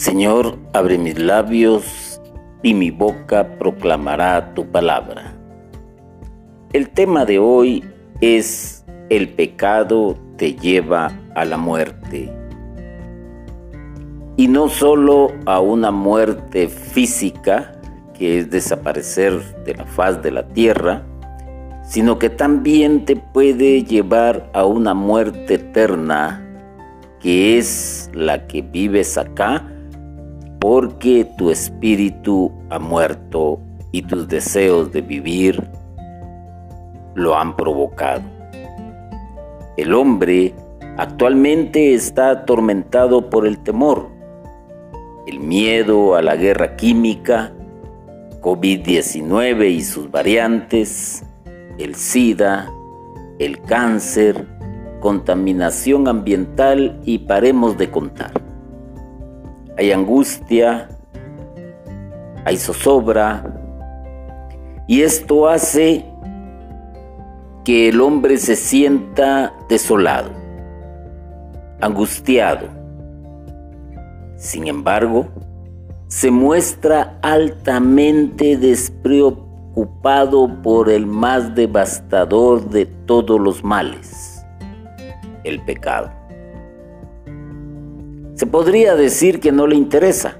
Señor, 0.00 0.56
abre 0.72 0.96
mis 0.96 1.18
labios 1.18 2.22
y 2.62 2.72
mi 2.72 2.90
boca 2.90 3.58
proclamará 3.58 4.54
tu 4.54 4.64
palabra. 4.64 5.34
El 6.72 6.88
tema 6.88 7.26
de 7.26 7.38
hoy 7.38 7.84
es 8.22 8.82
el 9.10 9.28
pecado 9.28 10.16
te 10.38 10.54
lleva 10.54 11.12
a 11.34 11.44
la 11.44 11.58
muerte. 11.58 12.32
Y 14.38 14.48
no 14.48 14.70
solo 14.70 15.32
a 15.44 15.60
una 15.60 15.90
muerte 15.90 16.68
física, 16.68 17.78
que 18.14 18.38
es 18.38 18.50
desaparecer 18.50 19.38
de 19.66 19.74
la 19.74 19.84
faz 19.84 20.22
de 20.22 20.30
la 20.30 20.48
tierra, 20.48 21.02
sino 21.84 22.18
que 22.18 22.30
también 22.30 23.04
te 23.04 23.16
puede 23.16 23.84
llevar 23.84 24.48
a 24.54 24.64
una 24.64 24.94
muerte 24.94 25.56
eterna, 25.56 26.42
que 27.20 27.58
es 27.58 28.10
la 28.14 28.46
que 28.46 28.62
vives 28.62 29.18
acá 29.18 29.76
porque 30.60 31.26
tu 31.38 31.50
espíritu 31.50 32.52
ha 32.68 32.78
muerto 32.78 33.58
y 33.92 34.02
tus 34.02 34.28
deseos 34.28 34.92
de 34.92 35.00
vivir 35.00 35.68
lo 37.14 37.36
han 37.36 37.56
provocado. 37.56 38.22
El 39.78 39.94
hombre 39.94 40.54
actualmente 40.98 41.94
está 41.94 42.30
atormentado 42.30 43.30
por 43.30 43.46
el 43.46 43.58
temor, 43.58 44.10
el 45.26 45.40
miedo 45.40 46.14
a 46.14 46.22
la 46.22 46.36
guerra 46.36 46.76
química, 46.76 47.52
COVID-19 48.42 49.70
y 49.70 49.80
sus 49.80 50.10
variantes, 50.10 51.24
el 51.78 51.94
SIDA, 51.94 52.70
el 53.38 53.62
cáncer, 53.62 54.46
contaminación 55.00 56.06
ambiental 56.06 57.00
y 57.06 57.18
paremos 57.20 57.78
de 57.78 57.90
contar 57.90 58.49
hay 59.80 59.92
angustia, 59.92 60.88
hay 62.44 62.58
zozobra, 62.58 63.42
y 64.86 65.00
esto 65.00 65.48
hace 65.48 66.04
que 67.64 67.88
el 67.88 68.02
hombre 68.02 68.36
se 68.36 68.56
sienta 68.56 69.54
desolado, 69.70 70.32
angustiado. 71.80 72.66
Sin 74.36 74.66
embargo, 74.66 75.28
se 76.08 76.30
muestra 76.30 77.18
altamente 77.22 78.58
despreocupado 78.58 80.60
por 80.60 80.90
el 80.90 81.06
más 81.06 81.54
devastador 81.54 82.68
de 82.68 82.84
todos 82.84 83.40
los 83.40 83.64
males, 83.64 84.44
el 85.44 85.64
pecado. 85.64 86.19
Se 88.40 88.46
podría 88.46 88.94
decir 88.94 89.38
que 89.38 89.52
no 89.52 89.66
le 89.66 89.76
interesa. 89.76 90.38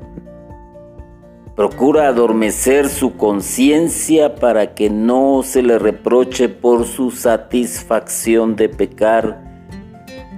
Procura 1.54 2.08
adormecer 2.08 2.88
su 2.88 3.18
conciencia 3.18 4.36
para 4.36 4.74
que 4.74 4.88
no 4.88 5.42
se 5.44 5.62
le 5.62 5.78
reproche 5.78 6.48
por 6.48 6.86
su 6.86 7.10
satisfacción 7.10 8.56
de 8.56 8.70
pecar 8.70 9.44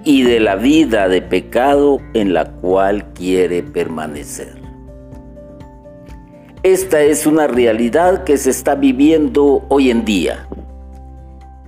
y 0.05 0.25
de 0.25 0.41
la 0.41 0.57
vida 0.57 1.07
de 1.07 1.23
pecado 1.23 2.01
en 2.15 2.35
la 2.35 2.51
cual 2.51 3.13
quiere 3.13 3.63
permanecer. 3.63 4.61
Esta 6.65 7.01
es 7.03 7.29
una 7.29 7.47
realidad 7.47 8.25
que 8.25 8.39
se 8.39 8.51
está 8.51 8.75
viviendo 8.75 9.65
hoy 9.69 9.93
en 9.93 10.05
día. 10.05 10.49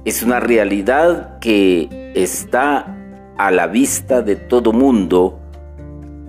Es 0.04 0.24
una 0.24 0.40
realidad 0.40 1.38
que 1.38 2.10
está 2.16 2.96
a 3.36 3.52
la 3.52 3.68
vista 3.68 4.22
de 4.22 4.34
todo 4.34 4.72
mundo 4.72 5.38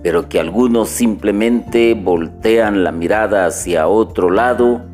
pero 0.06 0.28
que 0.28 0.38
algunos 0.38 0.88
simplemente 0.88 1.94
voltean 1.94 2.84
la 2.84 2.92
mirada 2.92 3.44
hacia 3.44 3.88
otro 3.88 4.30
lado 4.30 4.86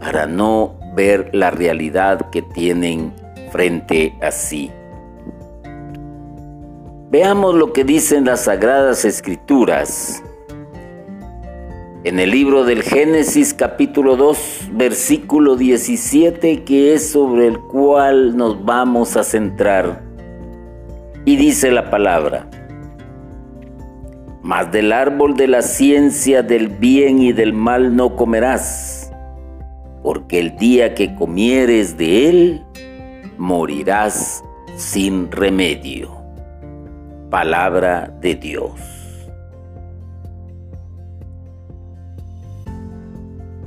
para 0.00 0.26
no 0.26 0.78
ver 0.94 1.30
la 1.32 1.50
realidad 1.50 2.28
que 2.30 2.42
tienen 2.42 3.10
frente 3.50 4.14
a 4.20 4.30
sí. 4.30 4.70
Veamos 7.10 7.54
lo 7.54 7.72
que 7.72 7.84
dicen 7.84 8.26
las 8.26 8.44
sagradas 8.44 9.06
escrituras. 9.06 10.22
En 12.04 12.20
el 12.20 12.30
libro 12.30 12.64
del 12.64 12.82
Génesis 12.82 13.54
capítulo 13.54 14.16
2 14.16 14.72
versículo 14.74 15.56
17 15.56 16.64
que 16.64 16.92
es 16.92 17.10
sobre 17.10 17.46
el 17.46 17.58
cual 17.58 18.36
nos 18.36 18.62
vamos 18.62 19.16
a 19.16 19.24
centrar. 19.24 20.02
Y 21.24 21.36
dice 21.36 21.70
la 21.70 21.88
palabra, 21.88 22.59
mas 24.42 24.70
del 24.72 24.92
árbol 24.92 25.36
de 25.36 25.48
la 25.48 25.62
ciencia 25.62 26.42
del 26.42 26.68
bien 26.68 27.20
y 27.20 27.32
del 27.32 27.52
mal 27.52 27.94
no 27.94 28.16
comerás, 28.16 29.12
porque 30.02 30.38
el 30.38 30.56
día 30.56 30.94
que 30.94 31.14
comieres 31.14 31.98
de 31.98 32.28
él, 32.28 32.64
morirás 33.36 34.42
sin 34.76 35.30
remedio. 35.30 36.10
Palabra 37.28 38.12
de 38.20 38.34
Dios. 38.34 38.72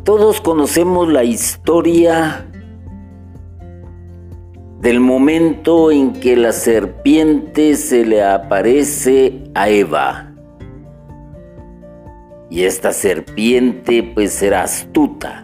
Todos 0.04 0.42
conocemos 0.42 1.08
la 1.08 1.24
historia 1.24 2.46
del 4.82 5.00
momento 5.00 5.92
en 5.92 6.12
que 6.12 6.36
la 6.36 6.52
serpiente 6.52 7.76
se 7.76 8.06
le 8.06 8.22
aparece 8.22 9.46
a 9.56 9.70
Eva 9.70 10.33
y 12.54 12.66
esta 12.66 12.94
serpiente 12.94 14.04
pues 14.04 14.32
será 14.32 14.62
astuta. 14.62 15.44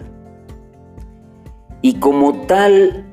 Y 1.81 1.95
como 1.95 2.45
tal 2.45 3.03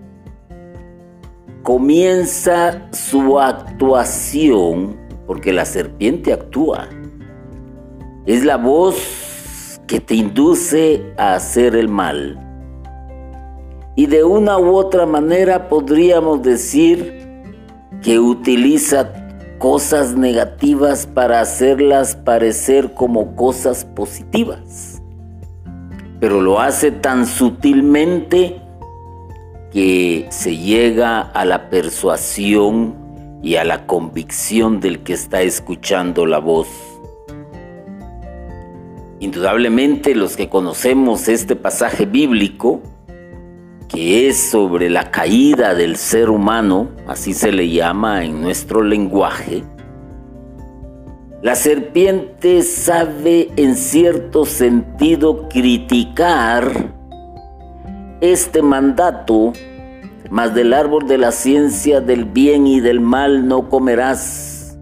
comienza 1.62 2.92
su 2.92 3.40
actuación, 3.40 4.98
porque 5.26 5.50
la 5.50 5.64
serpiente 5.64 6.34
actúa. 6.34 6.90
Es 8.26 8.44
la 8.44 8.58
voz 8.58 9.80
que 9.86 9.98
te 9.98 10.16
induce 10.16 11.14
a 11.16 11.32
hacer 11.32 11.74
el 11.74 11.88
mal. 11.88 12.38
Y 13.96 14.04
de 14.08 14.24
una 14.24 14.58
u 14.58 14.76
otra 14.76 15.06
manera 15.06 15.70
podríamos 15.70 16.42
decir 16.42 17.46
que 18.02 18.18
utiliza 18.18 19.25
cosas 19.58 20.14
negativas 20.14 21.06
para 21.06 21.40
hacerlas 21.40 22.16
parecer 22.16 22.92
como 22.94 23.34
cosas 23.36 23.84
positivas. 23.84 25.02
Pero 26.20 26.40
lo 26.40 26.60
hace 26.60 26.90
tan 26.90 27.26
sutilmente 27.26 28.60
que 29.72 30.26
se 30.30 30.56
llega 30.56 31.20
a 31.20 31.44
la 31.44 31.68
persuasión 31.68 32.94
y 33.42 33.56
a 33.56 33.64
la 33.64 33.86
convicción 33.86 34.80
del 34.80 35.00
que 35.00 35.12
está 35.12 35.42
escuchando 35.42 36.26
la 36.26 36.38
voz. 36.38 36.68
Indudablemente 39.20 40.14
los 40.14 40.36
que 40.36 40.48
conocemos 40.48 41.28
este 41.28 41.56
pasaje 41.56 42.06
bíblico, 42.06 42.82
que 43.88 44.28
es 44.28 44.50
sobre 44.50 44.90
la 44.90 45.10
caída 45.10 45.74
del 45.74 45.96
ser 45.96 46.30
humano, 46.30 46.90
así 47.06 47.34
se 47.34 47.52
le 47.52 47.68
llama 47.68 48.24
en 48.24 48.40
nuestro 48.40 48.82
lenguaje, 48.82 49.62
la 51.42 51.54
serpiente 51.54 52.62
sabe 52.62 53.50
en 53.56 53.76
cierto 53.76 54.46
sentido 54.46 55.48
criticar 55.48 56.92
este 58.20 58.62
mandato, 58.62 59.52
mas 60.28 60.54
del 60.54 60.72
árbol 60.72 61.06
de 61.06 61.18
la 61.18 61.30
ciencia 61.30 62.00
del 62.00 62.24
bien 62.24 62.66
y 62.66 62.80
del 62.80 63.00
mal 63.00 63.46
no 63.46 63.68
comerás. 63.68 64.76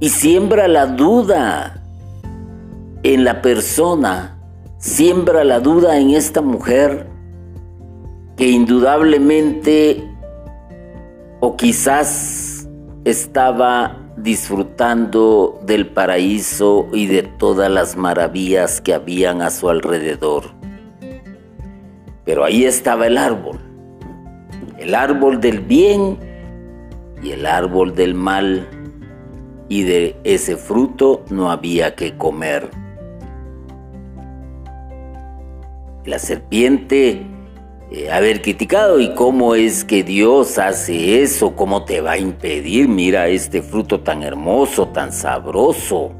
Y 0.00 0.08
siembra 0.08 0.68
la 0.68 0.86
duda 0.86 1.82
en 3.02 3.24
la 3.24 3.42
persona 3.42 4.33
siembra 4.84 5.44
la 5.44 5.60
duda 5.60 5.98
en 5.98 6.10
esta 6.10 6.42
mujer 6.42 7.06
que 8.36 8.50
indudablemente 8.50 10.06
o 11.40 11.56
quizás 11.56 12.68
estaba 13.06 13.98
disfrutando 14.18 15.58
del 15.64 15.86
paraíso 15.86 16.86
y 16.92 17.06
de 17.06 17.22
todas 17.22 17.70
las 17.70 17.96
maravillas 17.96 18.82
que 18.82 18.92
habían 18.92 19.40
a 19.40 19.48
su 19.48 19.70
alrededor. 19.70 20.44
Pero 22.26 22.44
ahí 22.44 22.66
estaba 22.66 23.06
el 23.06 23.16
árbol, 23.16 23.58
el 24.76 24.94
árbol 24.94 25.40
del 25.40 25.60
bien 25.60 26.18
y 27.22 27.30
el 27.30 27.46
árbol 27.46 27.94
del 27.94 28.12
mal, 28.12 28.68
y 29.70 29.84
de 29.84 30.14
ese 30.24 30.58
fruto 30.58 31.24
no 31.30 31.50
había 31.50 31.94
que 31.94 32.18
comer. 32.18 32.83
La 36.04 36.18
serpiente 36.18 37.22
eh, 37.90 38.10
haber 38.10 38.42
criticado 38.42 39.00
y 39.00 39.14
cómo 39.14 39.54
es 39.54 39.84
que 39.84 40.02
Dios 40.02 40.58
hace 40.58 41.22
eso, 41.22 41.54
cómo 41.54 41.84
te 41.84 42.00
va 42.00 42.12
a 42.12 42.18
impedir, 42.18 42.88
mira 42.88 43.28
este 43.28 43.62
fruto 43.62 44.00
tan 44.00 44.22
hermoso, 44.22 44.88
tan 44.88 45.12
sabroso, 45.12 46.12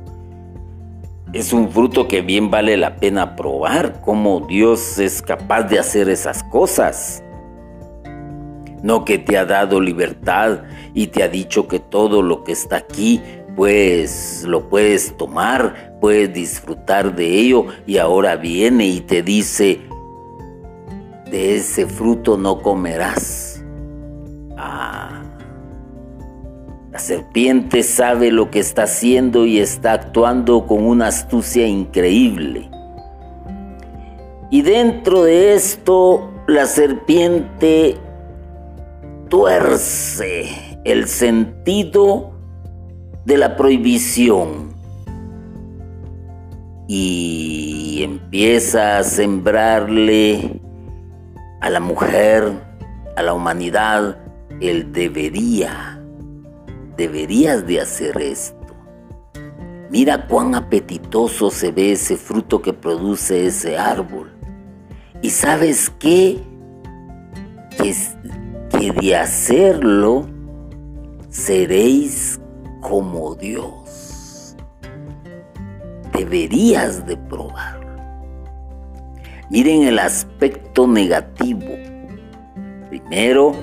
es 1.35 1.53
un 1.53 1.69
fruto 1.69 2.07
que 2.07 2.23
bien 2.23 2.49
vale 2.49 2.77
la 2.77 2.95
pena 2.95 3.35
probar, 3.35 4.01
cómo 4.03 4.47
Dios 4.49 5.01
es 5.01 5.21
capaz 5.21 5.65
de 5.65 5.81
hacer 5.81 6.09
esas 6.09 6.45
cosas. 6.45 7.25
No 8.85 9.05
que 9.05 9.19
te 9.19 9.37
ha 9.37 9.45
dado 9.45 9.81
libertad 9.81 10.61
y 10.95 11.09
te 11.09 11.25
ha 11.25 11.29
dicho 11.29 11.67
que 11.67 11.81
todo 11.81 12.23
lo 12.23 12.45
que 12.45 12.53
está 12.53 12.77
aquí, 12.77 13.21
pues 13.57 14.45
lo 14.47 14.69
puedes 14.69 15.17
tomar, 15.17 15.97
puedes 16.01 16.33
disfrutar 16.33 17.15
de 17.15 17.27
ello 17.27 17.67
y 17.87 17.99
ahora 17.99 18.37
viene 18.37 18.87
y 18.87 19.01
te 19.01 19.23
dice, 19.23 19.81
de 21.31 21.57
ese 21.57 21.87
fruto 21.87 22.37
no 22.37 22.61
comerás. 22.61 23.63
Ah. 24.57 25.23
La 26.93 26.99
serpiente 27.01 27.83
sabe 27.83 28.31
lo 28.31 28.51
que 28.51 28.61
está 28.61 28.85
haciendo 28.85 29.47
y 29.47 29.59
está 29.59 29.95
actuando 29.95 30.67
con 30.67 30.85
una 30.85 31.09
astucia 31.09 31.67
increíble. 31.67 32.71
Y 34.51 34.63
dentro 34.63 35.25
de 35.25 35.55
esto, 35.55 36.31
la 36.47 36.67
serpiente 36.67 37.97
tuerce 39.29 40.79
el 40.85 41.09
sentido 41.09 42.34
de 43.25 43.39
la 43.39 43.57
prohibición 43.57 44.75
y 46.87 48.03
empieza 48.03 48.99
a 48.99 49.05
sembrarle 49.05 50.61
a 51.61 51.71
la 51.71 51.81
mujer, 51.81 52.53
a 53.17 53.23
la 53.23 53.33
humanidad, 53.33 54.19
el 54.61 54.93
debería. 54.93 56.01
Deberías 56.97 57.67
de 57.67 57.81
hacer 57.81 58.21
esto. 58.21 58.57
Mira 59.91 60.27
cuán 60.27 60.55
apetitoso 60.55 61.51
se 61.51 61.73
ve 61.73 61.93
ese 61.93 62.17
fruto 62.17 62.61
que 62.61 62.73
produce 62.73 63.47
ese 63.47 63.79
árbol. 63.79 64.31
Y 65.23 65.31
sabes 65.31 65.91
qué? 65.99 66.43
Que, 67.79 67.95
que 68.71 68.93
de 68.93 69.17
hacerlo 69.17 70.27
seréis 71.31 72.39
como 72.85 73.35
Dios. 73.35 74.55
Deberías 76.13 77.07
de 77.07 77.17
probarlo. 77.17 77.97
Miren 79.51 79.85
el 79.85 79.99
aspecto 79.99 80.87
negativo. 80.87 81.67
Primero, 82.91 83.57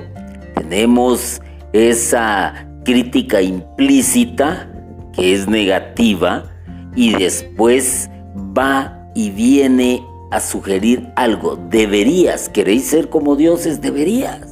tenemos 0.56 1.40
esa 1.72 2.68
crítica 2.84 3.42
implícita 3.42 4.68
que 5.14 5.34
es 5.34 5.48
negativa 5.48 6.46
y 6.96 7.14
después 7.14 8.10
va 8.58 9.08
y 9.14 9.30
viene 9.30 10.04
a 10.32 10.40
sugerir 10.40 11.08
algo. 11.16 11.58
Deberías, 11.70 12.50
¿queréis 12.50 12.88
ser 12.88 13.10
como 13.10 13.36
dioses? 13.36 13.82
Deberías. 13.82 14.51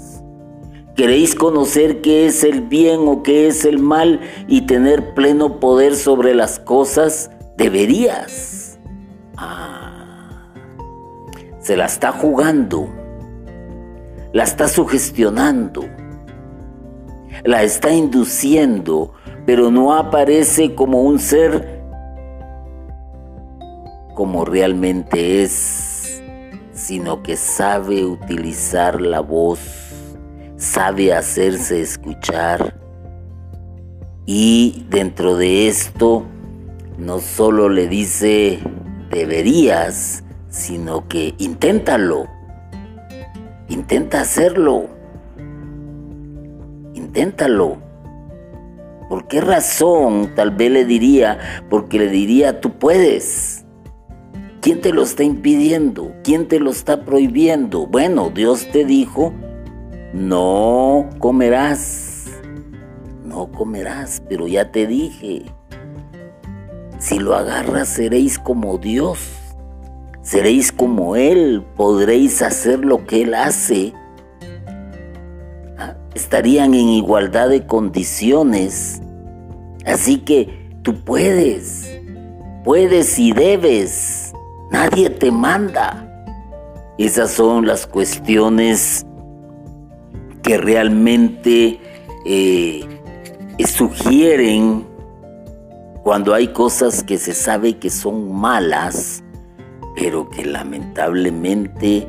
¿Queréis 1.00 1.34
conocer 1.34 2.02
qué 2.02 2.26
es 2.26 2.44
el 2.44 2.60
bien 2.60 3.08
o 3.08 3.24
qué 3.24 3.48
es 3.48 3.64
el 3.64 3.80
mal 3.80 4.20
y 4.48 4.68
tener 4.68 5.14
pleno 5.14 5.60
poder 5.60 5.96
sobre 5.96 6.36
las 6.36 6.60
cosas? 6.60 7.32
Deberías. 7.56 8.78
Ah 9.38 9.70
se 11.70 11.78
la 11.78 11.86
está 11.86 12.12
jugando, 12.12 12.90
la 14.34 14.44
está 14.44 14.68
sugestionando, 14.68 15.86
la 17.44 17.62
está 17.62 17.94
induciendo, 17.94 19.14
pero 19.46 19.70
no 19.70 19.94
aparece 19.94 20.74
como 20.74 21.04
un 21.04 21.20
ser 21.20 21.84
como 24.16 24.46
realmente 24.46 25.44
es, 25.44 26.24
sino 26.74 27.22
que 27.22 27.38
sabe 27.38 28.04
utilizar 28.04 29.00
la 29.00 29.20
voz, 29.20 29.89
sabe 30.60 31.14
hacerse 31.14 31.82
escuchar 31.82 32.76
y 34.28 34.86
dentro 34.92 35.38
de 35.38 35.68
esto 35.68 36.24
no 37.00 37.18
solo 37.18 37.68
le 37.68 37.88
dice 37.88 38.60
deberías, 39.10 40.24
sino 40.50 41.08
que 41.08 41.34
inténtalo. 41.40 42.28
Intenta 43.70 44.22
hacerlo. 44.22 44.88
Inténtalo. 46.94 47.78
¿Por 49.10 49.28
qué 49.28 49.42
razón? 49.42 50.36
Tal 50.36 50.52
vez 50.52 50.72
le 50.72 50.86
diría, 50.86 51.40
porque 51.70 51.98
le 51.98 52.10
diría, 52.10 52.62
tú 52.62 52.78
puedes. 52.78 53.66
¿Quién 54.62 54.82
te 54.82 54.92
lo 54.92 55.02
está 55.02 55.24
impidiendo? 55.24 56.14
¿Quién 56.24 56.48
te 56.48 56.60
lo 56.60 56.70
está 56.70 57.04
prohibiendo? 57.04 57.88
Bueno, 57.88 58.30
Dios 58.30 58.68
te 58.72 58.86
dijo, 58.86 59.34
no 60.14 61.10
comerás. 61.20 62.26
No 63.26 63.52
comerás, 63.52 64.22
pero 64.28 64.48
ya 64.48 64.72
te 64.72 64.88
dije, 64.88 65.44
si 66.98 67.20
lo 67.20 67.36
agarras 67.36 67.90
seréis 67.90 68.40
como 68.40 68.78
Dios 68.78 69.40
seréis 70.30 70.72
como 70.72 71.16
Él, 71.16 71.66
podréis 71.76 72.44
hacer 72.44 72.86
lo 72.86 73.08
que 73.08 73.24
Él 73.24 73.34
hace. 73.34 73.94
Ah, 75.78 75.96
estarían 76.14 76.76
en 76.76 76.90
igualdad 76.90 77.50
de 77.50 77.66
condiciones. 77.66 79.02
Así 79.86 80.20
que 80.20 80.70
tú 80.84 81.04
puedes, 81.04 81.90
puedes 82.64 83.18
y 83.18 83.32
debes. 83.32 84.32
Nadie 84.72 85.10
te 85.10 85.32
manda. 85.32 86.06
Esas 87.00 87.32
son 87.32 87.66
las 87.66 87.88
cuestiones 87.88 89.06
que 90.50 90.58
realmente 90.58 91.80
eh, 92.26 92.84
sugieren 93.68 94.84
cuando 96.02 96.34
hay 96.34 96.48
cosas 96.48 97.04
que 97.04 97.20
se 97.20 97.36
sabe 97.36 97.78
que 97.78 97.92
son 97.92 98.34
malas 98.34 99.24
pero 99.96 100.28
que 100.28 100.46
lamentablemente 100.46 102.08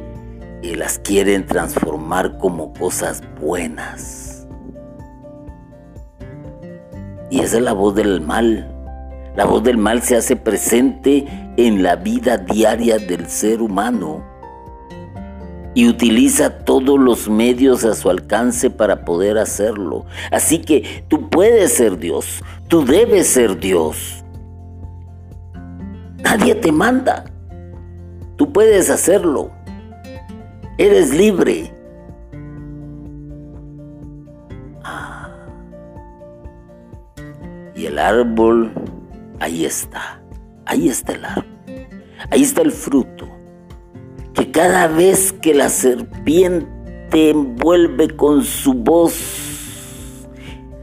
eh, 0.63 0.75
las 0.75 0.99
quieren 1.01 1.45
transformar 1.45 2.39
como 2.39 2.73
cosas 2.73 3.23
buenas. 3.39 4.49
Y 7.29 7.41
esa 7.41 7.59
es 7.59 7.63
la 7.63 7.75
voz 7.75 7.95
del 7.95 8.23
mal. 8.23 8.75
La 9.37 9.45
voz 9.45 9.63
del 9.65 9.77
mal 9.77 10.01
se 10.01 10.17
hace 10.17 10.35
presente 10.35 11.27
en 11.59 11.83
la 11.83 11.97
vida 11.97 12.39
diaria 12.39 12.99
del 12.99 13.29
ser 13.29 13.61
humano 13.61 14.25
y 15.75 15.89
utiliza 15.89 16.59
todos 16.65 16.99
los 16.99 17.29
medios 17.29 17.85
a 17.85 17.95
su 17.95 18.11
alcance 18.11 18.71
para 18.71 19.05
poder 19.05 19.39
hacerlo. 19.39 20.05
Así 20.31 20.59
que 20.59 21.05
tú 21.09 21.29
puedes 21.29 21.75
ser 21.75 21.99
Dios, 21.99 22.43
tú 22.69 22.85
debes 22.85 23.29
ser 23.29 23.59
Dios. 23.59 24.25
Nadie 26.23 26.55
te 26.55 26.71
manda. 26.71 27.25
Tú 28.37 28.53
puedes 28.53 28.91
hacerlo. 28.91 29.51
Eres 30.79 31.15
libre. 31.15 31.75
Ah. 34.83 35.29
Y 37.75 37.87
el 37.87 37.99
árbol, 37.99 38.73
ahí 39.41 39.65
está. 39.65 40.23
Ahí 40.67 40.89
está 40.89 41.13
el 41.13 41.25
árbol. 41.25 41.45
Ahí 42.31 42.43
está 42.43 42.63
el 42.63 42.71
fruto. 42.71 43.20
Que 44.41 44.51
cada 44.53 44.89
vez 44.89 45.35
que 45.35 45.53
la 45.53 45.69
serpiente 45.69 47.29
envuelve 47.29 48.09
con 48.17 48.43
su 48.43 48.73
voz 48.73 49.15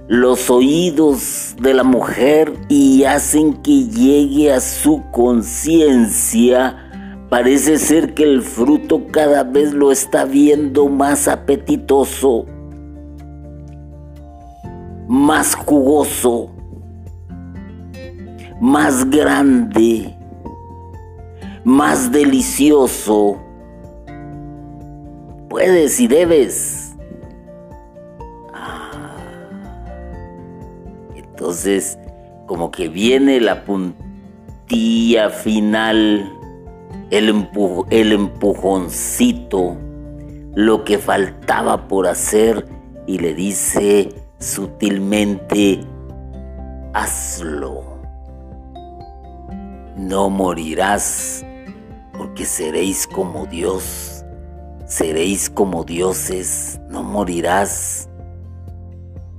los 0.07 0.51
oídos 0.51 1.55
de 1.59 1.73
la 1.73 1.83
mujer 1.83 2.53
y 2.69 3.05
hacen 3.05 3.55
que 3.63 3.87
llegue 3.87 4.53
a 4.53 4.59
su 4.59 5.01
conciencia, 5.11 6.83
Parece 7.29 7.79
ser 7.79 8.13
que 8.13 8.23
el 8.25 8.43
fruto 8.43 9.07
cada 9.11 9.43
vez 9.43 9.73
lo 9.73 9.91
está 9.91 10.23
viendo 10.23 10.87
más 10.87 11.27
apetitoso, 11.27 12.45
más 15.09 15.55
jugoso, 15.55 16.51
más 18.61 19.09
grande, 19.09 20.15
más 21.65 22.09
delicioso. 22.13 23.41
Puedes 25.49 25.99
y 25.99 26.07
debes. 26.07 26.95
Ah. 28.53 29.15
Entonces, 31.15 31.97
como 32.45 32.71
que 32.71 32.89
viene 32.89 33.39
la 33.39 33.63
puntilla 33.63 35.29
final 35.29 36.33
el, 37.09 37.29
empujoncito, 38.11 39.77
lo 40.53 40.83
que 40.83 40.97
faltaba 40.97 41.87
por 41.87 42.07
hacer 42.07 42.67
y 43.05 43.19
le 43.19 43.33
dice 43.33 44.09
sutilmente, 44.39 45.79
hazlo. 46.93 47.83
no 49.95 50.29
morirás, 50.29 51.43
porque 52.15 52.45
seréis 52.45 53.07
como 53.07 53.47
Dios, 53.47 54.16
seréis 54.87 55.49
como 55.49 55.83
dioses, 55.83 56.79
no 56.89 57.03
morirás. 57.03 58.09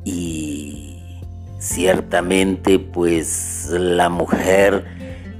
Y 0.04 1.20
ciertamente 1.58 2.78
pues 2.78 3.68
la 3.70 4.08
mujer 4.08 4.84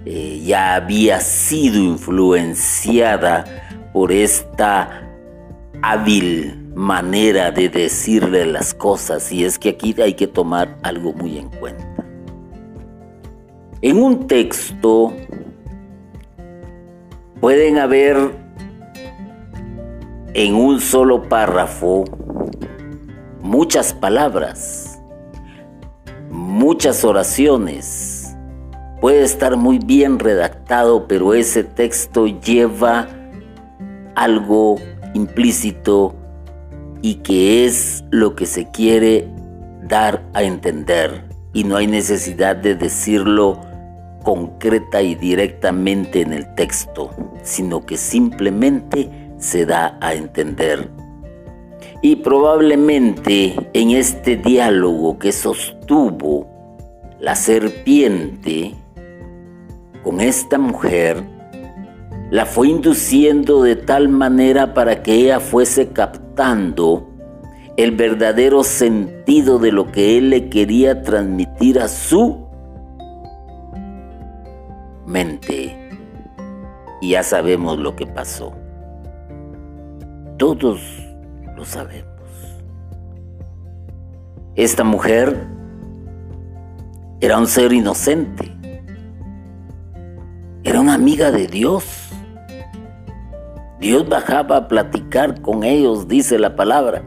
eh, 0.04 0.42
ya 0.44 0.74
había 0.74 1.20
sido 1.20 1.78
influenciada 1.78 3.44
por 3.92 4.10
esta 4.10 5.02
hábil 5.82 6.70
manera 6.74 7.50
de 7.50 7.68
decirle 7.68 8.46
las 8.46 8.74
cosas 8.74 9.32
y 9.32 9.44
es 9.44 9.58
que 9.58 9.70
aquí 9.70 9.94
hay 10.00 10.14
que 10.14 10.26
tomar 10.26 10.78
algo 10.82 11.12
muy 11.12 11.38
en 11.38 11.48
cuenta. 11.48 11.84
En 13.80 13.98
un 13.98 14.26
texto 14.26 15.12
pueden 17.40 17.78
haber 17.78 18.47
en 20.34 20.54
un 20.54 20.80
solo 20.80 21.28
párrafo 21.28 22.04
muchas 23.40 23.94
palabras, 23.94 25.00
muchas 26.30 27.04
oraciones. 27.04 28.36
Puede 29.00 29.22
estar 29.22 29.56
muy 29.56 29.78
bien 29.78 30.18
redactado, 30.18 31.06
pero 31.06 31.34
ese 31.34 31.64
texto 31.64 32.26
lleva 32.26 33.08
algo 34.16 34.76
implícito 35.14 36.14
y 37.00 37.16
que 37.16 37.64
es 37.64 38.04
lo 38.10 38.34
que 38.34 38.46
se 38.46 38.70
quiere 38.70 39.28
dar 39.84 40.22
a 40.34 40.42
entender 40.42 41.24
y 41.52 41.64
no 41.64 41.76
hay 41.76 41.86
necesidad 41.86 42.56
de 42.56 42.74
decirlo 42.74 43.60
concreta 44.24 45.00
y 45.00 45.14
directamente 45.14 46.20
en 46.20 46.32
el 46.32 46.54
texto, 46.54 47.10
sino 47.42 47.86
que 47.86 47.96
simplemente 47.96 49.27
se 49.38 49.66
da 49.66 49.98
a 50.00 50.14
entender. 50.14 50.88
Y 52.02 52.16
probablemente 52.16 53.54
en 53.72 53.90
este 53.90 54.36
diálogo 54.36 55.18
que 55.18 55.32
sostuvo 55.32 56.46
la 57.18 57.34
serpiente 57.34 58.74
con 60.04 60.20
esta 60.20 60.58
mujer, 60.58 61.22
la 62.30 62.46
fue 62.46 62.68
induciendo 62.68 63.62
de 63.62 63.76
tal 63.76 64.08
manera 64.08 64.74
para 64.74 65.02
que 65.02 65.14
ella 65.14 65.40
fuese 65.40 65.88
captando 65.88 67.08
el 67.76 67.92
verdadero 67.92 68.62
sentido 68.64 69.58
de 69.58 69.72
lo 69.72 69.90
que 69.90 70.18
él 70.18 70.30
le 70.30 70.48
quería 70.48 71.02
transmitir 71.02 71.80
a 71.80 71.88
su 71.88 72.46
mente. 75.06 75.76
Y 77.00 77.10
ya 77.10 77.22
sabemos 77.22 77.78
lo 77.78 77.96
que 77.96 78.06
pasó. 78.06 78.52
Todos 80.38 80.80
lo 81.56 81.64
sabemos. 81.64 82.06
Esta 84.54 84.84
mujer 84.84 85.36
era 87.20 87.38
un 87.38 87.48
ser 87.48 87.72
inocente. 87.72 88.56
Era 90.62 90.80
una 90.80 90.94
amiga 90.94 91.32
de 91.32 91.48
Dios. 91.48 91.84
Dios 93.80 94.08
bajaba 94.08 94.56
a 94.58 94.68
platicar 94.68 95.40
con 95.40 95.64
ellos, 95.64 96.06
dice 96.06 96.38
la 96.38 96.54
palabra. 96.54 97.02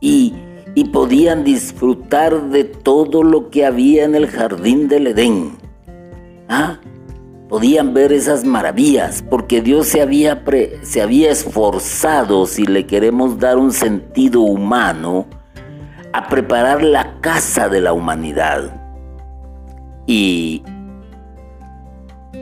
Y, 0.00 0.34
y, 0.74 0.84
podían 0.90 1.44
disfrutar 1.44 2.50
de 2.50 2.64
todo 2.64 3.22
lo 3.22 3.48
que 3.48 3.64
había 3.64 4.04
en 4.04 4.14
el 4.14 4.26
jardín 4.26 4.88
del 4.88 5.06
Edén. 5.06 5.56
¿Ah? 6.46 6.78
Podían 7.54 7.94
ver 7.94 8.12
esas 8.12 8.44
maravillas 8.44 9.22
porque 9.30 9.62
Dios 9.62 9.86
se 9.86 10.02
había, 10.02 10.42
se 10.82 11.00
había 11.00 11.30
esforzado, 11.30 12.46
si 12.46 12.66
le 12.66 12.84
queremos 12.84 13.38
dar 13.38 13.58
un 13.58 13.70
sentido 13.70 14.40
humano, 14.40 15.26
a 16.12 16.26
preparar 16.26 16.82
la 16.82 17.20
casa 17.20 17.68
de 17.68 17.80
la 17.80 17.92
humanidad. 17.92 18.74
Y 20.04 20.64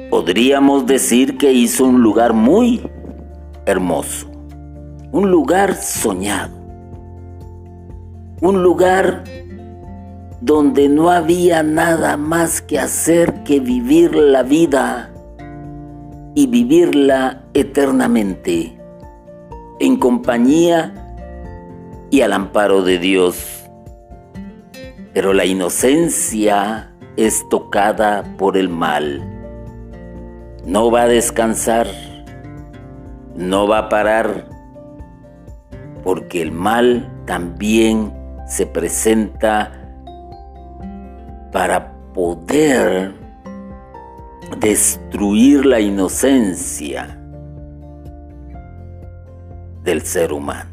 podríamos 0.08 0.86
decir 0.86 1.36
que 1.36 1.52
hizo 1.52 1.84
un 1.84 2.00
lugar 2.00 2.32
muy 2.32 2.80
hermoso, 3.66 4.30
un 5.12 5.30
lugar 5.30 5.74
soñado, 5.74 6.56
un 8.40 8.62
lugar 8.62 9.24
donde 10.42 10.88
no 10.88 11.10
había 11.10 11.62
nada 11.62 12.16
más 12.16 12.60
que 12.60 12.78
hacer 12.78 13.42
que 13.44 13.60
vivir 13.60 14.14
la 14.14 14.42
vida 14.42 15.10
y 16.34 16.46
vivirla 16.46 17.42
eternamente 17.54 18.78
en 19.80 19.96
compañía 19.96 20.92
y 22.10 22.20
al 22.20 22.34
amparo 22.34 22.82
de 22.82 22.98
Dios. 22.98 23.64
Pero 25.14 25.32
la 25.32 25.46
inocencia 25.46 26.92
es 27.16 27.48
tocada 27.48 28.24
por 28.36 28.56
el 28.56 28.68
mal 28.68 29.32
no 30.64 30.92
va 30.92 31.02
a 31.02 31.08
descansar, 31.08 31.88
no 33.34 33.66
va 33.66 33.78
a 33.78 33.88
parar, 33.88 34.48
porque 36.04 36.40
el 36.40 36.52
mal 36.52 37.10
también 37.26 38.12
se 38.46 38.66
presenta 38.66 39.81
para 41.52 41.92
poder 42.14 43.14
destruir 44.58 45.64
la 45.66 45.80
inocencia 45.80 47.18
del 49.84 50.02
ser 50.02 50.32
humano. 50.32 50.70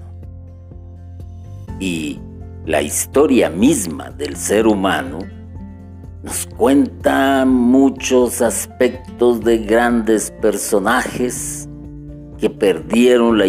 Y 1.79 2.19
la 2.65 2.81
historia 2.81 3.49
misma 3.49 4.09
del 4.11 4.35
ser 4.35 4.67
humano 4.67 5.19
nos 6.23 6.47
cuenta 6.57 7.45
muchos 7.45 8.41
aspectos 8.41 9.41
de 9.41 9.59
grandes 9.59 10.31
personajes 10.41 11.69
que 12.37 12.49
perdieron 12.49 13.37
la, 13.37 13.45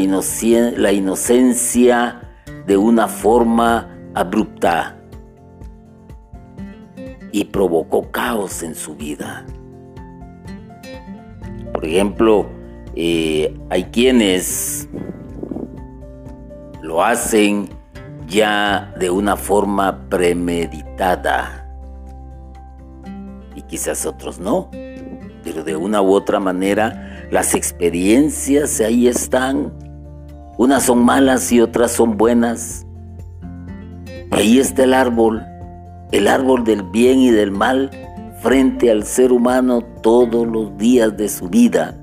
la 0.76 0.92
inocencia 0.92 2.20
de 2.66 2.76
una 2.76 3.08
forma 3.08 3.88
abrupta 4.14 5.00
y 7.32 7.44
provocó 7.44 8.10
caos 8.10 8.62
en 8.62 8.75
su 8.75 8.94
vida. 8.94 9.46
Por 11.72 11.84
ejemplo, 11.84 12.46
eh, 12.94 13.54
hay 13.70 13.84
quienes 13.84 14.88
lo 16.82 17.04
hacen 17.04 17.68
ya 18.26 18.92
de 18.99 19.10
una 19.10 19.37
forma 19.37 20.08
premeditada 20.08 21.60
quizás 23.70 24.04
otros 24.04 24.40
no, 24.40 24.68
pero 25.44 25.62
de 25.62 25.76
una 25.76 26.02
u 26.02 26.12
otra 26.12 26.40
manera 26.40 27.28
las 27.30 27.54
experiencias 27.54 28.80
ahí 28.80 29.06
están. 29.06 29.72
Unas 30.58 30.82
son 30.82 31.04
malas 31.04 31.50
y 31.52 31.60
otras 31.60 31.92
son 31.92 32.16
buenas. 32.16 32.84
Y 34.32 34.34
ahí 34.34 34.58
está 34.58 34.84
el 34.84 34.92
árbol, 34.92 35.46
el 36.12 36.29
árbol 36.29 36.64
del 36.64 36.83
bien 36.83 37.21
y 37.21 37.31
del 37.31 37.50
mal 37.50 37.90
frente 38.40 38.90
al 38.90 39.05
ser 39.05 39.33
humano 39.33 39.83
todos 40.02 40.47
los 40.47 40.76
días 40.76 41.17
de 41.17 41.29
su 41.29 41.49
vida. 41.49 41.97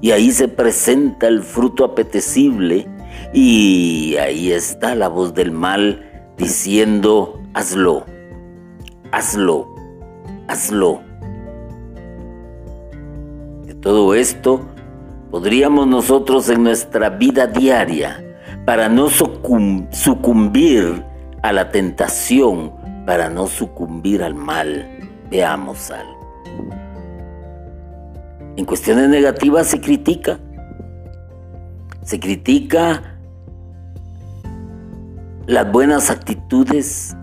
Y 0.00 0.10
ahí 0.10 0.32
se 0.32 0.48
presenta 0.48 1.28
el 1.28 1.42
fruto 1.42 1.84
apetecible 1.84 2.88
y 3.32 4.16
ahí 4.16 4.50
está 4.50 4.94
la 4.94 5.08
voz 5.08 5.32
del 5.34 5.52
mal 5.52 6.10
diciendo, 6.36 7.40
hazlo, 7.54 8.04
hazlo, 9.12 9.74
hazlo. 10.48 11.00
De 13.64 13.74
todo 13.74 14.14
esto 14.14 14.62
podríamos 15.30 15.86
nosotros 15.86 16.48
en 16.50 16.62
nuestra 16.62 17.08
vida 17.08 17.46
diaria, 17.46 18.22
para 18.66 18.88
no 18.88 19.08
sucumbir 19.08 21.04
a 21.42 21.52
la 21.52 21.70
tentación, 21.70 22.72
para 23.06 23.28
no 23.28 23.46
sucumbir 23.46 24.22
al 24.22 24.34
mal, 24.34 24.86
veamos 25.30 25.90
algo. 25.90 26.22
En 28.56 28.64
cuestiones 28.64 29.08
negativas 29.08 29.66
se 29.66 29.80
critica. 29.80 30.38
Se 32.02 32.18
critica 32.20 33.18
las 35.46 35.70
buenas 35.70 36.10
actitudes, 36.10 37.16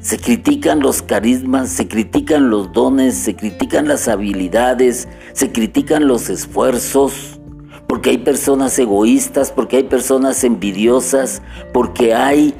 se 0.00 0.18
critican 0.18 0.80
los 0.80 1.02
carismas, 1.02 1.68
se 1.68 1.86
critican 1.88 2.50
los 2.50 2.72
dones, 2.72 3.14
se 3.14 3.36
critican 3.36 3.86
las 3.86 4.08
habilidades, 4.08 5.08
se 5.32 5.52
critican 5.52 6.08
los 6.08 6.28
esfuerzos, 6.30 7.40
porque 7.86 8.10
hay 8.10 8.18
personas 8.18 8.78
egoístas, 8.78 9.52
porque 9.52 9.76
hay 9.76 9.82
personas 9.84 10.42
envidiosas, 10.42 11.42
porque 11.72 12.14
hay, 12.14 12.54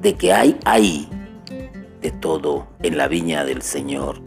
de 0.00 0.14
que 0.14 0.32
hay, 0.32 0.56
hay 0.64 1.08
de 2.00 2.10
todo 2.10 2.66
en 2.82 2.96
la 2.96 3.08
viña 3.08 3.44
del 3.44 3.62
Señor. 3.62 4.22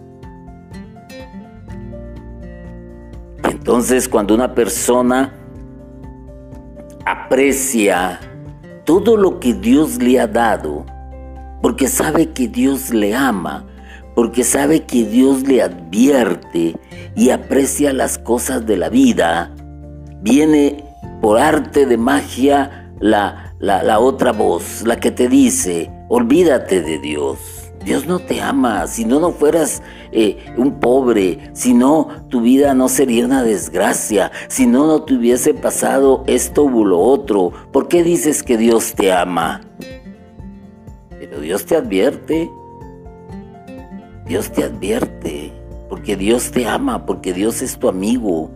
Entonces 3.43 4.07
cuando 4.07 4.33
una 4.33 4.53
persona 4.55 5.33
aprecia 7.05 8.19
todo 8.85 9.17
lo 9.17 9.39
que 9.39 9.53
Dios 9.53 10.01
le 10.01 10.19
ha 10.19 10.27
dado, 10.27 10.85
porque 11.61 11.87
sabe 11.87 12.31
que 12.31 12.47
Dios 12.47 12.89
le 12.89 13.15
ama, 13.15 13.65
porque 14.15 14.43
sabe 14.43 14.83
que 14.83 15.05
Dios 15.05 15.43
le 15.47 15.61
advierte 15.61 16.75
y 17.15 17.29
aprecia 17.29 17.93
las 17.93 18.17
cosas 18.17 18.65
de 18.65 18.77
la 18.77 18.89
vida, 18.89 19.55
viene 20.21 20.83
por 21.21 21.39
arte 21.39 21.85
de 21.85 21.97
magia 21.97 22.91
la, 22.99 23.55
la, 23.59 23.81
la 23.83 23.99
otra 23.99 24.31
voz, 24.31 24.83
la 24.85 24.99
que 24.99 25.11
te 25.11 25.27
dice, 25.27 25.89
olvídate 26.09 26.81
de 26.81 26.99
Dios. 26.99 27.52
Dios 27.85 28.05
no 28.07 28.19
te 28.19 28.41
ama, 28.41 28.87
si 28.87 29.03
no, 29.03 29.19
no 29.19 29.31
fueras 29.31 29.81
eh, 30.11 30.37
un 30.57 30.79
pobre, 30.79 31.51
si 31.53 31.73
no, 31.73 32.07
tu 32.29 32.41
vida 32.41 32.73
no 32.73 32.87
sería 32.87 33.25
una 33.25 33.43
desgracia, 33.43 34.31
si 34.47 34.65
no, 34.65 34.87
no 34.87 35.03
te 35.03 35.15
hubiese 35.15 35.53
pasado 35.53 36.23
esto 36.27 36.63
o 36.63 36.85
lo 36.85 36.99
otro. 36.99 37.51
¿Por 37.71 37.89
qué 37.89 38.03
dices 38.03 38.41
que 38.41 38.57
Dios 38.57 38.93
te 38.93 39.11
ama? 39.11 39.61
Pero 41.09 41.41
Dios 41.41 41.65
te 41.65 41.75
advierte, 41.75 42.49
Dios 44.25 44.51
te 44.51 44.63
advierte, 44.63 45.51
porque 45.89 46.15
Dios 46.15 46.51
te 46.51 46.65
ama, 46.65 47.05
porque 47.05 47.33
Dios 47.33 47.61
es 47.61 47.77
tu 47.77 47.89
amigo. 47.89 48.49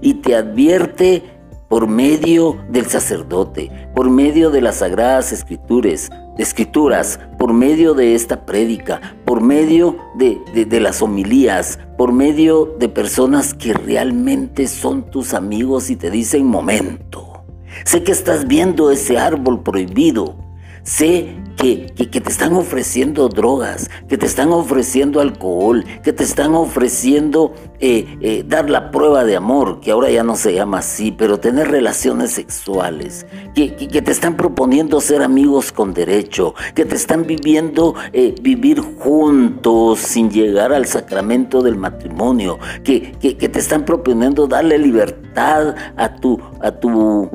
Y 0.00 0.14
te 0.14 0.36
advierte 0.36 1.22
por 1.68 1.86
medio 1.86 2.56
del 2.70 2.86
sacerdote, 2.86 3.70
por 3.94 4.10
medio 4.10 4.50
de 4.50 4.60
las 4.60 4.76
sagradas 4.76 5.32
escrituras, 5.32 6.10
escrituras, 6.40 7.20
por 7.38 7.52
medio 7.52 7.94
de 7.94 8.14
esta 8.14 8.46
prédica, 8.46 9.00
por 9.24 9.40
medio 9.40 9.96
de, 10.14 10.40
de, 10.66 10.80
las 10.80 11.02
homilías, 11.02 11.78
por 11.96 12.12
medio 12.12 12.76
de 12.78 12.88
personas 12.88 13.54
que 13.54 13.72
realmente 13.72 14.66
son 14.66 15.10
tus 15.10 15.34
amigos 15.34 15.90
y 15.90 15.96
te 15.96 16.10
dicen 16.10 16.46
momento. 16.46 17.44
Sé 17.84 18.02
que 18.02 18.12
estás 18.12 18.46
viendo 18.46 18.90
ese 18.90 19.18
árbol 19.18 19.62
prohibido, 19.62 20.36
Sé 20.82 21.36
que, 21.56 21.86
que, 21.94 22.20
te 22.20 22.30
están 22.30 22.54
ofreciendo 22.54 23.28
drogas, 23.28 23.90
que 24.08 24.16
te 24.16 24.24
están 24.24 24.50
ofreciendo 24.50 25.20
alcohol, 25.20 25.84
que 26.02 26.12
te 26.12 26.24
están 26.24 26.54
ofreciendo 26.54 27.52
eh, 27.80 28.18
eh, 28.22 28.44
dar 28.46 28.70
la 28.70 28.90
prueba 28.90 29.24
de 29.24 29.36
amor, 29.36 29.80
que 29.80 29.90
ahora 29.90 30.10
ya 30.10 30.22
no 30.22 30.36
se 30.36 30.54
llama 30.54 30.78
así, 30.78 31.12
pero 31.12 31.38
tener 31.38 31.70
relaciones 31.70 32.30
sexuales, 32.30 33.26
que, 33.54 33.76
que 33.76 34.00
te 34.00 34.10
están 34.10 34.36
proponiendo 34.38 35.00
ser 35.02 35.22
amigos 35.22 35.70
con 35.70 35.92
derecho, 35.92 36.54
que 36.74 36.86
te 36.86 36.96
están 36.96 37.26
viviendo 37.26 37.94
eh, 38.14 38.34
vivir 38.40 38.80
juntos 38.80 39.98
sin 39.98 40.30
llegar 40.30 40.72
al 40.72 40.86
sacramento 40.86 41.60
del 41.60 41.76
matrimonio, 41.76 42.58
que, 42.84 43.12
te 43.20 43.58
están 43.58 43.84
proponiendo 43.84 44.46
darle 44.46 44.78
libertad 44.78 45.74
a 45.96 46.16
tu, 46.16 46.40
a 46.60 46.70
tu 46.70 47.30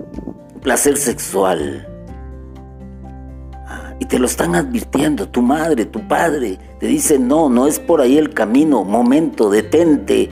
placer 0.62 0.98
sexual 0.98 1.95
y 4.00 4.06
te 4.06 4.20
lo 4.20 4.25
están 4.25 4.56
advirtiendo, 4.56 5.30
tu 5.30 5.42
madre, 5.42 5.86
tu 5.86 6.06
padre, 6.08 6.60
te 6.80 6.88
dice, 6.88 7.18
no, 7.18 7.50
no 7.50 7.68
es 7.68 7.80
por 7.80 8.02
ahí 8.02 8.18
el 8.18 8.34
camino, 8.34 8.84
momento, 8.84 9.50
detente. 9.50 10.30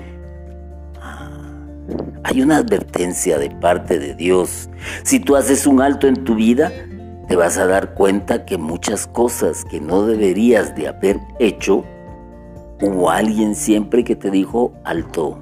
Ah, 1.01 1.65
hay 2.23 2.41
una 2.41 2.57
advertencia 2.57 3.37
de 3.37 3.49
parte 3.49 3.99
de 3.99 4.15
Dios. 4.15 4.69
Si 5.03 5.19
tú 5.19 5.35
haces 5.35 5.65
un 5.65 5.81
alto 5.81 6.07
en 6.07 6.23
tu 6.25 6.35
vida, 6.35 6.71
te 7.27 7.35
vas 7.37 7.57
a 7.57 7.65
dar 7.65 7.93
cuenta 7.93 8.45
que 8.45 8.57
muchas 8.57 9.07
cosas 9.07 9.63
que 9.65 9.79
no 9.79 10.05
deberías 10.05 10.75
de 10.75 10.89
haber 10.89 11.19
hecho, 11.39 11.85
hubo 12.81 13.09
alguien 13.09 13.55
siempre 13.55 14.03
que 14.03 14.17
te 14.17 14.29
dijo, 14.29 14.73
alto, 14.83 15.39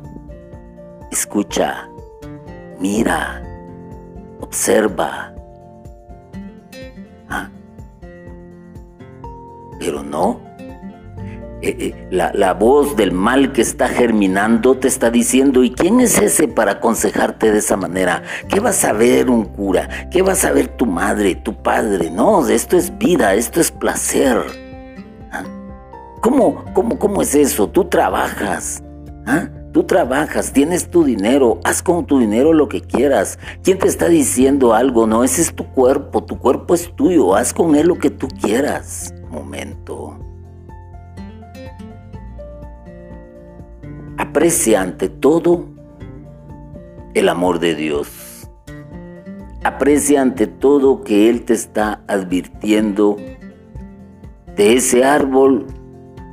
escucha, 1.12 1.90
mira, 2.80 3.42
observa, 4.42 5.34
Pero 9.82 10.04
no. 10.04 10.39
Eh, 11.63 11.76
eh, 11.80 12.08
la, 12.12 12.54
voz 12.54 12.96
del 12.96 13.12
mal 13.12 13.52
que 13.52 13.62
está 13.62 13.88
germinando 13.88 14.78
te 14.78 14.88
está 14.88 15.10
diciendo, 15.10 15.63
¿y 15.63 15.72
quién 15.72 16.00
es 16.00 16.20
ese 16.20 16.48
para 16.48 16.74
aconsejarte 16.74 17.52
de 17.52 17.60
esa 17.60 17.78
manera? 17.78 18.22
¿Qué 18.48 18.60
va 18.60 18.70
a 18.70 18.74
saber 18.74 19.30
un 19.30 19.46
cura? 19.46 19.89
¿Qué 20.12 20.22
va 20.22 20.34
a 20.34 20.36
saber 20.36 20.67
tu 20.70 20.86
madre, 20.86 21.36
tu 21.36 21.56
padre? 21.62 22.12
No, 22.12 22.48
esto 22.48 22.78
es 22.78 22.96
vida, 22.98 23.34
esto 23.34 23.60
es 23.60 23.72
placer. 23.72 24.39
¿Ah? 25.32 25.44
¿Cómo, 26.22 26.63
cómo, 26.74 27.00
cómo 27.00 27.22
es 27.24 27.34
eso? 27.34 27.67
Tú 27.67 27.86
trabajas. 27.86 28.84
¿Ah? 29.26 29.50
Tú 29.72 29.84
trabajas, 29.84 30.52
tienes 30.52 30.89
tu 30.89 31.04
dinero, 31.04 31.60
haz 31.63 31.82
con 31.82 32.06
tu 32.06 32.20
dinero 32.20 32.54
lo 32.54 32.70
que 32.70 32.82
quieras. 32.82 33.39
¿Quién 33.63 33.80
te 33.80 33.88
está 33.88 34.10
diciendo 34.10 34.74
algo? 34.74 35.08
No, 35.08 35.24
ese 35.24 35.41
es 35.41 35.56
tu 35.56 35.65
cuerpo, 35.67 36.24
tu 36.24 36.38
cuerpo 36.39 36.76
es 36.76 36.94
tuyo, 36.96 37.36
haz 37.36 37.54
con 37.54 37.76
él 37.76 37.88
lo 37.88 37.98
que 37.98 38.10
tú 38.10 38.28
quieras 38.28 39.13
momento. 39.32 40.17
Aprecia 44.17 44.82
ante 44.82 45.10
todo 45.10 45.65
el 47.13 47.30
amor 47.30 47.60
de 47.60 47.76
Dios. 47.76 48.50
Aprecia 49.63 50.22
ante 50.22 50.48
todo 50.48 51.02
que 51.02 51.30
Él 51.30 51.44
te 51.44 51.54
está 51.54 52.04
advirtiendo 52.08 53.17
de 54.56 54.76
ese 54.76 55.04
árbol 55.04 55.65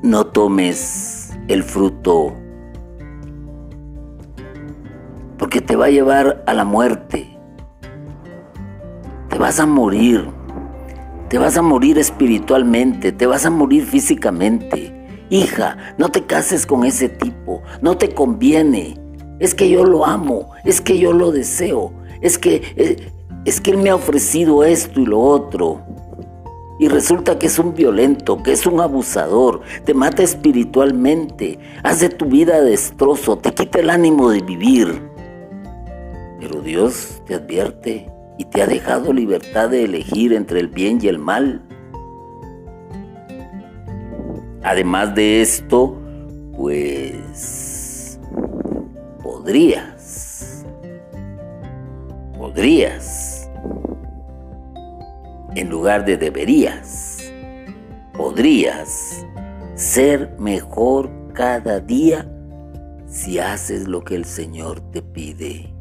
no 0.02 0.26
tomes 0.26 1.32
el 1.48 1.62
fruto, 1.62 2.34
porque 5.38 5.61
te 5.61 5.76
va 5.76 5.87
a 5.87 5.90
llevar 5.90 6.42
a 6.46 6.54
la 6.54 6.64
muerte. 6.64 7.38
Te 9.28 9.38
vas 9.38 9.61
a 9.61 9.66
morir. 9.66 10.38
Te 11.28 11.36
vas 11.36 11.58
a 11.58 11.62
morir 11.62 11.98
espiritualmente, 11.98 13.12
te 13.12 13.26
vas 13.26 13.44
a 13.44 13.50
morir 13.50 13.84
físicamente. 13.84 14.94
Hija, 15.28 15.76
no 15.98 16.08
te 16.08 16.24
cases 16.24 16.64
con 16.64 16.86
ese 16.86 17.10
tipo, 17.10 17.62
no 17.82 17.98
te 17.98 18.14
conviene. 18.14 18.96
Es 19.38 19.54
que 19.54 19.68
yo 19.68 19.84
lo 19.84 20.06
amo, 20.06 20.52
es 20.64 20.80
que 20.80 20.98
yo 20.98 21.12
lo 21.12 21.30
deseo, 21.30 21.92
es 22.22 22.38
que, 22.38 22.62
eh, 22.76 23.12
es 23.44 23.60
que 23.60 23.72
él 23.72 23.76
me 23.76 23.90
ha 23.90 23.96
ofrecido 23.96 24.64
esto 24.64 25.00
y 25.00 25.04
lo 25.04 25.20
otro. 25.20 25.82
Y 26.78 26.88
resulta 26.88 27.38
que 27.38 27.48
es 27.48 27.58
un 27.58 27.74
violento, 27.74 28.42
que 28.42 28.52
es 28.52 28.64
un 28.64 28.80
abusador, 28.80 29.60
te 29.84 29.92
mata 29.92 30.22
espiritualmente, 30.22 31.58
hace 31.82 32.08
tu 32.08 32.24
vida 32.24 32.62
destrozo, 32.62 33.36
te 33.36 33.52
quita 33.52 33.80
el 33.80 33.90
ánimo 33.90 34.30
de 34.30 34.40
vivir. 34.40 35.02
Pero 36.40 36.62
Dios 36.62 37.20
te 37.26 37.34
advierte, 37.34 38.10
y 38.38 38.44
te 38.44 38.62
ha 38.62 38.66
dejado 38.66 39.12
libertad 39.12 39.68
de 39.68 39.85
elegir 39.85 40.33
entre 40.33 40.61
el 40.61 40.68
bien 40.68 40.98
y 41.03 41.09
el 41.09 41.18
mal. 41.18 41.61
Además 44.62 45.14
de 45.14 45.42
esto, 45.42 46.01
pues 46.57 48.18
podrías, 49.22 50.64
podrías, 52.37 53.51
en 55.57 55.68
lugar 55.68 56.05
de 56.05 56.16
deberías, 56.16 57.18
podrías 58.16 59.27
ser 59.74 60.37
mejor 60.38 61.11
cada 61.33 61.81
día 61.81 62.31
si 63.07 63.38
haces 63.38 63.88
lo 63.88 64.05
que 64.05 64.16
el 64.16 64.24
Señor 64.24 64.81
te 64.92 65.03
pide. 65.03 65.77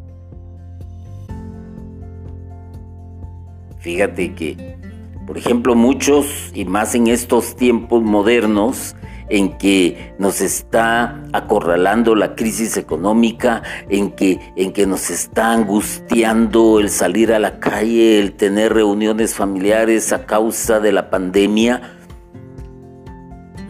Fíjate 3.80 4.34
que, 4.34 4.78
por 5.26 5.38
ejemplo, 5.38 5.76
muchos, 5.76 6.52
y 6.54 6.66
más 6.66 6.96
en 6.96 7.08
estos 7.08 7.56
tiempos 7.56 8.04
modernos, 8.04 8.96
en 9.30 9.58
que 9.58 10.14
nos 10.18 10.42
está 10.42 11.24
acorralando 11.34 12.16
la 12.16 12.36
crisis 12.36 12.78
económica, 12.78 13.62
en 13.90 14.12
que, 14.12 14.40
en 14.56 14.72
que 14.72 14.88
nos 14.88 15.10
está 15.10 15.52
angustiando 15.52 16.80
el 16.80 16.90
salir 16.90 17.34
a 17.34 17.40
la 17.40 17.60
calle, 17.60 18.20
el 18.20 18.34
tener 18.34 18.74
reuniones 18.74 19.36
familiares 19.36 20.14
a 20.14 20.26
causa 20.26 20.80
de 20.80 20.92
la 20.92 21.10
pandemia. 21.10 21.98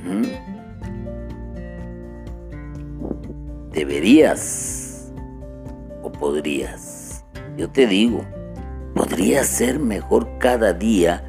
¿Mm? 0.05 0.27
Deberías 3.71 5.11
o 6.03 6.11
podrías, 6.11 7.23
yo 7.57 7.69
te 7.69 7.87
digo, 7.87 8.23
podría 9.07 9.45
ser 9.45 9.79
mejor 9.79 10.27
cada 10.37 10.73
día 10.73 11.23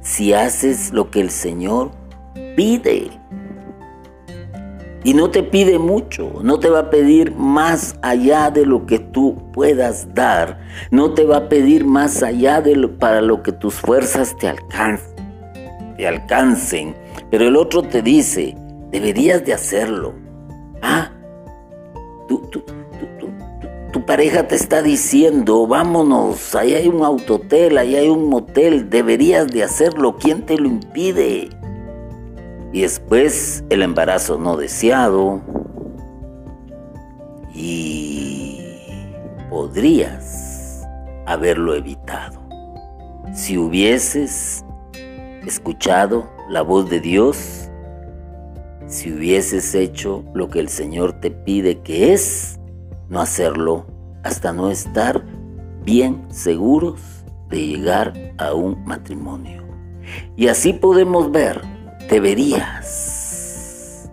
si 0.00 0.32
haces 0.32 0.92
lo 0.92 1.12
que 1.12 1.20
el 1.20 1.30
Señor 1.30 1.92
pide. 2.56 3.08
Y 5.04 5.14
no 5.14 5.30
te 5.30 5.44
pide 5.44 5.78
mucho, 5.78 6.40
no 6.42 6.58
te 6.58 6.68
va 6.68 6.80
a 6.80 6.90
pedir 6.90 7.32
más 7.36 7.96
allá 8.02 8.50
de 8.50 8.66
lo 8.66 8.84
que 8.84 8.98
tú 8.98 9.36
puedas 9.52 10.12
dar, 10.12 10.60
no 10.90 11.14
te 11.14 11.24
va 11.24 11.36
a 11.36 11.48
pedir 11.48 11.84
más 11.84 12.22
allá 12.24 12.60
de 12.60 12.74
lo, 12.74 12.98
para 12.98 13.20
lo 13.20 13.44
que 13.44 13.52
tus 13.52 13.74
fuerzas 13.74 14.36
te, 14.36 14.52
te 15.96 16.08
alcancen. 16.08 16.96
Pero 17.30 17.46
el 17.46 17.54
otro 17.54 17.82
te 17.82 18.02
dice, 18.02 18.56
deberías 18.90 19.44
de 19.44 19.54
hacerlo. 19.54 20.14
Ah, 20.82 21.12
tú, 22.28 22.42
tú, 22.50 22.64
pareja 24.10 24.48
te 24.48 24.56
está 24.56 24.82
diciendo, 24.82 25.68
vámonos, 25.68 26.56
ahí 26.56 26.74
hay 26.74 26.88
un 26.88 27.04
autotel, 27.04 27.78
ahí 27.78 27.94
hay 27.94 28.08
un 28.08 28.28
motel, 28.28 28.90
deberías 28.90 29.46
de 29.46 29.62
hacerlo, 29.62 30.16
¿quién 30.16 30.44
te 30.44 30.58
lo 30.58 30.66
impide? 30.66 31.48
Y 32.72 32.80
después 32.80 33.62
el 33.70 33.82
embarazo 33.82 34.36
no 34.36 34.56
deseado 34.56 35.40
y 37.54 38.58
podrías 39.48 40.84
haberlo 41.24 41.76
evitado 41.76 42.42
si 43.32 43.58
hubieses 43.58 44.64
escuchado 45.46 46.28
la 46.48 46.62
voz 46.62 46.90
de 46.90 46.98
Dios, 46.98 47.70
si 48.88 49.12
hubieses 49.12 49.72
hecho 49.76 50.24
lo 50.34 50.50
que 50.50 50.58
el 50.58 50.68
Señor 50.68 51.12
te 51.20 51.30
pide 51.30 51.78
que 51.82 52.12
es, 52.12 52.58
no 53.08 53.20
hacerlo 53.20 53.99
hasta 54.22 54.52
no 54.52 54.70
estar 54.70 55.24
bien 55.84 56.24
seguros 56.30 57.00
de 57.48 57.66
llegar 57.66 58.12
a 58.38 58.54
un 58.54 58.84
matrimonio. 58.84 59.64
Y 60.36 60.48
así 60.48 60.72
podemos 60.72 61.30
ver, 61.30 61.60
deberías, 62.08 64.10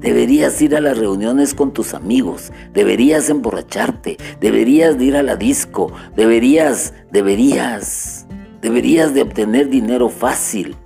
deberías 0.00 0.60
ir 0.60 0.76
a 0.76 0.80
las 0.80 0.98
reuniones 0.98 1.54
con 1.54 1.72
tus 1.72 1.94
amigos, 1.94 2.52
deberías 2.72 3.30
emborracharte, 3.30 4.16
deberías 4.40 5.00
ir 5.00 5.16
a 5.16 5.22
la 5.22 5.36
disco, 5.36 5.92
deberías, 6.16 6.92
deberías, 7.10 8.26
deberías 8.60 9.14
de 9.14 9.22
obtener 9.22 9.68
dinero 9.68 10.08
fácil. 10.08 10.76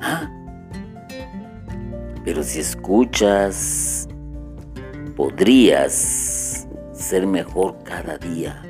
¿Ah? 0.00 0.30
Pero 2.24 2.42
si 2.42 2.60
escuchas, 2.60 4.08
podrías 5.16 6.49
ser 7.00 7.26
mejor 7.26 7.76
cada 7.84 8.18
día 8.18 8.62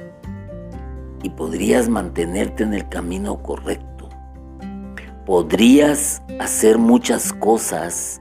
y 1.22 1.30
podrías 1.30 1.88
mantenerte 1.88 2.62
en 2.62 2.74
el 2.74 2.88
camino 2.88 3.42
correcto. 3.42 4.08
Podrías 5.26 6.22
hacer 6.38 6.78
muchas 6.78 7.32
cosas 7.32 8.18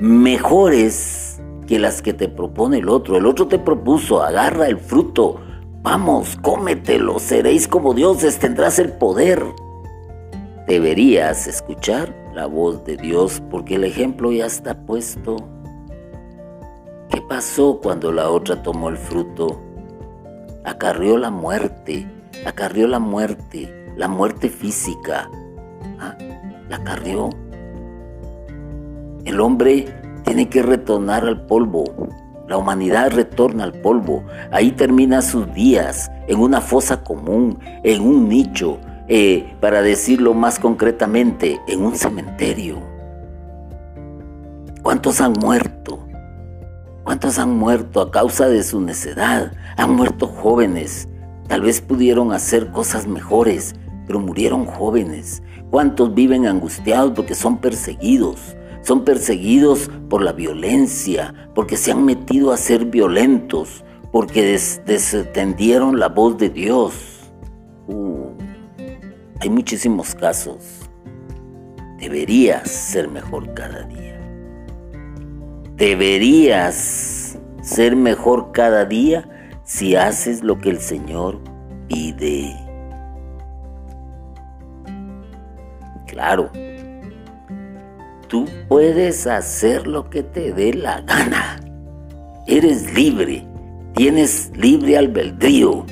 mejores 0.00 1.40
que 1.66 1.78
las 1.78 2.02
que 2.02 2.12
te 2.12 2.28
propone 2.28 2.78
el 2.78 2.88
otro. 2.88 3.16
El 3.16 3.26
otro 3.26 3.46
te 3.46 3.58
propuso, 3.58 4.22
agarra 4.22 4.66
el 4.66 4.78
fruto, 4.78 5.40
vamos, 5.82 6.36
cómetelo, 6.42 7.18
seréis 7.18 7.68
como 7.68 7.94
dioses, 7.94 8.38
tendrás 8.38 8.78
el 8.78 8.92
poder. 8.92 9.42
Deberías 10.66 11.46
escuchar 11.46 12.14
la 12.34 12.46
voz 12.46 12.84
de 12.84 12.96
Dios 12.96 13.42
porque 13.50 13.76
el 13.76 13.84
ejemplo 13.84 14.32
ya 14.32 14.46
está 14.46 14.74
puesto. 14.74 15.36
¿Qué 17.12 17.20
pasó 17.20 17.78
cuando 17.82 18.10
la 18.10 18.30
otra 18.30 18.62
tomó 18.62 18.88
el 18.88 18.96
fruto? 18.96 19.60
Acarrió 20.64 21.18
la 21.18 21.30
muerte, 21.30 22.10
acarrió 22.46 22.88
la 22.88 23.00
muerte, 23.00 23.92
la 23.98 24.08
muerte 24.08 24.48
física. 24.48 25.28
¿Ah? 26.00 26.16
La 26.70 26.76
acarrió. 26.76 27.28
El 29.26 29.40
hombre 29.40 29.94
tiene 30.24 30.48
que 30.48 30.62
retornar 30.62 31.26
al 31.26 31.44
polvo. 31.44 31.84
La 32.48 32.56
humanidad 32.56 33.10
retorna 33.10 33.64
al 33.64 33.74
polvo. 33.74 34.24
Ahí 34.50 34.72
termina 34.72 35.20
sus 35.20 35.52
días, 35.52 36.10
en 36.28 36.40
una 36.40 36.62
fosa 36.62 37.04
común, 37.04 37.58
en 37.82 38.00
un 38.00 38.26
nicho, 38.26 38.78
eh, 39.08 39.54
para 39.60 39.82
decirlo 39.82 40.32
más 40.32 40.58
concretamente, 40.58 41.60
en 41.68 41.82
un 41.82 41.94
cementerio. 41.94 42.78
¿Cuántos 44.82 45.20
han 45.20 45.34
muerto? 45.34 46.01
¿Cuántos 47.04 47.38
han 47.38 47.56
muerto 47.56 48.00
a 48.00 48.10
causa 48.12 48.48
de 48.48 48.62
su 48.62 48.80
necedad? 48.80 49.52
Han 49.76 49.96
muerto 49.96 50.28
jóvenes. 50.28 51.08
Tal 51.48 51.62
vez 51.62 51.80
pudieron 51.80 52.32
hacer 52.32 52.70
cosas 52.70 53.08
mejores, 53.08 53.74
pero 54.06 54.20
murieron 54.20 54.66
jóvenes. 54.66 55.42
¿Cuántos 55.70 56.14
viven 56.14 56.46
angustiados 56.46 57.12
porque 57.16 57.34
son 57.34 57.58
perseguidos? 57.58 58.56
Son 58.82 59.04
perseguidos 59.04 59.90
por 60.08 60.22
la 60.22 60.32
violencia, 60.32 61.34
porque 61.54 61.76
se 61.76 61.90
han 61.90 62.04
metido 62.04 62.52
a 62.52 62.56
ser 62.56 62.84
violentos, 62.84 63.84
porque 64.12 64.58
desatendieron 64.86 65.98
la 65.98 66.08
voz 66.08 66.38
de 66.38 66.50
Dios. 66.50 66.94
Uh. 67.88 68.28
Hay 69.40 69.50
muchísimos 69.50 70.14
casos. 70.14 70.88
Deberías 71.98 72.70
ser 72.70 73.08
mejor 73.08 73.52
cada 73.54 73.82
día. 73.82 74.01
Deberías 75.76 77.38
ser 77.62 77.96
mejor 77.96 78.52
cada 78.52 78.84
día 78.84 79.28
si 79.64 79.96
haces 79.96 80.42
lo 80.42 80.58
que 80.58 80.70
el 80.70 80.80
Señor 80.80 81.40
pide. 81.88 82.56
Claro, 86.06 86.50
tú 88.28 88.46
puedes 88.68 89.26
hacer 89.26 89.86
lo 89.86 90.10
que 90.10 90.22
te 90.22 90.52
dé 90.52 90.74
la 90.74 91.00
gana. 91.00 91.58
Eres 92.46 92.92
libre, 92.94 93.46
tienes 93.94 94.52
libre 94.54 94.98
albedrío. 94.98 95.86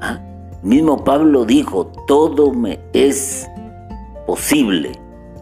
¿Ah? 0.00 0.18
Mismo 0.62 1.04
Pablo 1.04 1.44
dijo, 1.44 1.86
todo 2.06 2.52
me 2.52 2.80
es 2.92 3.48
posible, 4.26 4.92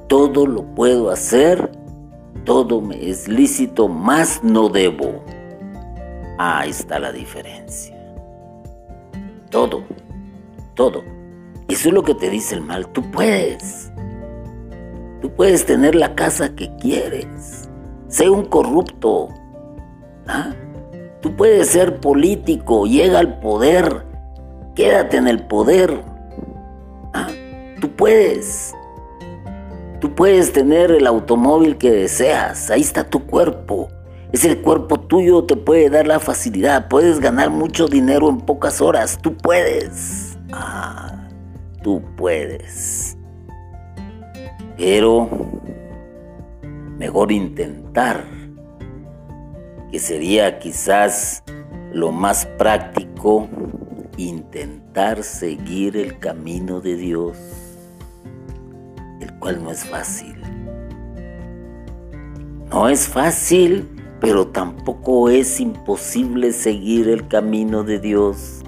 todo 0.09 0.47
lo 0.47 0.63
puedo 0.75 1.11
hacer, 1.11 1.71
todo 2.49 2.81
me 2.81 3.09
es 3.09 3.29
lícito, 3.29 3.87
más 3.87 4.43
no 4.43 4.69
debo. 4.69 5.23
Ahí 6.37 6.71
está 6.71 6.99
la 6.99 7.13
diferencia. 7.13 7.97
Todo, 9.51 9.85
todo. 10.75 11.05
Eso 11.69 11.89
es 11.89 11.95
lo 11.95 12.03
que 12.03 12.15
te 12.15 12.29
dice 12.29 12.57
el 12.57 12.63
mal, 12.63 12.89
tú 12.89 13.09
puedes. 13.13 13.93
Tú 15.21 15.31
puedes 15.31 15.65
tener 15.65 15.95
la 15.95 16.17
casa 16.17 16.57
que 16.57 16.75
quieres. 16.77 17.69
Sé 18.09 18.29
un 18.29 18.47
corrupto. 18.47 19.29
¿ah? 20.27 20.51
Tú 21.21 21.37
puedes 21.37 21.69
ser 21.69 22.01
político, 22.01 22.87
llega 22.87 23.21
al 23.21 23.39
poder 23.39 24.09
Quédate 24.79 25.17
en 25.17 25.27
el 25.27 25.43
poder. 25.43 26.05
Ah, 27.13 27.27
tú 27.81 27.91
puedes. 27.97 28.73
Tú 30.01 30.15
puedes 30.15 30.53
tener 30.53 30.91
el 30.91 31.07
automóvil 31.07 31.77
que 31.77 31.91
deseas. 31.91 32.71
Ahí 32.71 32.81
está 32.81 33.05
tu 33.05 33.27
cuerpo. 33.27 33.89
Ese 34.33 34.61
cuerpo 34.61 35.01
tuyo 35.01 35.45
te 35.45 35.57
puede 35.57 35.91
dar 35.91 36.07
la 36.07 36.21
facilidad. 36.21 36.89
Puedes 36.89 37.19
ganar 37.19 37.51
mucho 37.51 37.89
dinero 37.89 38.29
en 38.29 38.39
pocas 38.39 38.81
horas. 38.81 39.19
Tú 39.21 39.37
puedes. 39.37 40.39
Ah, 40.53 41.29
tú 41.83 42.03
puedes. 42.17 43.17
Pero 44.77 45.29
mejor 46.99 47.33
intentar, 47.33 48.25
que 49.91 49.99
sería 49.99 50.59
quizás 50.59 51.43
lo 51.93 52.13
más 52.13 52.47
práctico 52.59 53.49
intentar 54.17 55.23
seguir 55.23 55.97
el 55.97 56.19
camino 56.19 56.81
de 56.81 56.97
Dios, 56.97 57.37
el 59.21 59.33
cual 59.39 59.63
no 59.63 59.71
es 59.71 59.85
fácil. 59.85 60.37
No 62.71 62.89
es 62.89 63.09
fácil, 63.09 63.89
pero 64.21 64.49
tampoco 64.49 65.31
es 65.31 65.61
imposible 65.61 66.53
seguir 66.53 67.09
el 67.09 67.27
camino 67.29 67.85
de 67.85 67.99
Dios. 67.99 68.63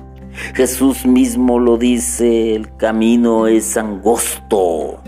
Jesús 0.54 1.04
mismo 1.04 1.58
lo 1.58 1.76
dice, 1.76 2.54
el 2.54 2.74
camino 2.76 3.46
es 3.46 3.76
angosto. 3.76 5.02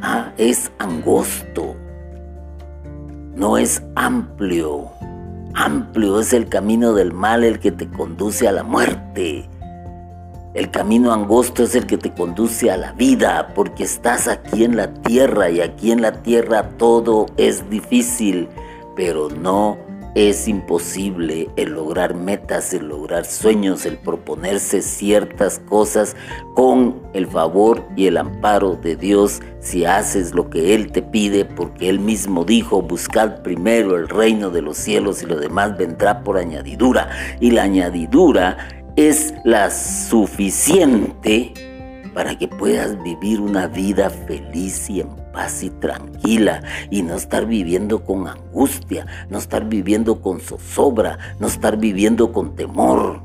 Ah, 0.00 0.32
es 0.38 0.70
angosto. 0.78 1.76
No 3.34 3.58
es 3.58 3.82
amplio. 3.94 4.90
Amplio 5.54 6.20
es 6.20 6.32
el 6.32 6.48
camino 6.48 6.94
del 6.94 7.12
mal 7.12 7.44
el 7.44 7.58
que 7.58 7.72
te 7.72 7.88
conduce 7.88 8.48
a 8.48 8.52
la 8.52 8.62
muerte. 8.62 9.48
El 10.54 10.70
camino 10.70 11.14
angosto 11.14 11.62
es 11.62 11.74
el 11.74 11.86
que 11.86 11.96
te 11.96 12.12
conduce 12.12 12.70
a 12.70 12.76
la 12.76 12.92
vida, 12.92 13.52
porque 13.54 13.84
estás 13.84 14.28
aquí 14.28 14.64
en 14.64 14.76
la 14.76 14.92
tierra 14.92 15.48
y 15.48 15.62
aquí 15.62 15.92
en 15.92 16.02
la 16.02 16.22
tierra 16.22 16.68
todo 16.76 17.24
es 17.38 17.70
difícil, 17.70 18.48
pero 18.94 19.30
no 19.30 19.78
es 20.14 20.46
imposible 20.48 21.48
el 21.56 21.70
lograr 21.70 22.14
metas, 22.14 22.74
el 22.74 22.88
lograr 22.88 23.24
sueños, 23.24 23.86
el 23.86 23.96
proponerse 23.96 24.82
ciertas 24.82 25.58
cosas 25.58 26.16
con 26.54 27.00
el 27.14 27.26
favor 27.26 27.82
y 27.96 28.06
el 28.08 28.18
amparo 28.18 28.76
de 28.76 28.94
Dios 28.94 29.40
si 29.60 29.86
haces 29.86 30.34
lo 30.34 30.50
que 30.50 30.74
Él 30.74 30.92
te 30.92 31.00
pide, 31.00 31.46
porque 31.46 31.88
Él 31.88 31.98
mismo 31.98 32.44
dijo, 32.44 32.82
buscad 32.82 33.42
primero 33.42 33.96
el 33.96 34.06
reino 34.06 34.50
de 34.50 34.60
los 34.60 34.76
cielos 34.76 35.22
y 35.22 35.26
lo 35.26 35.36
demás 35.36 35.78
vendrá 35.78 36.22
por 36.22 36.36
añadidura. 36.36 37.08
Y 37.40 37.52
la 37.52 37.62
añadidura 37.62 38.81
es 38.96 39.34
la 39.44 39.70
suficiente 39.70 41.52
para 42.14 42.36
que 42.36 42.48
puedas 42.48 43.02
vivir 43.02 43.40
una 43.40 43.66
vida 43.66 44.10
feliz 44.10 44.90
y 44.90 45.00
en 45.00 45.08
paz 45.32 45.62
y 45.62 45.70
tranquila 45.70 46.62
y 46.90 47.02
no 47.02 47.14
estar 47.16 47.46
viviendo 47.46 48.04
con 48.04 48.28
angustia, 48.28 49.06
no 49.30 49.38
estar 49.38 49.68
viviendo 49.68 50.20
con 50.20 50.40
zozobra, 50.40 51.18
no 51.40 51.46
estar 51.46 51.78
viviendo 51.78 52.32
con 52.32 52.54
temor. 52.54 53.22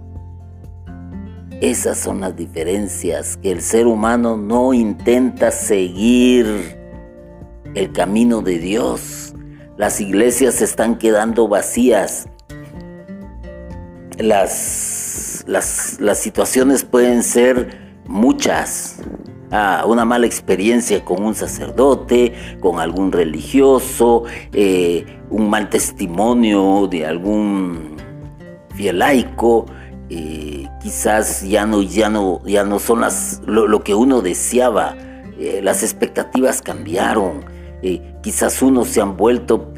Esas 1.59 1.97
son 1.97 2.21
las 2.21 2.35
diferencias, 2.35 3.35
que 3.37 3.51
el 3.51 3.61
ser 3.61 3.87
humano 3.87 4.37
no 4.37 4.73
intenta 4.73 5.51
seguir 5.51 6.45
el 7.73 7.91
camino 7.91 8.41
de 8.41 8.59
Dios. 8.59 9.33
Las 9.75 9.99
iglesias 9.99 10.55
se 10.55 10.65
están 10.65 10.97
quedando 10.97 11.47
vacías. 11.47 12.27
Las, 14.17 15.43
las, 15.47 15.99
las 15.99 16.19
situaciones 16.19 16.83
pueden 16.83 17.23
ser 17.23 17.87
muchas. 18.07 18.99
Ah, 19.49 19.85
una 19.87 20.03
mala 20.03 20.25
experiencia 20.25 21.05
con 21.05 21.23
un 21.23 21.33
sacerdote, 21.33 22.33
con 22.59 22.79
algún 22.79 23.13
religioso, 23.13 24.25
eh, 24.51 25.05
un 25.29 25.49
mal 25.49 25.69
testimonio 25.69 26.87
de 26.91 27.05
algún 27.05 27.95
fiel 28.75 28.99
laico, 28.99 29.65
eh, 30.09 30.67
quizás 30.81 31.47
ya 31.47 31.65
no, 31.65 31.81
ya 31.81 32.09
no, 32.09 32.41
ya 32.45 32.65
no 32.65 32.79
son 32.79 33.01
las, 33.01 33.41
lo, 33.45 33.81
que 33.83 33.95
uno 33.95 34.21
deseaba, 34.21 34.97
eh, 35.39 35.61
las 35.63 35.81
expectativas 35.81 36.61
cambiaron, 36.61 37.45
quizás 38.21 38.61
unos 38.61 38.89
se 38.89 38.99
han 38.99 39.15
vuelto 39.15 39.71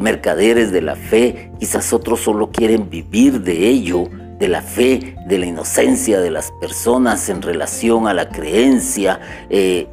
mercaderes 0.00 0.70
de 0.72 0.80
la 0.80 0.96
fe, 0.96 1.52
quizás 1.58 1.92
otros 1.92 2.20
solo 2.20 2.50
quieren 2.50 2.88
vivir 2.88 3.40
de 3.40 3.68
ello, 3.68 4.08
de 4.38 4.48
la 4.48 4.62
fe, 4.62 5.16
de 5.26 5.38
la 5.38 5.46
inocencia 5.46 6.20
de 6.20 6.30
las 6.30 6.50
personas 6.60 7.28
en 7.28 7.42
relación 7.42 8.06
a 8.06 8.14
la 8.14 8.28
creencia. 8.28 9.20
Eh, 9.48 9.88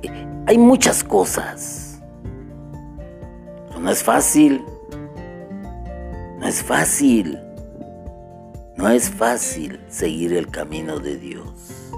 hay 0.46 0.58
muchas 0.58 1.04
cosas. 1.04 2.02
no 3.80 3.90
es 3.90 4.04
fácil. 4.04 4.64
No 6.40 6.48
es 6.48 6.62
fácil. 6.62 7.40
No 8.78 8.90
es 8.90 9.10
fácil 9.10 9.80
seguir 9.90 10.34
el 10.34 10.48
camino 10.48 11.00
de 11.00 11.18
Dios. 11.18 11.92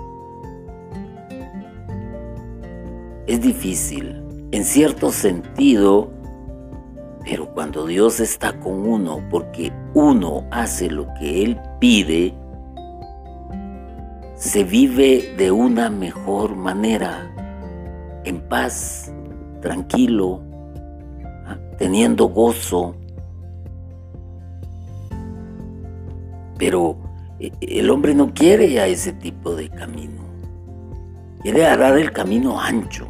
Es 3.25 3.41
difícil, 3.41 4.21
en 4.51 4.65
cierto 4.65 5.11
sentido, 5.11 6.12
pero 7.23 7.47
cuando 7.53 7.85
Dios 7.85 8.19
está 8.19 8.59
con 8.59 8.85
uno, 8.87 9.23
porque 9.29 9.71
uno 9.93 10.45
hace 10.51 10.89
lo 10.89 11.07
que 11.19 11.43
Él 11.43 11.59
pide, 11.79 12.33
se 14.35 14.63
vive 14.65 15.33
de 15.37 15.51
una 15.51 15.89
mejor 15.89 16.55
manera, 16.55 17.29
en 18.25 18.41
paz, 18.41 19.13
tranquilo, 19.61 20.41
teniendo 21.77 22.27
gozo. 22.27 22.95
Pero 26.57 26.97
eh, 27.39 27.51
el 27.61 27.89
hombre 27.89 28.13
no 28.13 28.33
quiere 28.33 28.79
a 28.81 28.87
ese 28.87 29.13
tipo 29.13 29.55
de 29.55 29.69
camino. 29.69 30.23
Quiere 31.41 31.65
agarrar 31.65 31.97
el 31.97 32.11
camino 32.11 32.59
ancho, 32.59 33.07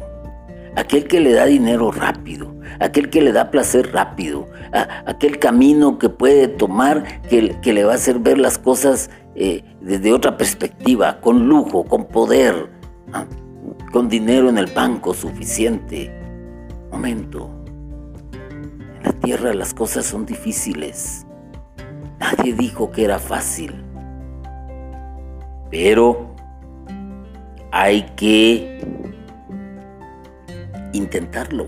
aquel 0.76 1.06
que 1.08 1.20
le 1.20 1.32
da 1.32 1.46
dinero 1.46 1.90
rápido, 1.90 2.53
aquel 2.80 3.10
que 3.10 3.20
le 3.20 3.32
da 3.32 3.50
placer 3.50 3.92
rápido, 3.92 4.48
aquel 5.06 5.38
camino 5.38 5.98
que 5.98 6.08
puede 6.08 6.48
tomar 6.48 7.22
que, 7.22 7.56
que, 7.60 7.72
le 7.72 7.84
va 7.84 7.92
a 7.92 7.96
hacer 7.96 8.18
ver 8.18 8.38
las 8.38 8.58
cosas 8.58 9.10
eh, 9.36 9.64
desde 9.80 10.12
otra 10.12 10.36
perspectiva, 10.36 11.20
con 11.20 11.48
lujo, 11.48 11.84
con 11.84 12.06
poder, 12.06 12.70
con 13.92 14.08
dinero 14.08 14.48
en 14.48 14.58
el 14.58 14.66
banco 14.66 15.12
suficiente. 15.12 16.12
Momento. 16.90 17.50
En 18.32 19.02
la 19.02 19.12
tierra 19.12 19.52
las 19.52 19.74
cosas 19.74 20.06
son 20.06 20.24
difíciles. 20.24 21.26
Nadie 22.20 22.54
dijo 22.54 22.92
que 22.92 23.04
era 23.04 23.18
fácil. 23.18 23.84
Pero 25.70 26.34
hay 27.72 28.02
que 28.14 28.80
intentarlo. 30.92 31.66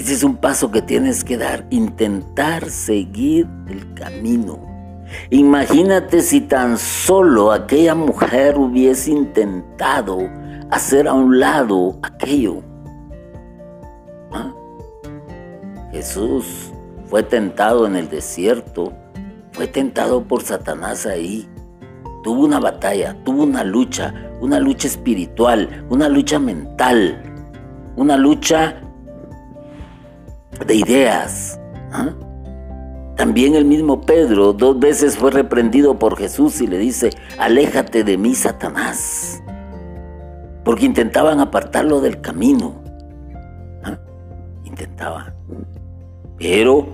Ese 0.00 0.14
es 0.14 0.24
un 0.24 0.38
paso 0.38 0.70
que 0.70 0.80
tienes 0.80 1.22
que 1.24 1.36
dar, 1.36 1.66
intentar 1.68 2.70
seguir 2.70 3.46
el 3.68 3.92
camino. 3.92 4.58
Imagínate 5.28 6.22
si 6.22 6.40
tan 6.40 6.78
solo 6.78 7.52
aquella 7.52 7.94
mujer 7.94 8.56
hubiese 8.56 9.10
intentado 9.10 10.20
hacer 10.70 11.06
a 11.06 11.12
un 11.12 11.38
lado 11.38 11.98
aquello. 12.02 12.62
¿Ah? 14.32 14.54
Jesús 15.92 16.72
fue 17.04 17.22
tentado 17.22 17.86
en 17.86 17.94
el 17.94 18.08
desierto, 18.08 18.94
fue 19.52 19.66
tentado 19.66 20.24
por 20.24 20.40
Satanás 20.40 21.04
ahí. 21.04 21.46
Tuvo 22.24 22.46
una 22.46 22.58
batalla, 22.58 23.22
tuvo 23.22 23.42
una 23.42 23.64
lucha, 23.64 24.14
una 24.40 24.60
lucha 24.60 24.88
espiritual, 24.88 25.84
una 25.90 26.08
lucha 26.08 26.38
mental, 26.38 27.22
una 27.96 28.16
lucha 28.16 28.80
de 30.66 30.74
ideas. 30.74 31.60
¿ah? 31.92 32.10
También 33.16 33.54
el 33.54 33.64
mismo 33.64 34.00
Pedro 34.00 34.52
dos 34.52 34.78
veces 34.78 35.18
fue 35.18 35.30
reprendido 35.30 35.98
por 35.98 36.16
Jesús 36.16 36.60
y 36.60 36.66
le 36.66 36.78
dice, 36.78 37.10
aléjate 37.38 38.02
de 38.04 38.16
mí, 38.16 38.34
Satanás, 38.34 39.42
porque 40.64 40.86
intentaban 40.86 41.40
apartarlo 41.40 42.00
del 42.00 42.20
camino. 42.20 42.82
¿ah? 43.84 43.98
Intentaban. 44.64 45.34
Pero 46.38 46.88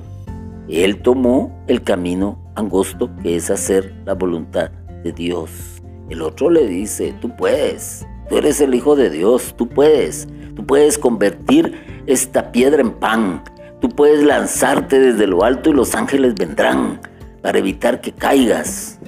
él 0.68 1.00
tomó 1.02 1.64
el 1.68 1.82
camino 1.82 2.42
angosto 2.56 3.10
que 3.22 3.36
es 3.36 3.50
hacer 3.50 3.94
la 4.04 4.14
voluntad 4.14 4.70
de 5.04 5.12
Dios. 5.12 5.80
El 6.08 6.22
otro 6.22 6.50
le 6.50 6.66
dice, 6.66 7.14
tú 7.20 7.36
puedes, 7.36 8.06
tú 8.28 8.38
eres 8.38 8.60
el 8.60 8.74
Hijo 8.74 8.96
de 8.96 9.10
Dios, 9.10 9.54
tú 9.56 9.68
puedes, 9.68 10.26
tú 10.54 10.66
puedes 10.66 10.98
convertir 10.98 11.95
esta 12.06 12.52
piedra 12.52 12.80
en 12.80 12.92
pan, 12.92 13.42
Tú 13.80 13.90
puedes 13.90 14.24
lanzarte 14.24 14.98
desde 14.98 15.26
lo 15.26 15.44
alto 15.44 15.70
y 15.70 15.74
los 15.74 15.94
ángeles 15.94 16.34
vendrán 16.34 17.00
para 17.42 17.58
evitar 17.58 18.00
que 18.00 18.12
caigas. 18.12 18.98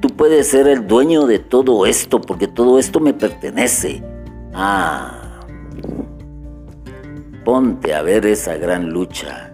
Tú 0.00 0.08
puedes 0.08 0.48
ser 0.48 0.68
el 0.68 0.86
dueño 0.86 1.26
de 1.26 1.38
todo 1.38 1.86
esto 1.86 2.20
porque 2.20 2.46
todo 2.46 2.78
esto 2.78 3.00
me 3.00 3.14
pertenece. 3.14 4.02
Ah, 4.52 5.40
ponte 7.44 7.94
a 7.94 8.02
ver 8.02 8.26
esa 8.26 8.56
gran 8.56 8.90
lucha. 8.90 9.52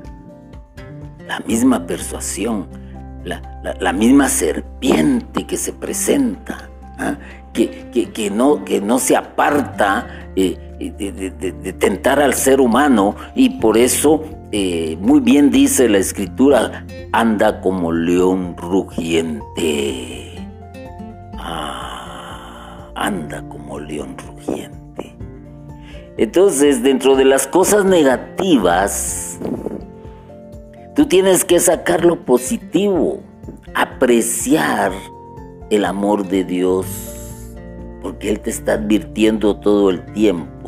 La 1.28 1.38
misma 1.40 1.86
persuasión, 1.86 2.66
la, 3.22 3.92
misma 3.92 4.28
serpiente 4.28 5.46
que 5.46 5.56
se 5.56 5.72
presenta, 5.72 6.68
¿ah? 6.98 7.16
que, 7.52 8.32
no, 8.34 8.64
que 8.64 8.80
no 8.80 8.98
se 8.98 9.16
aparta 9.16 10.08
eh, 10.34 10.58
de, 10.88 11.72
tentar 11.78 12.20
al 12.20 12.32
ser 12.34 12.60
humano 12.60 13.14
y 13.34 13.60
por 13.60 13.76
eso 13.76 14.24
eh, 14.52 14.96
muy 15.00 15.20
bien 15.20 15.50
dice 15.50 15.88
la 15.88 15.98
escritura, 15.98 16.84
anda 17.12 17.60
como 17.60 17.92
león 17.92 18.56
rugiente. 18.56 20.34
Ah, 21.34 22.90
anda 22.96 23.44
como 23.48 23.78
león 23.78 24.16
rugiente. 24.18 25.16
Entonces, 26.16 26.82
dentro 26.82 27.14
de 27.14 27.24
las 27.24 27.46
cosas 27.46 27.84
negativas, 27.84 29.38
tú 30.96 31.06
tienes 31.06 31.44
que 31.44 31.60
sacar 31.60 32.04
lo 32.04 32.24
positivo, 32.24 33.20
apreciar 33.74 34.90
el 35.70 35.84
amor 35.84 36.26
de 36.26 36.42
Dios, 36.44 36.86
porque 38.02 38.30
Él 38.30 38.40
te 38.40 38.50
está 38.50 38.72
advirtiendo 38.72 39.60
todo 39.60 39.90
el 39.90 40.04
tiempo 40.12 40.59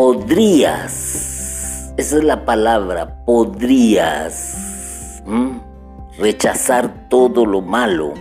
podrías, 0.00 1.92
esa 1.98 2.16
es 2.16 2.24
la 2.24 2.46
palabra, 2.46 3.22
podrías 3.26 5.22
rechazar 6.16 7.10
todo 7.10 7.44
lo 7.44 7.60
malo 7.60 8.14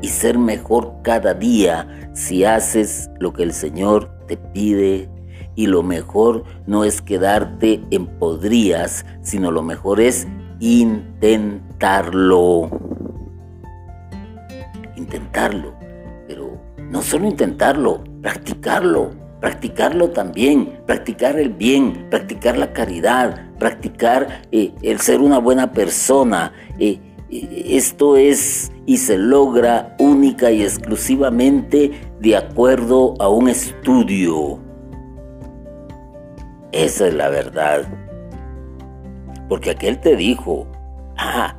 y 0.00 0.08
ser 0.08 0.38
mejor 0.38 0.94
cada 1.02 1.34
día 1.34 1.86
si 2.14 2.46
haces 2.46 3.10
lo 3.18 3.34
que 3.34 3.42
el 3.42 3.52
Señor 3.52 4.10
te 4.28 4.38
pide. 4.38 5.10
Y 5.56 5.66
lo 5.66 5.82
mejor 5.82 6.44
no 6.66 6.84
es 6.84 7.02
quedarte 7.02 7.84
en 7.90 8.06
podrías, 8.06 9.04
sino 9.20 9.50
lo 9.50 9.62
mejor 9.62 10.00
es 10.00 10.26
intentarlo. 10.58 12.70
Intentarlo. 14.96 15.74
Pero 16.26 16.58
no 16.78 17.02
solo 17.02 17.26
intentarlo, 17.26 18.02
practicarlo 18.22 19.19
practicarlo 19.40 20.10
también, 20.10 20.80
practicar 20.86 21.38
el 21.38 21.50
bien, 21.50 22.08
practicar 22.10 22.58
la 22.58 22.72
caridad, 22.72 23.48
practicar 23.58 24.42
eh, 24.52 24.72
el 24.82 25.00
ser 25.00 25.20
una 25.20 25.38
buena 25.38 25.72
persona. 25.72 26.52
Eh, 26.78 27.00
eh, 27.30 27.64
esto 27.70 28.16
es 28.16 28.70
y 28.86 28.98
se 28.98 29.16
logra 29.16 29.96
única 29.98 30.50
y 30.50 30.62
exclusivamente 30.62 31.90
de 32.20 32.36
acuerdo 32.36 33.14
a 33.18 33.28
un 33.28 33.48
estudio. 33.48 34.58
Esa 36.72 37.08
es 37.08 37.14
la 37.14 37.28
verdad. 37.30 37.82
Porque 39.48 39.70
aquel 39.70 39.98
te 40.00 40.16
dijo, 40.16 40.66
ah, 41.16 41.56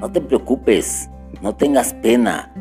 no 0.00 0.10
te 0.10 0.20
preocupes, 0.20 1.08
no 1.40 1.54
tengas 1.54 1.94
pena. 1.94 2.52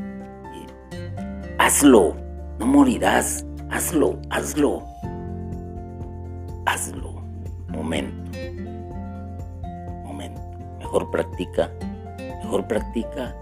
Hazlo, 1.58 2.16
no 2.60 2.68
morirás. 2.68 3.46
Hazlo, 3.72 4.20
hazlo. 4.30 4.84
Hazlo. 6.66 7.24
Momento. 7.70 8.38
Momento. 10.04 10.42
Mejor 10.78 11.10
practica. 11.10 11.72
Mejor 12.44 12.68
practica. 12.68 13.34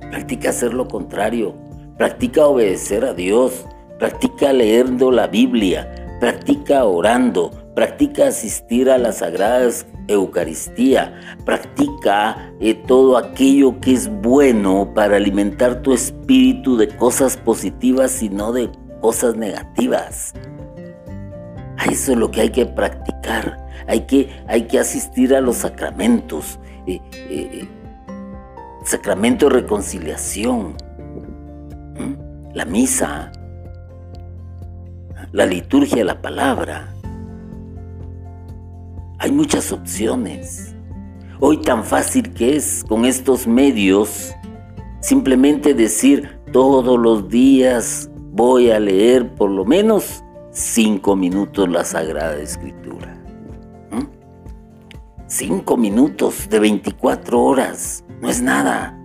Practica 0.00 0.50
hacer 0.50 0.72
lo 0.72 0.86
contrario. 0.86 1.54
Practica 1.98 2.46
obedecer 2.46 3.04
a 3.04 3.14
Dios. 3.14 3.66
Practica 3.98 4.52
leyendo 4.52 5.10
la 5.10 5.26
Biblia. 5.26 5.92
Practica 6.20 6.84
orando. 6.84 7.50
Practica 7.74 8.28
asistir 8.28 8.88
a 8.88 8.96
las 8.96 9.18
sagradas 9.18 9.86
Eucaristía. 10.06 11.36
Practica 11.44 12.54
eh, 12.60 12.74
todo 12.74 13.18
aquello 13.18 13.80
que 13.80 13.92
es 13.92 14.08
bueno 14.22 14.92
para 14.94 15.16
alimentar 15.16 15.82
tu 15.82 15.92
espíritu 15.92 16.76
de 16.76 16.86
cosas 16.96 17.36
positivas 17.36 18.22
y 18.22 18.28
no 18.28 18.52
de 18.52 18.70
cosas 19.06 19.36
negativas. 19.36 20.34
eso 21.88 22.10
es 22.10 22.18
lo 22.18 22.28
que 22.28 22.40
hay 22.40 22.50
que 22.50 22.66
practicar. 22.66 23.56
Hay 23.86 24.00
que, 24.00 24.28
hay 24.48 24.62
que 24.62 24.80
asistir 24.80 25.32
a 25.32 25.40
los 25.40 25.58
sacramentos. 25.58 26.58
Eh, 26.88 27.00
eh, 27.12 27.68
sacramento 28.84 29.46
de 29.46 29.60
reconciliación. 29.60 30.74
La 32.52 32.64
misa. 32.64 33.30
La 35.30 35.46
liturgia 35.46 35.98
de 35.98 36.04
la 36.04 36.20
palabra 36.20 36.88
hay 39.20 39.30
muchas 39.30 39.70
opciones. 39.70 40.74
Hoy 41.38 41.58
tan 41.58 41.84
fácil 41.84 42.34
que 42.34 42.56
es 42.56 42.82
con 42.88 43.04
estos 43.04 43.46
medios 43.46 44.34
simplemente 45.00 45.74
decir 45.74 46.40
todos 46.50 46.98
los 46.98 47.28
días 47.28 48.10
voy 48.36 48.70
a 48.70 48.78
leer 48.78 49.34
por 49.34 49.50
lo 49.50 49.64
menos 49.64 50.22
cinco 50.50 51.16
minutos 51.16 51.68
la 51.68 51.84
Sagrada 51.84 52.36
Escritura. 52.36 53.14
Cinco 55.26 55.76
minutos 55.76 56.48
de 56.48 56.60
24 56.60 57.42
horas 57.42 58.04
no 58.20 58.28
es 58.28 58.40
nada. 58.40 58.96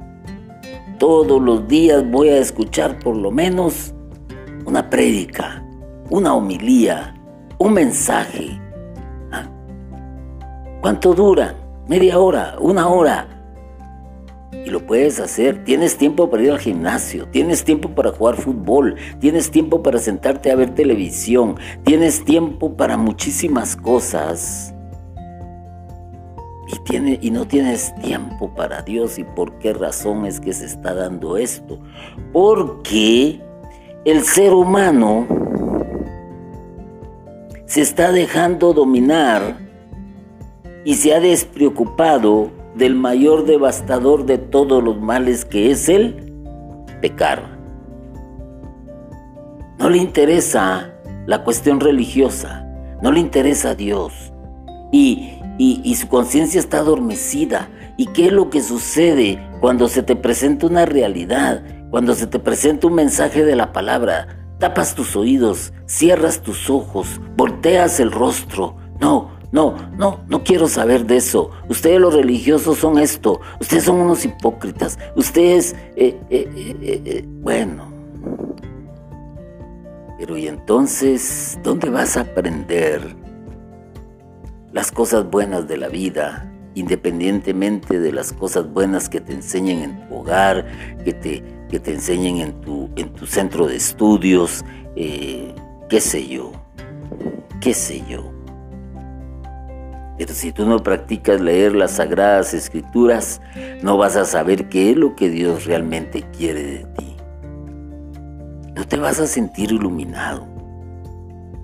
Todos 1.00 1.42
los 1.42 1.68
días 1.68 2.04
voy 2.12 2.30
a 2.30 2.38
escuchar 2.38 3.00
por 3.00 3.16
lo 3.16 3.32
menos 3.32 3.96
una 4.66 4.88
prédica, 4.90 5.66
una 6.10 6.36
homilía, 6.36 7.16
un 7.58 7.74
mensaje, 7.74 8.62
¿Cuánto 10.82 11.14
dura? 11.14 11.54
Media 11.88 12.18
hora, 12.18 12.56
una 12.60 12.88
hora. 12.88 13.41
Y 14.52 14.70
lo 14.70 14.86
puedes 14.86 15.20
hacer. 15.20 15.64
Tienes 15.64 15.98
tiempo 15.98 16.30
para 16.30 16.44
ir 16.44 16.52
al 16.52 16.60
gimnasio, 16.60 17.28
tienes 17.28 17.64
tiempo 17.64 17.90
para 17.90 18.12
jugar 18.12 18.36
fútbol, 18.36 18.96
tienes 19.20 19.50
tiempo 19.50 19.82
para 19.82 20.00
sentarte 20.00 20.52
a 20.52 20.56
ver 20.56 20.76
televisión, 20.76 21.56
tienes 21.84 22.24
tiempo 22.26 22.76
para 22.76 22.98
muchísimas 22.98 23.76
cosas. 23.76 24.74
Y, 26.68 26.80
tiene, 26.84 27.20
y 27.22 27.32
no 27.32 27.46
tienes 27.48 27.94
tiempo 28.02 28.54
para 28.56 28.82
Dios. 28.82 29.20
¿Y 29.20 29.24
por 29.24 29.58
qué 29.60 29.74
razón 29.74 30.26
es 30.26 30.40
que 30.40 30.54
se 30.54 30.66
está 30.66 30.94
dando 30.94 31.38
esto? 31.38 31.80
Porque 32.32 33.42
el 34.06 34.24
ser 34.24 34.54
humano 34.54 35.28
se 37.66 37.82
está 37.82 38.12
dejando 38.12 38.74
dominar 38.74 39.58
y 40.84 40.96
se 40.96 41.14
ha 41.14 41.22
despreocupado 41.22 42.52
del 42.76 42.96
mayor 42.96 43.46
devastador 43.46 44.26
de 44.26 44.38
todos 44.38 44.84
los 44.84 45.00
males 45.00 45.46
que 45.46 45.72
es 45.72 45.90
el 45.90 46.32
pecar. 47.02 47.60
No 49.80 49.90
le 49.90 49.98
interesa 49.98 50.94
la 51.26 51.44
cuestión 51.44 51.80
religiosa, 51.80 52.66
no 53.02 53.12
le 53.12 53.20
interesa 53.20 53.72
a 53.72 53.76
Dios 53.76 54.34
y, 54.92 55.32
y 55.58 55.96
su 55.96 56.08
conciencia 56.08 56.60
está 56.60 56.80
adormecida. 56.80 57.70
¿Y 57.98 58.08
qué 58.08 58.28
es 58.28 58.32
lo 58.32 58.50
que 58.50 58.62
sucede 58.62 59.40
cuando 59.60 59.88
se 59.88 60.02
te 60.02 60.16
presenta 60.16 60.66
una 60.66 60.86
realidad, 60.86 61.64
cuando 61.90 62.16
se 62.16 62.26
te 62.26 62.40
presenta 62.40 62.88
un 62.88 62.96
mensaje 62.96 63.44
de 63.44 63.56
la 63.56 63.74
palabra? 63.74 64.42
Tapas 64.60 64.96
tus 64.96 65.16
oídos, 65.16 65.74
cierras 65.86 66.42
tus 66.42 66.70
ojos, 66.70 67.20
volteas 67.36 68.00
el 68.00 68.12
rostro. 68.12 68.78
No, 69.00 69.32
no, 69.52 69.76
no, 69.98 70.22
no 70.30 70.44
quiero 70.44 70.68
saber 70.68 71.06
de 71.06 71.18
eso. 71.18 71.52
Ustedes 71.68 72.00
los 72.00 72.14
religiosos 72.14 72.78
son 72.78 72.98
esto. 72.98 73.42
Ustedes 73.60 73.84
son 73.84 73.98
unos 73.98 74.24
hipócritas. 74.24 74.98
Ustedes, 75.16 75.76
eh, 75.98 76.18
eh, 76.30 76.78
eh, 76.82 77.26
bueno. 77.28 77.92
Pero 80.18 80.38
y 80.38 80.48
entonces, 80.48 81.60
¿dónde 81.64 81.90
vas 81.90 82.16
a 82.16 82.22
aprender 82.22 83.16
las 84.72 84.92
cosas 84.92 85.30
buenas 85.30 85.68
de 85.68 85.78
la 85.78 85.90
vida? 85.90 86.50
Independientemente 86.76 88.00
de 88.00 88.14
las 88.14 88.32
cosas 88.32 88.72
buenas 88.72 89.10
que 89.10 89.20
te 89.20 89.34
enseñen 89.34 89.80
en 89.80 90.08
tu 90.08 90.16
hogar, 90.16 90.66
que 91.04 91.12
te, 91.12 91.44
que 91.70 91.80
te 91.80 91.94
enseñen 91.94 92.38
en 92.38 92.62
tu, 92.62 92.90
en 92.96 93.12
tu 93.14 93.26
centro 93.26 93.68
de 93.68 93.76
estudios, 93.76 94.64
qué 94.96 96.00
sé 96.00 96.26
yo, 96.26 96.54
qué 97.60 97.74
sé 97.74 98.02
yo. 98.08 98.31
Pero 100.22 100.36
si 100.36 100.52
tú 100.52 100.68
no 100.68 100.78
practicas 100.84 101.42
leer 101.42 101.74
las 101.74 101.94
sagradas 101.94 102.54
escrituras, 102.54 103.42
no 103.82 103.98
vas 103.98 104.16
a 104.16 104.24
saber 104.24 104.70
qué 104.70 104.92
es 104.92 104.96
lo 104.96 105.16
que 105.16 105.32
Dios 105.32 105.66
realmente 105.66 106.22
quiere 106.38 106.64
de 106.64 106.86
ti. 106.96 107.16
No 108.76 108.86
te 108.88 108.98
vas 108.98 109.20
a 109.20 109.26
sentir 109.26 109.72
iluminado. 109.72 110.48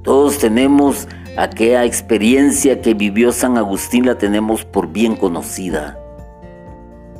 Todos 0.04 0.40
tenemos 0.40 1.08
aquella 1.38 1.86
experiencia 1.86 2.82
que 2.82 2.96
vivió 2.96 3.32
San 3.32 3.60
Agustín, 3.60 4.08
la 4.08 4.18
tenemos 4.18 4.66
por 4.66 4.92
bien 4.92 5.16
conocida. 5.16 6.00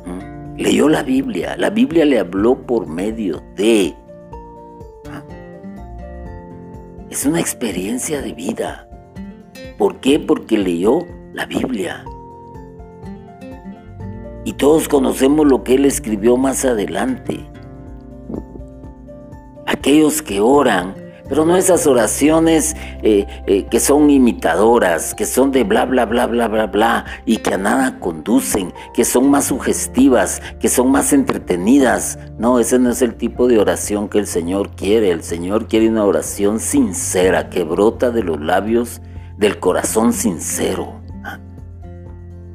¿Mm? 0.06 0.56
Leyó 0.60 0.88
la 0.88 1.04
Biblia, 1.04 1.56
la 1.56 1.70
Biblia 1.70 2.04
le 2.04 2.18
habló 2.18 2.66
por 2.66 2.88
medio 2.88 3.44
de... 3.54 3.94
¿Ah? 5.08 5.22
Es 7.10 7.24
una 7.26 7.38
experiencia 7.38 8.22
de 8.22 8.32
vida. 8.32 8.88
¿Por 9.78 10.00
qué? 10.00 10.18
Porque 10.18 10.58
leyó 10.58 11.06
la 11.38 11.46
Biblia. 11.46 12.04
Y 14.44 14.54
todos 14.54 14.88
conocemos 14.88 15.46
lo 15.46 15.62
que 15.62 15.74
él 15.74 15.84
escribió 15.84 16.36
más 16.36 16.64
adelante. 16.64 17.48
Aquellos 19.66 20.20
que 20.20 20.40
oran, 20.40 20.96
pero 21.28 21.44
no 21.44 21.56
esas 21.56 21.86
oraciones 21.86 22.74
eh, 23.02 23.26
eh, 23.46 23.66
que 23.70 23.78
son 23.78 24.10
imitadoras, 24.10 25.14
que 25.14 25.26
son 25.26 25.52
de 25.52 25.62
bla, 25.62 25.84
bla, 25.84 26.06
bla, 26.06 26.26
bla, 26.26 26.48
bla, 26.48 26.66
bla, 26.66 27.04
y 27.24 27.36
que 27.36 27.54
a 27.54 27.58
nada 27.58 28.00
conducen, 28.00 28.72
que 28.94 29.04
son 29.04 29.30
más 29.30 29.44
sugestivas, 29.44 30.42
que 30.58 30.68
son 30.68 30.90
más 30.90 31.12
entretenidas. 31.12 32.18
No, 32.38 32.58
ese 32.58 32.80
no 32.80 32.90
es 32.90 33.00
el 33.02 33.14
tipo 33.14 33.46
de 33.46 33.60
oración 33.60 34.08
que 34.08 34.18
el 34.18 34.26
Señor 34.26 34.70
quiere. 34.70 35.10
El 35.10 35.22
Señor 35.22 35.68
quiere 35.68 35.88
una 35.88 36.04
oración 36.04 36.58
sincera, 36.58 37.48
que 37.48 37.62
brota 37.62 38.10
de 38.10 38.24
los 38.24 38.40
labios 38.40 39.02
del 39.36 39.60
corazón 39.60 40.12
sincero. 40.12 41.07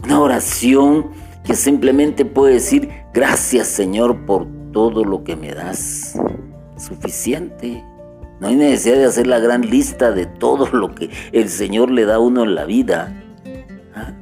Una 0.04 0.20
oración 0.20 1.12
que 1.46 1.56
simplemente 1.56 2.26
puede 2.26 2.56
decir, 2.56 2.90
gracias 3.14 3.68
Señor 3.68 4.26
por 4.26 4.48
todo 4.74 5.06
lo 5.06 5.24
que 5.24 5.36
me 5.36 5.54
das. 5.54 6.20
Suficiente. 6.78 7.84
No 8.42 8.48
hay 8.48 8.56
necesidad 8.58 8.96
de 8.96 9.06
hacer 9.06 9.28
la 9.28 9.40
gran 9.40 9.62
lista 9.62 10.12
de 10.12 10.26
todo 10.26 10.68
lo 10.74 10.94
que 10.94 11.10
el 11.32 11.48
Señor 11.48 11.90
le 11.90 12.06
da 12.06 12.16
a 12.16 12.20
uno 12.20 12.44
en 12.44 12.56
la 12.56 12.66
vida. 12.66 13.24
¿Ah? 13.96 14.14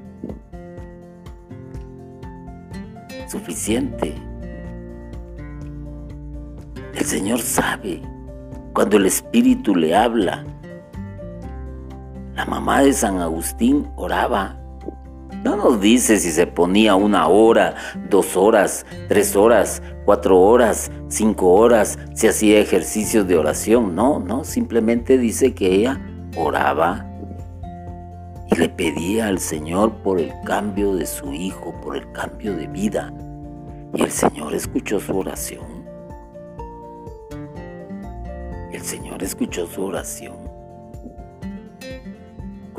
Suficiente. 3.28 4.14
El 6.94 7.06
Señor 7.06 7.40
sabe 7.40 8.02
cuando 8.74 8.98
el 8.98 9.08
Espíritu 9.08 9.76
le 9.76 9.96
habla. 9.96 10.46
La 12.36 12.46
mamá 12.46 12.82
de 12.82 12.94
San 12.94 13.20
Agustín 13.20 13.88
oraba 13.96 14.61
no 15.44 15.56
nos 15.56 15.82
dice 15.82 16.20
si 16.20 16.32
se 16.32 16.46
ponía 16.46 16.96
una 16.96 17.28
hora, 17.28 17.76
dos 18.10 18.38
horas, 18.38 18.86
tres 19.08 19.36
horas, 19.36 19.82
cuatro 20.06 20.40
horas, 20.40 20.92
cinco 21.08 21.54
horas, 21.54 21.98
si 22.14 22.28
hacía 22.28 22.60
ejercicios 22.60 23.28
de 23.28 23.38
oración. 23.38 23.96
No, 23.96 24.20
no, 24.20 24.44
simplemente 24.44 25.18
dice 25.18 25.54
que 25.56 25.74
ella 25.74 26.00
oraba 26.38 27.08
y 28.52 28.56
le 28.56 28.70
pedía 28.70 29.28
al 29.28 29.40
Señor 29.40 29.92
por 30.04 30.20
el 30.20 30.32
cambio 30.46 30.94
de 30.94 31.08
su 31.08 31.34
hijo, 31.34 31.74
por 31.82 31.98
el 31.98 32.12
cambio 32.12 32.56
de 32.56 32.68
vida. 32.68 33.12
Y 33.96 34.04
el 34.04 34.12
Señor 34.12 34.54
escuchó 34.54 35.00
su 35.00 35.18
oración. 35.18 35.66
El 38.72 38.82
Señor 38.82 39.24
escuchó 39.24 39.66
su 39.66 39.84
oración. 39.84 40.51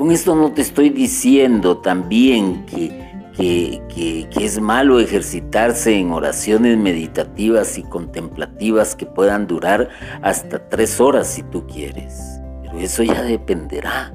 Con 0.03 0.11
esto 0.11 0.35
no 0.35 0.51
te 0.51 0.61
estoy 0.61 0.89
diciendo 0.89 1.77
también 1.77 2.65
que, 2.65 2.91
que, 3.37 4.27
es 4.35 4.59
malo 4.59 4.99
ejercitarse 4.99 5.97
en 5.97 6.11
oraciones 6.11 6.77
meditativas 6.77 7.77
y 7.77 7.83
contemplativas 7.83 8.97
que 8.97 9.05
puedan 9.05 9.47
durar 9.47 9.87
hasta 10.21 10.67
tres 10.67 10.99
horas 10.99 11.27
si 11.27 11.43
tú 11.43 11.65
quieres. 11.67 12.41
Pero 12.63 12.79
eso 12.79 13.03
ya 13.03 13.23
dependerá 13.23 14.13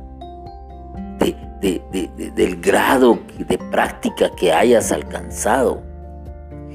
del 1.62 2.60
grado 2.60 3.18
de 3.38 3.56
práctica 3.56 4.30
que 4.36 4.52
hayas 4.52 4.92
alcanzado. 4.92 5.87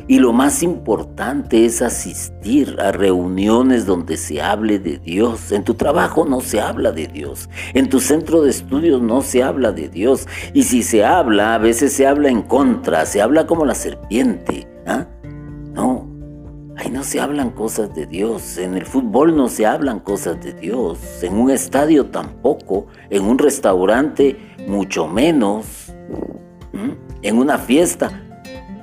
Y 0.08 0.20
lo 0.20 0.34
más 0.34 0.64
importante 0.64 1.66
es 1.66 1.82
asistir 1.82 2.76
a 2.80 2.92
reuniones 2.92 3.86
donde 3.86 4.18
se 4.18 4.42
hable 4.42 4.78
de 4.80 4.98
Dios. 4.98 5.52
En 5.52 5.64
tu 5.64 5.76
trabajo 5.76 6.26
no 6.26 6.42
se 6.42 6.60
habla 6.60 6.92
de 6.92 7.08
Dios. 7.08 7.50
En 7.74 7.90
tu 7.90 8.00
centro 8.00 8.42
de 8.42 8.50
estudios 8.50 9.02
no 9.02 9.22
se 9.22 9.44
habla 9.44 9.72
de 9.72 9.88
Dios. 9.88 10.28
Y 10.54 10.64
si 10.64 10.84
se 10.84 11.06
habla, 11.06 11.56
a 11.56 11.58
veces 11.58 11.94
se 11.94 12.06
habla 12.06 12.30
en 12.30 12.42
contra, 12.42 13.06
se 13.06 13.22
habla 13.22 13.48
como 13.48 13.66
la 13.66 13.76
serpiente. 13.76 14.68
¿ah? 14.86 15.08
No, 15.74 16.06
ahí 16.76 16.90
no 16.92 17.04
se 17.04 17.22
hablan 17.22 17.52
cosas 17.52 17.96
de 17.96 18.06
Dios. 18.06 18.58
En 18.58 18.76
el 18.76 18.86
fútbol 18.86 19.38
no 19.38 19.48
se 19.48 19.66
hablan 19.66 20.02
cosas 20.02 20.44
de 20.44 20.52
Dios. 20.54 21.00
En 21.22 21.36
un 21.36 21.50
estadio 21.50 22.08
tampoco. 22.08 22.88
En 23.10 23.24
un 23.24 23.38
restaurante 23.38 24.38
mucho 24.68 25.08
menos. 25.08 25.94
En 27.22 27.38
una 27.38 27.58
fiesta 27.58 28.12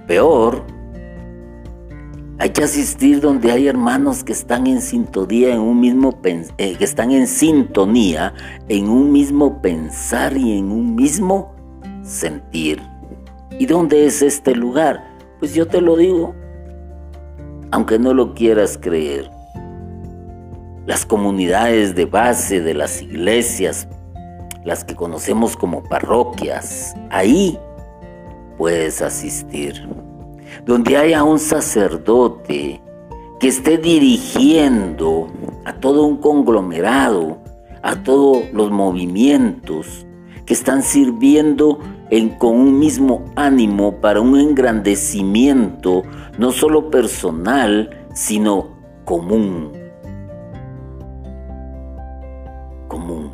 peor. 0.07 0.80
Hay 2.41 2.49
que 2.51 2.65
asistir 2.65 3.21
donde 3.21 3.53
hay 3.53 3.69
hermanos 3.69 4.25
que 4.25 4.33
están 4.33 4.67
en 4.67 4.81
sintonía, 4.81 5.53
en 5.53 5.61
un 5.61 5.79
mismo 5.79 6.19
eh, 6.25 6.75
que 6.75 6.85
están 6.85 7.11
en 7.11 7.27
sintonía, 7.27 8.33
en 8.67 8.89
un 8.89 9.13
mismo 9.13 9.61
pensar 9.61 10.35
y 10.39 10.57
en 10.57 10.73
un 10.73 10.95
mismo 10.95 11.53
sentir. 12.03 12.81
¿Y 13.59 13.67
dónde 13.67 14.07
es 14.07 14.23
este 14.23 14.55
lugar? 14.55 15.05
Pues 15.39 15.53
yo 15.53 15.69
te 15.69 15.83
lo 15.83 15.99
digo, 15.99 16.35
aunque 17.73 17.99
no 17.99 18.15
lo 18.15 18.33
quieras 18.33 18.79
creer. 18.81 19.31
Las 20.87 21.05
comunidades 21.05 21.95
de 21.95 22.07
base 22.07 22.63
de 22.63 22.73
las 22.73 23.03
iglesias, 23.03 23.87
las 24.65 24.83
que 24.83 24.95
conocemos 24.95 25.59
como 25.59 25.83
parroquias, 25.83 26.95
ahí 27.11 27.59
puedes 28.57 29.03
asistir 29.03 29.87
donde 30.67 30.97
haya 30.97 31.25
un 31.25 31.39
sacerdote 31.39 32.81
que 33.39 33.49
esté 33.49 33.79
dirigiendo 33.79 35.29
a 35.65 35.73
todo 35.75 36.05
un 36.05 36.19
conglomerado, 36.19 37.39
a 37.83 38.03
todos 38.03 38.45
los 38.53 38.71
movimientos 38.71 40.07
que 40.45 40.55
están 40.55 40.83
sirviendo 40.83 41.79
con 42.39 42.57
un 42.57 42.79
mismo 42.79 43.25
ánimo 43.37 44.01
para 44.01 44.21
un 44.21 44.37
engrandecimiento 44.37 46.03
no 46.39 46.51
solo 46.51 46.91
personal, 46.91 47.89
sino 48.15 48.69
común. 49.05 49.73
Común. 52.89 53.31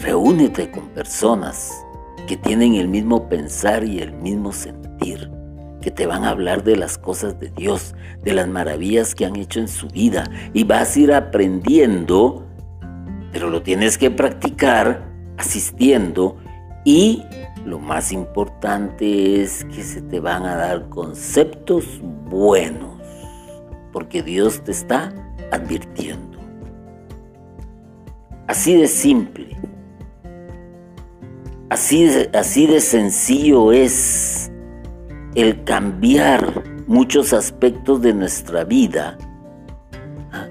Reúnete 0.00 0.70
con 0.70 0.88
personas 0.88 1.85
que 2.26 2.36
tienen 2.36 2.74
el 2.74 2.88
mismo 2.88 3.28
pensar 3.28 3.84
y 3.84 4.00
el 4.00 4.12
mismo 4.12 4.52
sentir, 4.52 5.30
que 5.80 5.90
te 5.90 6.06
van 6.06 6.24
a 6.24 6.30
hablar 6.30 6.64
de 6.64 6.76
las 6.76 6.98
cosas 6.98 7.38
de 7.38 7.50
Dios, 7.50 7.94
de 8.22 8.34
las 8.34 8.48
maravillas 8.48 9.14
que 9.14 9.24
han 9.24 9.36
hecho 9.36 9.60
en 9.60 9.68
su 9.68 9.88
vida 9.88 10.24
y 10.52 10.64
vas 10.64 10.96
a 10.96 11.00
ir 11.00 11.12
aprendiendo, 11.12 12.44
pero 13.32 13.50
lo 13.50 13.62
tienes 13.62 13.96
que 13.96 14.10
practicar 14.10 15.06
asistiendo 15.38 16.36
y 16.84 17.22
lo 17.64 17.78
más 17.78 18.12
importante 18.12 19.42
es 19.42 19.64
que 19.64 19.82
se 19.82 20.00
te 20.02 20.20
van 20.20 20.44
a 20.44 20.56
dar 20.56 20.88
conceptos 20.88 22.00
buenos, 22.28 23.00
porque 23.92 24.22
Dios 24.22 24.62
te 24.62 24.72
está 24.72 25.12
advirtiendo. 25.50 26.38
Así 28.46 28.76
de 28.76 28.86
simple. 28.86 29.55
Así, 31.68 32.06
de 32.06 32.80
sencillo 32.80 33.72
es 33.72 34.52
el 35.34 35.64
cambiar 35.64 36.62
muchos 36.86 37.32
aspectos 37.32 38.00
de 38.02 38.14
nuestra 38.14 38.62
vida 38.62 39.18
¿ah? 40.32 40.46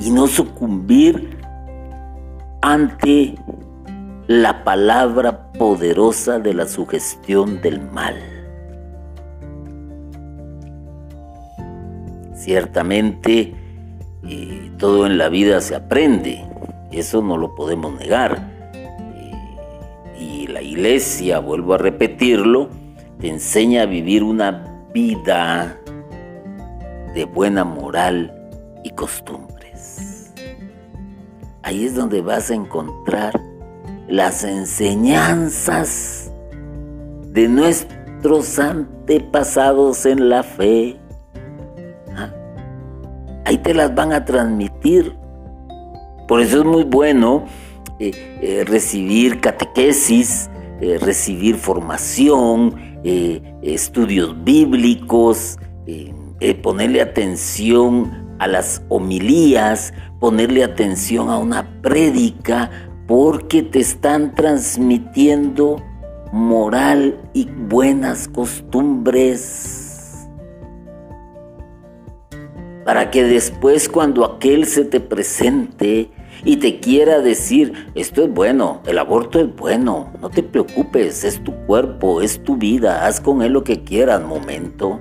y 0.00 0.10
no 0.10 0.26
sucumbir 0.26 1.38
ante 2.62 3.36
la 4.26 4.64
palabra 4.64 5.52
poderosa 5.52 6.40
de 6.40 6.54
la 6.54 6.66
sugestión 6.66 7.60
del 7.60 7.80
mal. 7.80 8.16
Ciertamente, 12.34 13.54
eh, 14.26 14.72
todo 14.78 15.06
en 15.06 15.16
la 15.16 15.28
vida 15.28 15.60
se 15.60 15.76
aprende, 15.76 16.44
eso 16.90 17.22
no 17.22 17.36
lo 17.36 17.54
podemos 17.54 17.96
negar 17.96 18.59
la 20.50 20.62
iglesia, 20.62 21.38
vuelvo 21.38 21.74
a 21.74 21.78
repetirlo, 21.78 22.68
te 23.18 23.28
enseña 23.28 23.82
a 23.82 23.86
vivir 23.86 24.22
una 24.22 24.86
vida 24.92 25.78
de 27.14 27.24
buena 27.24 27.64
moral 27.64 28.34
y 28.84 28.90
costumbres. 28.90 30.32
Ahí 31.62 31.84
es 31.84 31.94
donde 31.94 32.20
vas 32.20 32.50
a 32.50 32.54
encontrar 32.54 33.40
las 34.08 34.44
enseñanzas 34.44 36.32
de 37.26 37.48
nuestros 37.48 38.58
antepasados 38.58 40.04
en 40.06 40.28
la 40.28 40.42
fe. 40.42 40.98
¿Ah? 42.16 42.32
Ahí 43.44 43.58
te 43.58 43.72
las 43.74 43.94
van 43.94 44.12
a 44.12 44.24
transmitir. 44.24 45.14
Por 46.26 46.40
eso 46.40 46.58
es 46.60 46.64
muy 46.64 46.84
bueno 46.84 47.44
eh, 48.02 48.12
eh, 48.40 48.64
recibir 48.64 49.40
catequesis, 49.40 50.48
eh, 50.80 50.96
recibir 50.98 51.56
formación, 51.56 52.74
estudios 53.62 54.42
bíblicos, 54.42 55.58
ponerle 56.62 57.02
atención 57.02 58.36
a 58.38 58.46
las 58.46 58.82
homilías, 58.88 59.92
ponerle 60.18 60.64
atención 60.64 61.28
a 61.28 61.36
una 61.36 61.82
prédica, 61.82 62.70
porque 63.06 63.62
te 63.62 63.80
están 63.80 64.34
transmitiendo 64.34 65.82
moral 66.32 67.20
y 67.34 67.50
buenas 67.50 68.28
costumbres. 68.28 70.26
Para 72.86 73.10
que 73.10 73.24
después 73.24 73.90
cuando 73.90 74.24
aquel 74.24 74.64
se 74.64 74.86
te 74.86 75.00
presente, 75.00 76.10
y 76.44 76.56
te 76.56 76.80
quiera 76.80 77.20
decir, 77.20 77.90
esto 77.94 78.24
es 78.24 78.32
bueno, 78.32 78.80
el 78.86 78.98
aborto 78.98 79.40
es 79.40 79.54
bueno, 79.54 80.12
no 80.20 80.30
te 80.30 80.42
preocupes, 80.42 81.24
es 81.24 81.42
tu 81.44 81.54
cuerpo, 81.66 82.22
es 82.22 82.42
tu 82.42 82.56
vida, 82.56 83.06
haz 83.06 83.20
con 83.20 83.42
él 83.42 83.52
lo 83.52 83.64
que 83.64 83.82
quieras, 83.82 84.22
momento. 84.22 85.00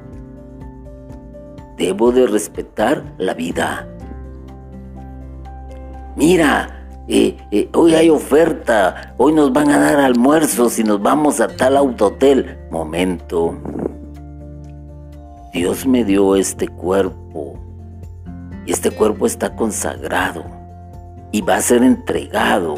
Debo 1.78 2.12
de 2.12 2.28
respetar 2.28 3.04
la 3.18 3.34
vida. 3.34 3.88
Mira, 6.18 7.06
eh, 7.08 7.38
eh, 7.52 7.70
hoy 7.74 7.96
hay 7.96 8.10
oferta, 8.10 9.14
hoy 9.18 9.32
nos 9.32 9.54
van 9.54 9.70
a 9.70 9.80
dar 9.80 10.00
almuerzos 10.00 10.78
y 10.78 10.84
nos 10.84 11.02
vamos 11.02 11.40
a 11.40 11.48
tal 11.48 11.78
autotel. 11.78 12.58
Momento. 12.70 13.58
Dios 15.54 15.88
me 15.88 16.04
dio 16.04 16.36
este 16.36 16.68
cuerpo 16.68 17.58
y 18.66 18.74
este 18.74 18.92
cuerpo 18.92 19.26
está 19.26 19.56
consagrado 19.56 20.59
y 21.32 21.42
va 21.42 21.58
a 21.58 21.62
ser 21.62 21.84
entregado 21.84 22.76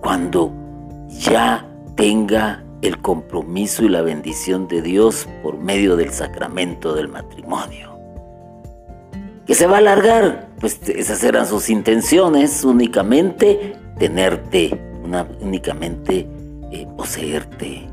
cuando 0.00 0.52
ya 1.08 1.66
tenga 1.94 2.64
el 2.82 3.00
compromiso 3.00 3.84
y 3.84 3.88
la 3.88 4.02
bendición 4.02 4.66
de 4.66 4.82
Dios 4.82 5.28
por 5.42 5.56
medio 5.56 5.96
del 5.96 6.10
sacramento 6.10 6.94
del 6.94 7.08
matrimonio. 7.08 7.92
¿Que 9.46 9.54
se 9.54 9.66
va 9.66 9.76
a 9.76 9.78
alargar? 9.78 10.48
Pues 10.60 10.80
esas 10.88 11.22
eran 11.22 11.46
sus 11.46 11.70
intenciones, 11.70 12.64
únicamente 12.64 13.76
tenerte, 13.98 14.80
únicamente 15.40 16.28
eh, 16.70 16.86
poseerte. 16.96 17.88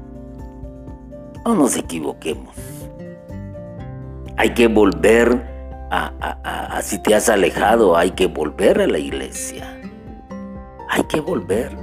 No 1.45 1.55
nos 1.55 1.75
equivoquemos. 1.77 2.55
Hay 4.37 4.53
que 4.53 4.67
volver 4.67 5.48
a, 5.91 6.79
si 6.81 7.01
te 7.01 7.15
has 7.15 7.29
alejado, 7.29 7.97
hay 7.97 8.11
que 8.11 8.27
volver 8.27 8.81
a 8.81 8.87
la 8.87 8.99
iglesia. 8.99 9.79
Hay 10.89 11.03
que 11.03 11.19
volver. 11.19 11.75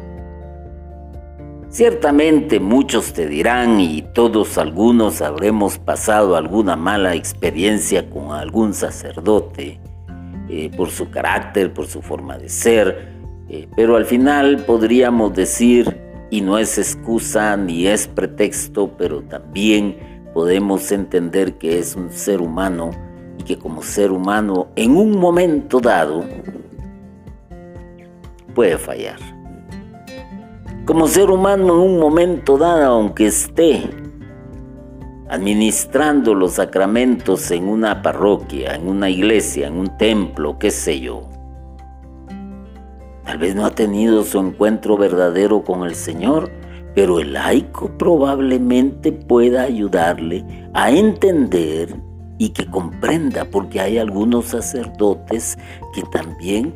Ciertamente 1.68 2.58
muchos 2.58 3.12
te 3.12 3.26
dirán 3.26 3.80
y 3.80 4.02
todos 4.02 4.56
algunos 4.56 5.20
habremos 5.20 5.78
pasado 5.78 6.36
alguna 6.36 6.76
mala 6.76 7.14
experiencia 7.14 8.08
con 8.08 8.32
algún 8.32 8.72
sacerdote 8.72 9.80
eh, 10.48 10.70
por 10.76 10.90
su 10.90 11.10
carácter, 11.10 11.74
por 11.74 11.86
su 11.86 12.00
forma 12.00 12.38
de 12.38 12.48
ser, 12.48 13.08
eh, 13.48 13.68
pero 13.76 13.96
al 13.96 14.06
final 14.06 14.64
podríamos 14.66 15.34
decir 15.34 16.00
y 16.30 16.40
no 16.40 16.56
es 16.56 16.78
excusa 16.78 17.56
ni 17.56 17.86
es 17.86 18.08
pretexto, 18.08 18.96
pero 18.96 19.22
también 19.22 19.98
podemos 20.32 20.90
entender 20.92 21.58
que 21.58 21.78
es 21.78 21.94
un 21.94 22.10
ser 22.10 22.40
humano 22.40 22.90
que 23.46 23.56
como 23.56 23.82
ser 23.82 24.10
humano 24.10 24.68
en 24.76 24.96
un 24.96 25.18
momento 25.18 25.80
dado 25.80 26.24
puede 28.54 28.76
fallar. 28.76 29.18
Como 30.84 31.06
ser 31.06 31.30
humano 31.30 31.74
en 31.74 31.90
un 31.92 31.98
momento 31.98 32.58
dado, 32.58 32.94
aunque 32.94 33.26
esté 33.26 33.88
administrando 35.28 36.34
los 36.34 36.52
sacramentos 36.52 37.50
en 37.50 37.68
una 37.68 38.02
parroquia, 38.02 38.74
en 38.74 38.88
una 38.88 39.10
iglesia, 39.10 39.66
en 39.66 39.74
un 39.74 39.96
templo, 39.96 40.58
qué 40.58 40.70
sé 40.70 41.00
yo, 41.00 41.22
tal 43.24 43.38
vez 43.38 43.54
no 43.54 43.66
ha 43.66 43.70
tenido 43.70 44.22
su 44.22 44.38
encuentro 44.38 44.96
verdadero 44.96 45.64
con 45.64 45.84
el 45.84 45.94
Señor, 45.94 46.50
pero 46.94 47.20
el 47.20 47.32
laico 47.32 47.90
probablemente 47.98 49.12
pueda 49.12 49.62
ayudarle 49.62 50.44
a 50.72 50.90
entender 50.90 52.05
y 52.38 52.50
que 52.50 52.66
comprenda, 52.66 53.44
porque 53.44 53.80
hay 53.80 53.98
algunos 53.98 54.46
sacerdotes 54.46 55.56
que 55.94 56.02
también 56.12 56.74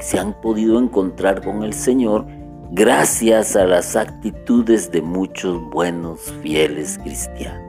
se 0.00 0.18
han 0.18 0.32
podido 0.40 0.78
encontrar 0.78 1.42
con 1.42 1.62
el 1.62 1.72
Señor 1.72 2.26
gracias 2.72 3.54
a 3.54 3.64
las 3.64 3.94
actitudes 3.94 4.90
de 4.90 5.00
muchos 5.00 5.62
buenos 5.70 6.20
fieles 6.42 6.98
cristianos. 6.98 7.62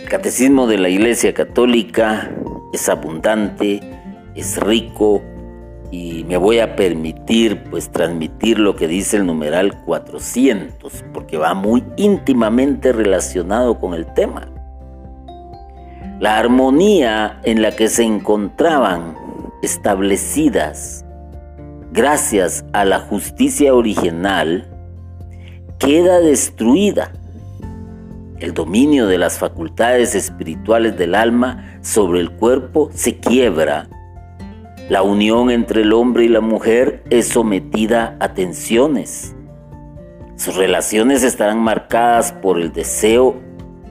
El 0.00 0.08
catecismo 0.08 0.66
de 0.66 0.78
la 0.78 0.88
Iglesia 0.88 1.34
Católica 1.34 2.30
es 2.72 2.88
abundante, 2.88 3.80
es 4.34 4.58
rico 4.58 5.22
y 5.92 6.24
me 6.24 6.38
voy 6.38 6.58
a 6.58 6.74
permitir 6.74 7.64
pues 7.64 7.92
transmitir 7.92 8.58
lo 8.58 8.74
que 8.74 8.88
dice 8.88 9.18
el 9.18 9.26
numeral 9.26 9.84
400 9.84 11.04
porque 11.12 11.36
va 11.36 11.52
muy 11.52 11.84
íntimamente 11.98 12.92
relacionado 12.92 13.78
con 13.78 13.92
el 13.92 14.06
tema. 14.14 14.48
La 16.18 16.38
armonía 16.38 17.40
en 17.44 17.60
la 17.60 17.72
que 17.72 17.88
se 17.88 18.04
encontraban 18.04 19.14
establecidas 19.62 21.04
gracias 21.92 22.64
a 22.72 22.86
la 22.86 23.00
justicia 23.00 23.74
original 23.74 24.70
queda 25.78 26.20
destruida. 26.20 27.12
El 28.38 28.54
dominio 28.54 29.06
de 29.06 29.18
las 29.18 29.38
facultades 29.38 30.14
espirituales 30.14 30.96
del 30.96 31.14
alma 31.14 31.78
sobre 31.82 32.20
el 32.20 32.30
cuerpo 32.30 32.88
se 32.94 33.18
quiebra 33.18 33.88
la 34.92 35.02
unión 35.02 35.50
entre 35.50 35.80
el 35.80 35.94
hombre 35.94 36.26
y 36.26 36.28
la 36.28 36.42
mujer 36.42 37.02
es 37.08 37.28
sometida 37.28 38.14
a 38.20 38.34
tensiones. 38.34 39.34
Sus 40.36 40.54
relaciones 40.54 41.22
estarán 41.22 41.60
marcadas 41.60 42.32
por 42.34 42.60
el 42.60 42.74
deseo 42.74 43.40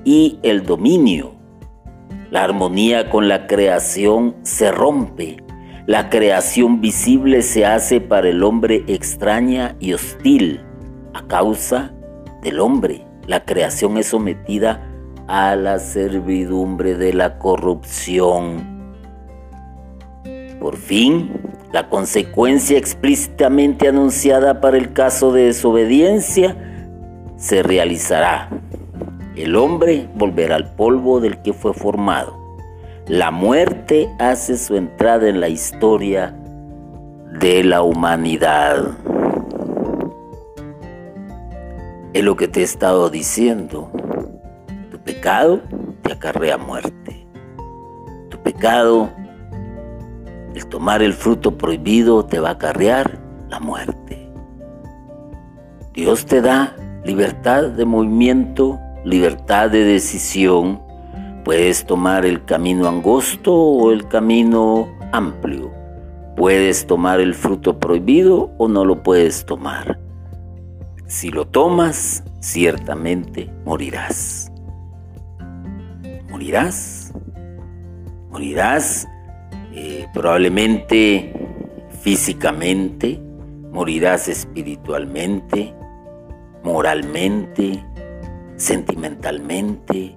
y 0.05 0.37
el 0.43 0.63
dominio. 0.63 1.33
La 2.29 2.43
armonía 2.43 3.09
con 3.09 3.27
la 3.27 3.47
creación 3.47 4.35
se 4.43 4.71
rompe. 4.71 5.37
La 5.87 6.11
creación 6.11 6.81
visible 6.81 7.41
se 7.41 7.65
hace 7.65 7.99
para 7.99 8.29
el 8.29 8.43
hombre 8.43 8.83
extraña 8.85 9.75
y 9.79 9.93
hostil 9.93 10.61
a 11.15 11.25
causa 11.25 11.95
del 12.43 12.59
hombre. 12.59 13.07
La 13.25 13.43
creación 13.43 13.97
es 13.97 14.05
sometida 14.05 14.87
a 15.27 15.55
la 15.55 15.79
servidumbre 15.79 16.93
de 16.93 17.11
la 17.11 17.39
corrupción 17.39 18.70
por 20.61 20.77
fin, 20.77 21.31
la 21.73 21.89
consecuencia 21.89 22.77
explícitamente 22.77 23.87
anunciada 23.87 24.61
para 24.61 24.77
el 24.77 24.93
caso 24.93 25.33
de 25.33 25.45
desobediencia 25.45 26.55
se 27.35 27.63
realizará. 27.63 28.47
El 29.35 29.55
hombre 29.55 30.07
volverá 30.13 30.57
al 30.57 30.75
polvo 30.75 31.19
del 31.19 31.41
que 31.41 31.51
fue 31.51 31.73
formado. 31.73 32.37
La 33.07 33.31
muerte 33.31 34.07
hace 34.19 34.55
su 34.55 34.75
entrada 34.75 35.27
en 35.27 35.39
la 35.39 35.49
historia 35.49 36.37
de 37.39 37.63
la 37.63 37.81
humanidad. 37.81 38.91
Es 42.13 42.23
lo 42.23 42.35
que 42.35 42.47
te 42.47 42.59
he 42.59 42.63
estado 42.63 43.09
diciendo. 43.09 43.89
Tu 44.91 44.99
pecado 44.99 45.59
te 46.03 46.13
acarrea 46.13 46.59
muerte. 46.59 47.25
Tu 48.29 48.37
pecado 48.43 49.09
el 50.53 50.65
tomar 50.67 51.01
el 51.01 51.13
fruto 51.13 51.57
prohibido 51.57 52.25
te 52.25 52.39
va 52.39 52.49
a 52.49 52.53
acarrear 52.53 53.19
la 53.49 53.59
muerte. 53.59 54.29
Dios 55.93 56.25
te 56.25 56.41
da 56.41 56.75
libertad 57.03 57.69
de 57.69 57.85
movimiento, 57.85 58.79
libertad 59.03 59.69
de 59.69 59.83
decisión. 59.83 60.81
Puedes 61.43 61.85
tomar 61.85 62.25
el 62.25 62.45
camino 62.45 62.87
angosto 62.87 63.53
o 63.53 63.91
el 63.91 64.07
camino 64.07 64.87
amplio. 65.11 65.71
Puedes 66.35 66.87
tomar 66.87 67.19
el 67.19 67.33
fruto 67.33 67.79
prohibido 67.79 68.51
o 68.57 68.67
no 68.67 68.85
lo 68.85 69.03
puedes 69.03 69.45
tomar. 69.45 69.99
Si 71.07 71.29
lo 71.29 71.45
tomas, 71.45 72.23
ciertamente 72.39 73.49
morirás. 73.65 74.51
Morirás. 76.29 77.13
Morirás 78.29 79.07
eh, 79.73 80.07
probablemente 80.13 81.33
físicamente, 82.01 83.21
morirás 83.71 84.27
espiritualmente, 84.27 85.73
moralmente, 86.63 87.83
sentimentalmente, 88.57 90.13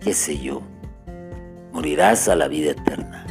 qué 0.00 0.12
sé 0.12 0.38
yo, 0.38 0.62
morirás 1.72 2.28
a 2.28 2.36
la 2.36 2.48
vida 2.48 2.72
eterna. 2.72 3.26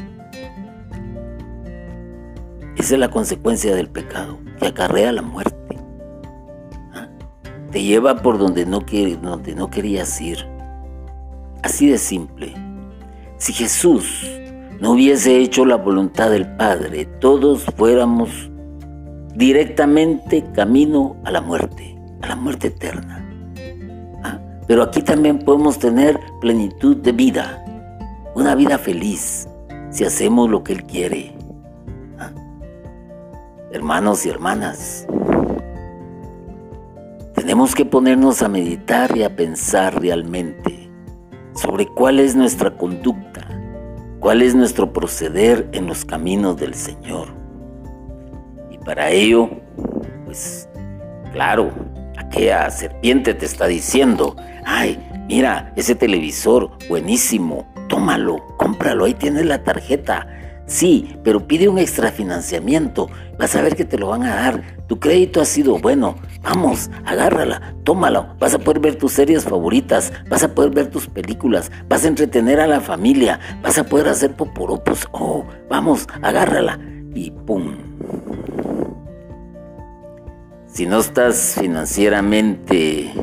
Esa 2.77 2.93
es 2.95 2.99
la 2.99 3.09
consecuencia 3.09 3.75
del 3.75 3.89
pecado, 3.89 4.39
que 4.59 4.67
acarrea 4.67 5.11
la 5.11 5.21
muerte. 5.21 5.77
¿Ah? 6.93 7.07
Te 7.71 7.83
lleva 7.83 8.21
por 8.21 8.37
donde 8.37 8.65
no, 8.65 8.79
donde 9.21 9.55
no 9.55 9.69
querías 9.69 10.19
ir. 10.21 10.39
Así 11.63 11.87
de 11.87 11.97
simple. 11.97 12.53
Si 13.37 13.53
Jesús 13.53 14.27
no 14.79 14.91
hubiese 14.91 15.37
hecho 15.37 15.65
la 15.65 15.77
voluntad 15.77 16.31
del 16.31 16.47
Padre, 16.57 17.05
todos 17.19 17.63
fuéramos 17.77 18.51
directamente 19.35 20.43
camino 20.53 21.15
a 21.23 21.31
la 21.31 21.41
muerte, 21.41 21.97
a 22.21 22.27
la 22.27 22.35
muerte 22.35 22.67
eterna. 22.67 23.25
¿Ah? 24.23 24.39
Pero 24.67 24.83
aquí 24.83 25.01
también 25.01 25.39
podemos 25.39 25.79
tener 25.79 26.19
plenitud 26.41 26.97
de 26.97 27.11
vida, 27.13 27.63
una 28.35 28.55
vida 28.55 28.77
feliz, 28.77 29.47
si 29.91 30.03
hacemos 30.03 30.49
lo 30.49 30.63
que 30.63 30.73
Él 30.73 30.83
quiere. 30.83 31.33
¿Ah? 32.19 32.31
Hermanos 33.71 34.25
y 34.25 34.29
hermanas, 34.29 35.07
tenemos 37.33 37.75
que 37.75 37.85
ponernos 37.85 38.41
a 38.41 38.49
meditar 38.49 39.15
y 39.15 39.23
a 39.23 39.35
pensar 39.35 40.01
realmente 40.01 40.89
sobre 41.53 41.87
cuál 41.87 42.19
es 42.19 42.35
nuestra 42.35 42.75
conducta 42.75 43.24
cuál 44.25 44.41
es 44.41 44.55
nuestro 44.55 44.91
proceder 44.91 45.69
en 45.71 45.85
los 45.85 46.03
caminos 46.03 46.57
del 46.57 46.73
Señor. 46.73 47.27
Y 48.71 48.79
para 48.79 49.11
ello, 49.11 49.51
pues 50.25 50.67
claro, 51.31 51.69
aquella 52.17 52.71
serpiente 52.71 53.35
te 53.35 53.45
está 53.45 53.67
diciendo, 53.67 54.35
ay, 54.65 54.97
mira, 55.27 55.71
ese 55.75 55.93
televisor, 55.93 56.71
buenísimo, 56.89 57.71
tómalo, 57.87 58.43
cómpralo, 58.57 59.05
ahí 59.05 59.13
tienes 59.13 59.45
la 59.45 59.63
tarjeta. 59.63 60.27
Sí, 60.67 61.15
pero 61.23 61.47
pide 61.47 61.69
un 61.69 61.77
extrafinanciamiento. 61.77 63.09
Vas 63.37 63.55
a 63.55 63.61
ver 63.61 63.75
que 63.75 63.85
te 63.85 63.99
lo 63.99 64.07
van 64.07 64.23
a 64.23 64.35
dar. 64.35 64.63
Tu 64.87 64.99
crédito 64.99 65.39
ha 65.39 65.45
sido 65.45 65.77
bueno. 65.77 66.15
Vamos, 66.41 66.89
agárrala, 67.05 67.75
tómala. 67.83 68.35
Vas 68.39 68.55
a 68.55 68.59
poder 68.59 68.79
ver 68.79 68.95
tus 68.95 69.13
series 69.13 69.43
favoritas. 69.43 70.11
Vas 70.27 70.43
a 70.43 70.55
poder 70.55 70.71
ver 70.71 70.87
tus 70.87 71.07
películas. 71.07 71.71
Vas 71.87 72.03
a 72.03 72.07
entretener 72.07 72.59
a 72.59 72.67
la 72.67 72.81
familia. 72.81 73.39
Vas 73.61 73.77
a 73.77 73.83
poder 73.83 74.07
hacer 74.07 74.35
poporopos. 74.35 75.07
Oh, 75.11 75.45
vamos, 75.69 76.07
agárrala. 76.21 76.79
Y 77.13 77.31
pum. 77.31 77.75
Si 80.65 80.85
no 80.87 80.99
estás 80.99 81.55
financieramente 81.59 83.13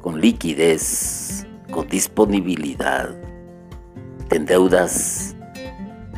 con 0.00 0.20
liquidez, 0.20 1.46
con 1.70 1.88
disponibilidad, 1.88 3.10
te 4.28 4.36
endeudas 4.36 5.33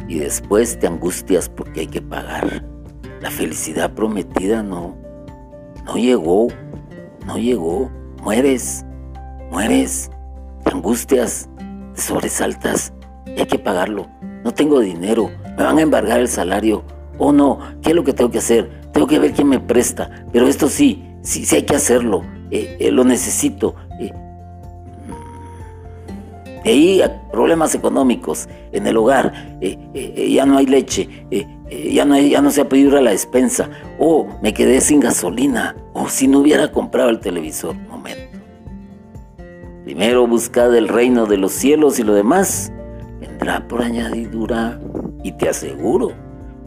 y 0.09 0.19
después 0.19 0.79
te 0.79 0.87
angustias 0.87 1.49
porque 1.49 1.81
hay 1.81 1.87
que 1.87 2.03
pagar. 2.03 2.65
La 3.21 3.31
felicidad 3.31 3.93
prometida 3.93 4.63
no, 4.63 4.97
no 5.85 5.97
llegó, 5.97 6.49
no 7.27 7.39
llegó. 7.39 7.91
Mueres, 8.23 8.85
mueres, 9.51 10.11
te 10.65 10.73
angustias, 10.73 11.49
sobresaltas 11.95 12.93
y 13.27 13.41
hay 13.41 13.47
que 13.47 13.59
pagarlo. 13.59 14.07
No 14.45 14.53
tengo 14.53 14.81
dinero, 14.81 15.31
me 15.57 15.65
van 15.65 15.79
a 15.79 15.83
embargar 15.83 16.21
el 16.21 16.29
salario. 16.29 16.85
oh 17.19 17.33
no, 17.33 17.59
¿qué 17.83 17.91
es 17.91 17.97
lo 17.97 18.05
que 18.05 18.13
tengo 18.13 18.31
que 18.31 18.39
hacer? 18.39 18.91
Tengo 18.93 19.07
que 19.07 19.19
ver 19.19 19.33
quién 19.33 19.49
me 19.49 19.61
presta, 19.61 20.27
pero 20.33 20.47
esto 20.47 20.69
sí, 20.69 21.05
sí, 21.23 21.45
sí 21.45 21.57
hay 21.57 21.63
que 21.63 21.77
hacerlo, 21.77 22.23
eh, 22.51 22.77
eh, 22.81 22.91
lo 22.91 23.05
necesito. 23.05 23.75
Eh. 24.01 24.13
De 26.67 27.11
problemas 27.31 27.77
económicos 27.77 28.49
en 28.73 28.89
el 28.89 28.97
hogar, 28.97 29.33
ya 29.61 30.45
no 30.47 30.59
hay 30.59 30.67
leche, 30.67 31.09
ya, 31.71 32.05
no 32.05 32.19
ya 32.19 32.43
no 32.43 32.51
se 32.51 32.63
ha 32.63 32.69
pedido 32.69 32.99
a 32.99 33.01
la 33.01 33.13
despensa, 33.13 33.71
o 34.01 34.27
me 34.43 34.53
quedé 34.53 34.81
sin 34.81 34.99
gasolina, 34.99 35.77
o 35.93 36.09
si 36.09 36.27
no 36.27 36.41
hubiera 36.41 36.73
comprado 36.73 37.11
el 37.11 37.21
televisor. 37.21 37.77
Momento. 37.89 38.39
Primero 39.85 40.27
buscad 40.27 40.75
el 40.75 40.89
reino 40.89 41.27
de 41.27 41.37
los 41.37 41.53
cielos 41.53 42.01
y 42.01 42.03
lo 42.03 42.15
demás 42.15 42.73
vendrá 43.21 43.69
por 43.69 43.83
añadidura. 43.83 44.81
Y 45.23 45.31
te 45.33 45.49
aseguro 45.49 46.11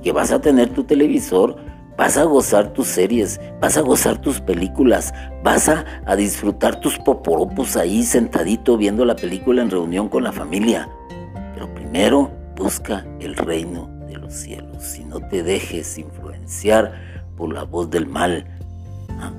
que 0.02 0.14
vas 0.14 0.32
a 0.32 0.40
tener 0.40 0.70
tu 0.70 0.86
televisor, 0.86 1.58
vas 2.00 2.16
a 2.16 2.24
gozar 2.24 2.72
tus 2.72 2.88
series, 2.88 3.42
vas 3.60 3.76
a 3.76 3.82
gozar 3.82 4.22
tus 4.22 4.40
películas, 4.40 5.14
vas 5.44 5.68
a, 5.68 5.84
disfrutar 6.16 6.80
tus 6.80 6.98
poporopos 6.98 7.76
ahí 7.76 8.04
sentadito 8.04 8.78
viendo 8.78 9.04
la 9.04 9.18
película 9.18 9.62
en 9.62 9.70
reunión 9.70 10.08
con 10.08 10.24
la 10.24 10.32
familia. 10.32 10.88
Pero 11.54 11.74
primero 11.74 12.32
busca 12.56 13.06
el 13.20 13.36
reino 13.36 13.90
de 14.08 14.16
los 14.16 14.34
cielos 14.34 14.98
y 14.98 15.04
no 15.04 15.20
te 15.28 15.44
dejes 15.44 15.98
influenciar 15.98 16.94
por 17.36 17.54
la 17.54 17.64
voz 17.64 17.90
del 17.90 18.08
mal. 18.08 18.46
Ah, 19.20 19.34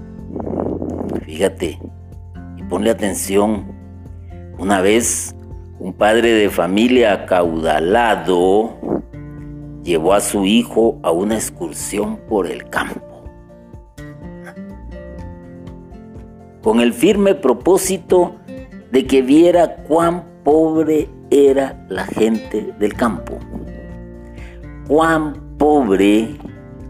fíjate 1.25 1.79
y 2.59 2.63
ponle 2.65 2.91
atención. 2.91 3.73
Una 4.59 4.83
vez 4.83 5.35
un 5.79 5.95
padre 5.95 6.35
de 6.35 6.51
familia 6.51 7.15
acaudalado 7.15 8.77
llevó 9.83 10.12
a 10.12 10.20
su 10.20 10.45
hijo 10.45 10.99
a 11.03 11.11
una 11.11 11.35
excursión 11.35 12.18
por 12.28 12.47
el 12.47 12.68
campo, 12.68 13.24
con 16.62 16.81
el 16.81 16.93
firme 16.93 17.35
propósito 17.35 18.37
de 18.91 19.07
que 19.07 19.22
viera 19.22 19.76
cuán 19.76 20.24
pobre 20.45 21.09
era 21.31 21.85
la 21.89 22.05
gente 22.07 22.74
del 22.78 22.95
campo, 22.95 23.39
cuán 24.87 25.57
pobre 25.59 26.37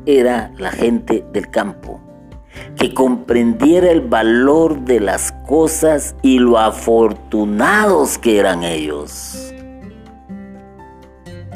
era 0.06 0.52
la 0.56 0.70
gente 0.70 1.24
del 1.32 1.48
campo, 1.50 2.00
que 2.76 2.92
comprendiera 2.94 3.90
el 3.90 4.00
valor 4.00 4.80
de 4.80 5.00
las 5.00 5.32
cosas 5.46 6.16
y 6.22 6.38
lo 6.38 6.58
afortunados 6.58 8.18
que 8.18 8.38
eran 8.38 8.64
ellos 8.64 9.49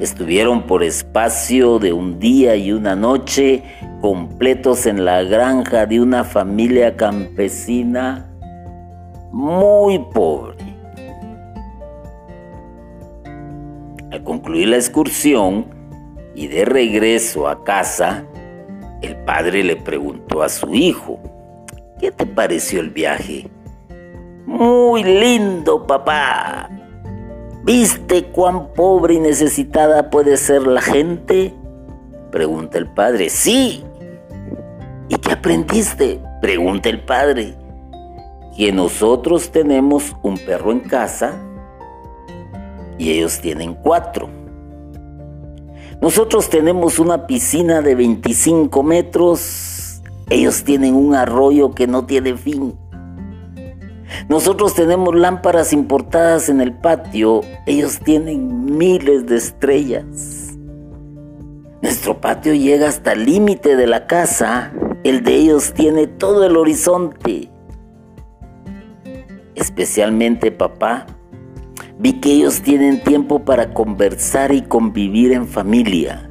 Estuvieron 0.00 0.64
por 0.64 0.82
espacio 0.82 1.78
de 1.78 1.92
un 1.92 2.18
día 2.18 2.56
y 2.56 2.72
una 2.72 2.96
noche 2.96 3.62
completos 4.00 4.86
en 4.86 5.04
la 5.04 5.22
granja 5.22 5.86
de 5.86 6.00
una 6.00 6.24
familia 6.24 6.96
campesina 6.96 8.28
muy 9.30 10.00
pobre. 10.12 10.56
Al 14.10 14.24
concluir 14.24 14.68
la 14.68 14.76
excursión 14.76 15.66
y 16.34 16.48
de 16.48 16.64
regreso 16.64 17.46
a 17.46 17.62
casa, 17.62 18.24
el 19.00 19.16
padre 19.18 19.62
le 19.62 19.76
preguntó 19.76 20.42
a 20.42 20.48
su 20.48 20.74
hijo, 20.74 21.20
¿qué 22.00 22.10
te 22.10 22.26
pareció 22.26 22.80
el 22.80 22.90
viaje? 22.90 23.48
Muy 24.44 25.04
lindo, 25.04 25.86
papá. 25.86 26.68
¿Viste 27.64 28.24
cuán 28.24 28.74
pobre 28.74 29.14
y 29.14 29.20
necesitada 29.20 30.10
puede 30.10 30.36
ser 30.36 30.66
la 30.66 30.82
gente? 30.82 31.54
Pregunta 32.30 32.76
el 32.76 32.88
padre. 32.88 33.30
Sí. 33.30 33.82
¿Y 35.08 35.16
qué 35.16 35.32
aprendiste? 35.32 36.20
Pregunta 36.42 36.90
el 36.90 37.02
padre. 37.02 37.54
Que 38.54 38.70
nosotros 38.70 39.50
tenemos 39.50 40.14
un 40.22 40.36
perro 40.36 40.72
en 40.72 40.80
casa 40.80 41.40
y 42.98 43.12
ellos 43.12 43.40
tienen 43.40 43.72
cuatro. 43.72 44.28
Nosotros 46.02 46.50
tenemos 46.50 46.98
una 46.98 47.26
piscina 47.26 47.80
de 47.80 47.94
25 47.94 48.82
metros, 48.82 50.02
ellos 50.28 50.64
tienen 50.64 50.94
un 50.94 51.14
arroyo 51.14 51.70
que 51.70 51.86
no 51.86 52.04
tiene 52.04 52.36
fin. 52.36 52.74
Nosotros 54.28 54.74
tenemos 54.74 55.14
lámparas 55.14 55.72
importadas 55.72 56.48
en 56.48 56.60
el 56.60 56.72
patio, 56.72 57.42
ellos 57.66 57.98
tienen 58.00 58.76
miles 58.76 59.26
de 59.26 59.36
estrellas. 59.36 60.56
Nuestro 61.82 62.20
patio 62.20 62.54
llega 62.54 62.88
hasta 62.88 63.12
el 63.12 63.26
límite 63.26 63.76
de 63.76 63.86
la 63.86 64.06
casa, 64.06 64.72
el 65.04 65.22
de 65.22 65.34
ellos 65.34 65.74
tiene 65.74 66.06
todo 66.06 66.46
el 66.46 66.56
horizonte. 66.56 67.50
Especialmente 69.54 70.50
papá, 70.50 71.06
vi 71.98 72.14
que 72.20 72.32
ellos 72.32 72.62
tienen 72.62 73.02
tiempo 73.02 73.44
para 73.44 73.74
conversar 73.74 74.52
y 74.52 74.62
convivir 74.62 75.32
en 75.32 75.46
familia. 75.46 76.30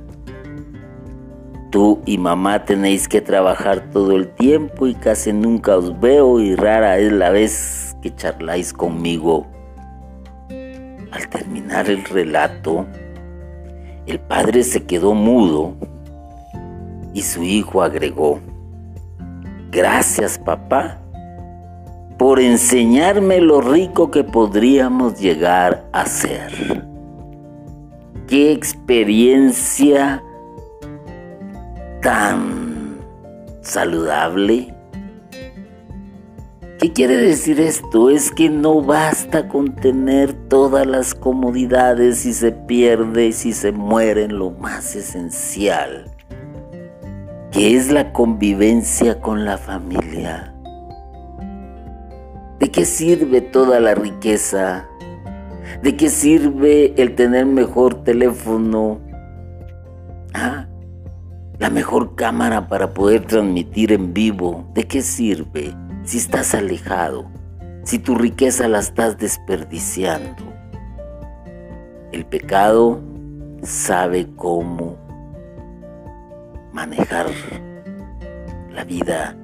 Tú 1.73 2.03
y 2.05 2.19
mamá 2.19 2.65
tenéis 2.65 3.07
que 3.07 3.19
trabajar 3.19 3.89
todo 3.89 4.11
el 4.11 4.27
tiempo 4.27 4.85
y 4.85 4.93
casi 4.93 5.33
nunca 5.33 5.75
os 5.75 5.99
veo 5.99 6.39
y 6.39 6.55
rara 6.55 6.99
es 6.99 7.11
la 7.11 7.31
vez 7.31 7.97
que 7.99 8.13
charláis 8.15 8.71
conmigo. 8.71 9.47
Al 11.11 11.27
terminar 11.29 11.89
el 11.89 12.03
relato, 12.03 12.85
el 14.05 14.19
padre 14.19 14.61
se 14.61 14.83
quedó 14.83 15.15
mudo 15.15 15.73
y 17.11 17.23
su 17.23 17.41
hijo 17.41 17.81
agregó, 17.81 18.39
gracias 19.71 20.37
papá 20.37 20.99
por 22.19 22.39
enseñarme 22.39 23.41
lo 23.41 23.61
rico 23.61 24.11
que 24.11 24.23
podríamos 24.23 25.19
llegar 25.19 25.87
a 25.91 26.05
ser. 26.05 26.85
Qué 28.27 28.51
experiencia 28.51 30.21
tan 32.03 32.99
saludable. 33.61 34.75
¿Qué 36.77 36.91
quiere 36.91 37.15
decir 37.15 37.61
esto? 37.61 38.09
Es 38.09 38.29
que 38.29 38.49
no 38.49 38.81
basta 38.81 39.47
con 39.47 39.73
tener 39.73 40.33
todas 40.49 40.85
las 40.85 41.15
comodidades 41.15 42.19
si 42.19 42.33
se 42.33 42.51
pierde, 42.51 43.31
si 43.31 43.53
se 43.53 43.71
muere 43.71 44.25
en 44.25 44.37
lo 44.37 44.51
más 44.51 44.97
esencial, 44.97 46.11
que 47.51 47.77
es 47.77 47.89
la 47.89 48.11
convivencia 48.11 49.21
con 49.21 49.45
la 49.45 49.57
familia. 49.57 50.53
¿De 52.59 52.69
qué 52.69 52.83
sirve 52.83 53.39
toda 53.39 53.79
la 53.79 53.95
riqueza? 53.95 54.89
¿De 55.81 55.95
qué 55.95 56.09
sirve 56.09 56.93
el 57.01 57.15
tener 57.15 57.45
mejor 57.45 58.03
teléfono? 58.03 58.99
¿Ah? 60.33 60.67
La 61.59 61.69
mejor 61.69 62.15
cámara 62.15 62.67
para 62.67 62.93
poder 62.93 63.25
transmitir 63.25 63.91
en 63.91 64.13
vivo, 64.13 64.69
¿de 64.73 64.87
qué 64.87 65.01
sirve 65.01 65.73
si 66.03 66.17
estás 66.17 66.55
alejado, 66.55 67.29
si 67.83 67.99
tu 67.99 68.15
riqueza 68.15 68.67
la 68.67 68.79
estás 68.79 69.17
desperdiciando? 69.17 70.43
El 72.11 72.25
pecado 72.25 73.01
sabe 73.61 74.27
cómo 74.35 74.97
manejar 76.73 77.27
la 78.71 78.83
vida 78.83 79.37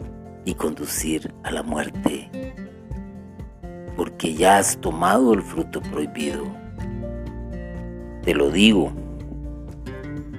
y 0.45 0.55
conducir 0.55 1.33
a 1.43 1.51
la 1.51 1.61
muerte, 1.61 2.29
porque 3.95 4.33
ya 4.33 4.57
has 4.57 4.77
tomado 4.77 5.33
el 5.33 5.43
fruto 5.43 5.81
prohibido. 5.81 6.43
Te 8.23 8.33
lo 8.33 8.49
digo, 8.49 8.91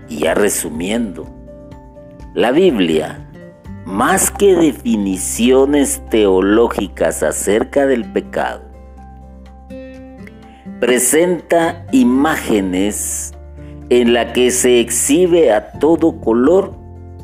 y 0.09 0.19
ya 0.19 0.35
resumiendo, 0.35 1.40
la 2.35 2.53
Biblia, 2.53 3.29
más 3.85 4.31
que 4.31 4.55
definiciones 4.55 6.01
teológicas 6.11 7.25
acerca 7.25 7.87
del 7.87 8.05
pecado, 8.05 8.63
presenta 10.79 11.85
imágenes 11.91 13.33
en 13.89 14.13
la 14.13 14.33
que 14.33 14.53
se 14.53 14.79
exhibe 14.79 15.53
a 15.53 15.73
todo 15.73 16.21
color 16.21 16.73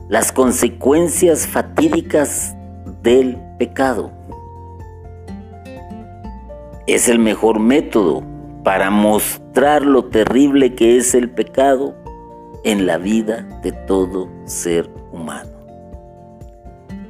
las 0.09 0.33
consecuencias 0.33 1.47
fatídicas 1.47 2.57
del 3.03 3.39
pecado. 3.61 4.11
Es 6.89 7.09
el 7.09 7.21
mejor 7.21 7.61
método 7.61 8.25
para 8.65 8.91
mostrar 8.91 9.83
lo 9.83 10.07
terrible 10.07 10.75
que 10.75 10.97
es 10.97 11.15
el 11.15 11.31
pecado 11.31 11.95
en 12.65 12.87
la 12.87 12.99
vida 12.99 13.43
de 13.63 13.71
todo 13.71 14.29
ser 14.45 14.96
humano. 15.17 15.51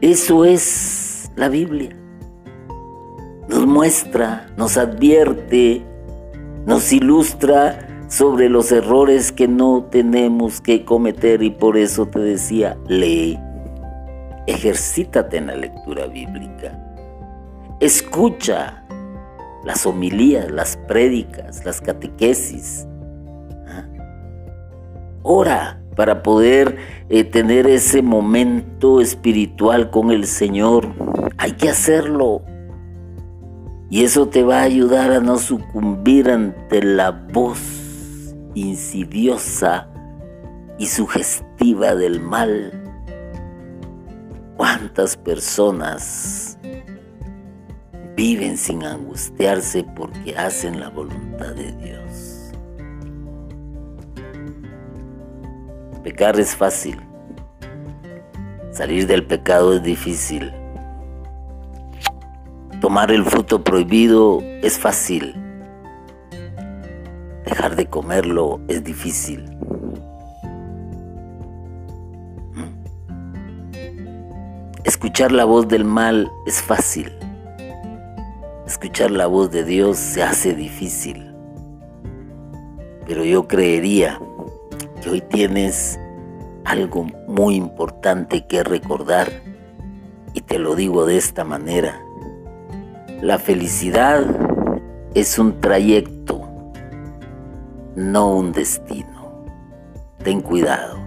Eso 0.01 0.45
es 0.45 1.31
la 1.37 1.49
Biblia. 1.49 1.91
Nos 3.49 3.67
muestra, 3.67 4.47
nos 4.57 4.77
advierte, 4.77 5.85
nos 6.67 6.93
ilustra 6.93 7.87
sobre 8.09 8.49
los 8.49 8.73
errores 8.73 9.33
que 9.33 9.49
no 9.49 9.85
tenemos 9.91 10.61
que 10.61 10.85
cometer 10.85 11.43
y 11.43 11.51
por 11.51 11.77
eso 11.77 12.07
te 12.07 12.21
decía, 12.21 12.77
lee, 12.89 13.39
ejercítate 14.47 15.39
en 15.39 15.49
la 15.49 15.57
lectura 15.57 16.07
bíblica, 16.07 16.79
escucha 17.81 18.85
las 19.65 19.87
homilías, 19.87 20.51
las 20.51 20.77
prédicas, 20.89 21.65
las 21.65 21.81
catequesis, 21.81 22.87
¿ah? 23.67 23.85
ora 25.23 25.81
para 25.97 26.23
poder 26.23 26.77
eh, 27.09 27.25
tener 27.25 27.67
ese 27.67 28.03
momento 28.03 29.01
espiritual 29.01 29.91
con 29.91 30.13
el 30.13 30.27
Señor. 30.27 30.89
Hay 31.39 31.53
que 31.53 31.71
hacerlo. 31.71 32.43
Y 33.89 34.05
eso 34.05 34.29
te 34.29 34.43
va 34.43 34.61
a 34.61 34.65
ayudar 34.65 35.13
a 35.13 35.21
no 35.21 35.39
sucumbir 35.39 36.31
ante 36.31 36.83
la 36.83 37.11
voz 37.11 38.35
insidiosa 38.55 39.89
y 40.79 40.87
sugestiva 40.87 41.95
del 41.95 42.21
mal. 42.21 42.73
¿Cuántas 44.57 45.17
personas 45.17 46.59
viven 48.17 48.57
sin 48.57 48.85
angustiarse 48.85 49.85
porque 49.95 50.37
hacen 50.37 50.81
la 50.81 50.89
voluntad 50.89 51.55
de 51.55 51.73
Dios? 51.73 52.26
Pecar 56.07 56.39
es 56.39 56.55
fácil. 56.55 57.01
Salir 58.71 59.09
del 59.09 59.27
pecado 59.27 59.75
es 59.75 59.83
difícil. 59.83 60.53
Tomar 62.81 63.11
el 63.11 63.25
fruto 63.25 63.65
prohibido 63.65 64.41
es 64.63 64.79
fácil 64.79 65.35
Dejar 67.45 67.75
de 67.75 67.87
comerlo 67.87 68.61
es 68.69 68.85
difícil. 68.85 69.51
Escuchar 74.85 75.33
la 75.33 75.45
voz 75.45 75.67
del 75.67 75.85
mal 75.85 76.31
es 76.47 76.63
fácil. 76.63 77.11
Escuchar 78.65 79.11
la 79.11 79.27
voz 79.27 79.51
de 79.51 79.65
Dios 79.65 79.97
se 79.97 80.23
hace 80.23 80.55
difícil. 80.55 81.35
Pero 83.09 83.25
yo 83.25 83.49
creería 83.49 84.21
hoy 85.09 85.21
tienes 85.21 85.99
algo 86.65 87.07
muy 87.27 87.57
importante 87.57 88.47
que 88.47 88.65
recordar 88.65 89.31
y 90.33 90.41
te 90.41 90.59
lo 90.59 90.75
digo 90.75 91.07
de 91.07 91.17
esta 91.17 91.45
manera. 91.45 92.01
La 93.23 93.39
felicidad 93.39 94.25
es 95.15 95.39
un 95.39 95.61
trayecto 95.61 96.47
no 97.97 98.37
un 98.37 98.53
destino. 98.53 99.47
Ten 100.23 100.43
cuidado. 100.43 100.99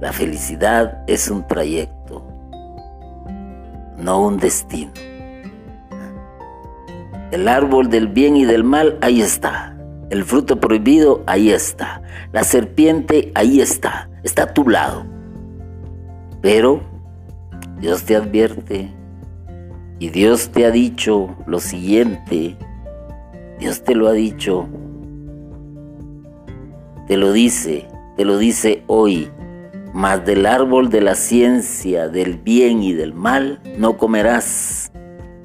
La 0.00 0.12
felicidad 0.12 1.04
es 1.06 1.30
un 1.30 1.46
trayecto, 1.46 2.26
no 3.96 4.26
un 4.26 4.36
destino. 4.38 4.92
El 7.30 7.48
árbol 7.48 7.88
del 7.88 8.08
bien 8.08 8.36
y 8.36 8.44
del 8.44 8.64
mal, 8.64 8.98
ahí 9.00 9.22
está. 9.22 9.73
El 10.14 10.22
fruto 10.22 10.60
prohibido, 10.60 11.24
ahí 11.26 11.50
está. 11.50 12.00
La 12.30 12.44
serpiente, 12.44 13.32
ahí 13.34 13.60
está. 13.60 14.08
Está 14.22 14.44
a 14.44 14.54
tu 14.54 14.68
lado. 14.68 15.04
Pero 16.40 16.82
Dios 17.80 18.04
te 18.04 18.14
advierte 18.14 18.94
y 19.98 20.10
Dios 20.10 20.50
te 20.50 20.66
ha 20.66 20.70
dicho 20.70 21.34
lo 21.48 21.58
siguiente. 21.58 22.56
Dios 23.58 23.82
te 23.82 23.96
lo 23.96 24.06
ha 24.06 24.12
dicho 24.12 24.68
te 27.08 27.16
lo 27.16 27.32
dice, 27.32 27.88
te 28.16 28.24
lo 28.24 28.38
dice 28.38 28.84
hoy, 28.86 29.28
mas 29.92 30.24
del 30.24 30.46
árbol 30.46 30.90
de 30.90 31.00
la 31.00 31.16
ciencia, 31.16 32.06
del 32.06 32.38
bien 32.38 32.84
y 32.84 32.92
del 32.92 33.14
mal, 33.14 33.60
no 33.76 33.98
comerás, 33.98 34.92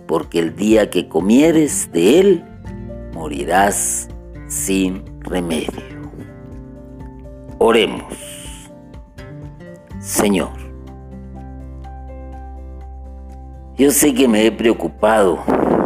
porque 0.05 0.37
el 0.37 0.55
día 0.55 0.91
que 0.91 1.09
comieres 1.09 1.91
de 1.91 2.19
él, 2.19 2.43
morirás 3.15 4.09
sin 4.49 5.03
remedio. 5.21 5.69
Oremos. 7.59 8.13
Señor, 9.99 10.49
yo 13.77 13.91
sé 13.91 14.13
que 14.13 14.27
me 14.27 14.45
he 14.45 14.51
preocupado 14.51 15.39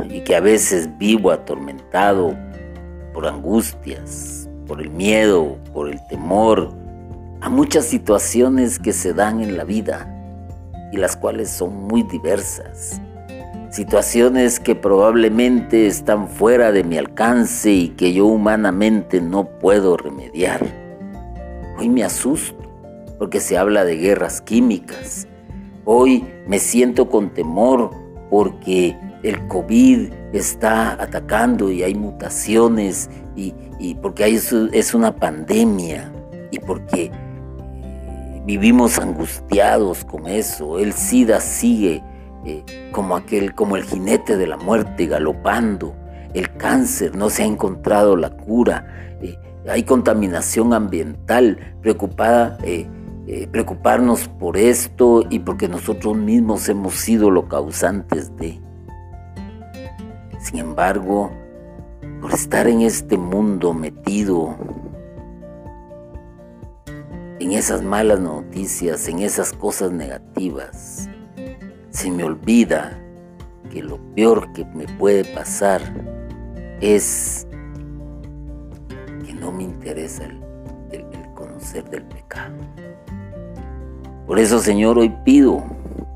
y 0.09 0.22
que 0.22 0.36
a 0.36 0.39
veces 0.39 0.89
vivo 0.97 1.32
atormentado 1.32 2.36
por 3.14 3.28
angustias, 3.28 4.49
por 4.66 4.82
el 4.82 4.89
miedo, 4.89 5.57
por 5.74 5.89
el 5.89 5.99
temor, 6.07 6.72
a 7.41 7.49
muchas 7.49 7.86
situaciones 7.86 8.80
que 8.80 8.93
se 8.93 9.14
dan 9.14 9.41
en 9.41 9.57
la 9.57 9.66
vida 9.66 10.09
y 10.91 10.97
las 10.97 11.18
cuales 11.18 11.49
son 11.49 11.88
muy 11.88 12.03
diversas. 12.03 13.01
Situaciones 13.74 14.60
que 14.60 14.76
probablemente 14.76 15.88
están 15.88 16.28
fuera 16.28 16.72
de 16.72 16.84
mi 16.84 17.00
alcance 17.00 17.72
y 17.72 17.90
que 17.90 18.14
yo 18.14 18.28
humanamente 18.28 19.20
no 19.20 19.46
puedo 19.46 19.98
remediar. 19.98 20.62
Hoy 21.80 21.90
me 21.90 22.04
asusto 22.04 22.56
porque 23.18 23.40
se 23.40 23.58
habla 23.58 23.84
de 23.84 23.96
guerras 23.96 24.42
químicas. 24.42 25.28
Hoy 25.86 26.24
me 26.46 26.60
siento 26.60 27.10
con 27.10 27.32
temor 27.34 27.90
porque 28.30 28.96
el 29.24 29.48
COVID 29.48 30.14
está 30.34 30.92
atacando 31.02 31.72
y 31.72 31.82
hay 31.82 31.96
mutaciones 31.96 33.10
y, 33.36 33.56
porque 34.04 34.26
hay, 34.26 34.36
es 34.72 34.94
una 34.94 35.16
pandemia 35.16 36.12
y 36.52 36.60
porque 36.60 37.06
eh, 37.06 38.42
vivimos 38.46 39.00
angustiados 39.00 40.06
con 40.06 40.28
eso. 40.28 40.78
El 40.78 40.94
SIDA 40.94 41.42
sigue 41.42 42.04
eh, 42.46 42.64
como 42.91 43.16
aquel, 43.16 43.54
como 43.56 43.76
el 43.76 43.84
jinete 43.84 44.38
de 44.38 44.48
la 44.48 44.58
muerte 44.58 45.08
galopando. 45.08 45.96
El 46.34 46.56
cáncer 46.56 47.16
no 47.16 47.30
se 47.30 47.44
ha 47.44 47.46
encontrado 47.46 48.16
la 48.16 48.32
cura. 48.32 49.18
Eh, 49.22 49.38
hay 49.68 49.84
contaminación 49.84 50.74
ambiental 50.74 51.78
preocupada. 51.82 52.58
preocuparnos 53.52 54.28
por 54.28 54.58
esto 54.58 55.24
y 55.30 55.39
porque 55.39 55.68
nosotros 55.70 56.18
mismos 56.18 56.68
hemos 56.68 56.96
sido 56.96 57.32
los 57.32 57.46
causantes 57.46 58.36
de. 58.36 58.60
Sin 60.39 60.60
embargo, 60.60 61.32
por 62.22 62.34
estar 62.34 62.68
en 62.68 62.82
este 62.82 63.18
mundo 63.18 63.74
metido 63.74 64.58
en 67.44 67.52
esas 67.52 67.84
malas 67.84 68.20
noticias, 68.22 69.08
en 69.10 69.20
esas 69.20 69.52
cosas 69.52 69.91
negativas, 69.91 71.03
se 71.94 72.10
me 72.10 72.24
olvida 72.24 73.00
que 73.72 73.82
lo 73.82 73.98
peor 74.16 74.52
que 74.54 74.66
me 74.66 74.86
puede 74.98 75.24
pasar 75.24 75.82
es 76.82 77.48
que 79.26 79.34
no 79.34 79.52
me 79.52 79.64
interesa 79.64 80.26
el, 80.26 80.41
conocer 81.36 81.89
del 81.89 82.04
pecado. 82.04 82.56
Por 84.28 84.39
eso, 84.39 84.60
Señor, 84.60 84.98
hoy 84.98 85.14
pido 85.24 85.64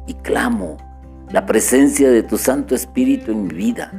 y 0.07 0.13
clamo 0.13 0.77
la 1.31 1.45
presencia 1.45 2.09
de 2.09 2.23
tu 2.23 2.37
Santo 2.37 2.75
Espíritu 2.75 3.31
en 3.31 3.47
mi 3.47 3.53
vida 3.53 3.91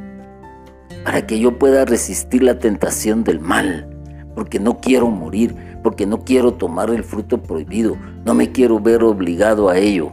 para 1.05 1.27
que 1.27 1.39
yo 1.39 1.59
pueda 1.59 1.85
resistir 1.85 2.43
la 2.43 2.59
tentación 2.59 3.25
del 3.25 3.41
mal, 3.41 3.89
porque 4.35 4.59
no 4.59 4.79
quiero 4.79 5.11
morir, 5.11 5.55
porque 5.83 6.07
no 6.07 6.25
quiero 6.25 6.55
tomar 6.55 6.91
el 6.91 7.05
fruto 7.05 7.43
prohibido, 7.43 7.97
no 8.25 8.35
me 8.35 8.51
quiero 8.51 8.81
ver 8.81 9.03
obligado 9.05 9.69
a 9.69 9.79
ello. 9.79 10.13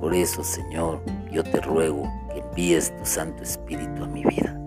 Por 0.00 0.14
eso, 0.14 0.44
Señor, 0.44 1.00
yo 1.32 1.42
te 1.42 1.60
ruego 1.60 2.10
que 2.32 2.40
envíes 2.40 2.94
tu 2.96 3.06
Santo 3.06 3.42
Espíritu 3.42 4.04
a 4.04 4.06
mi 4.06 4.24
vida. 4.24 4.58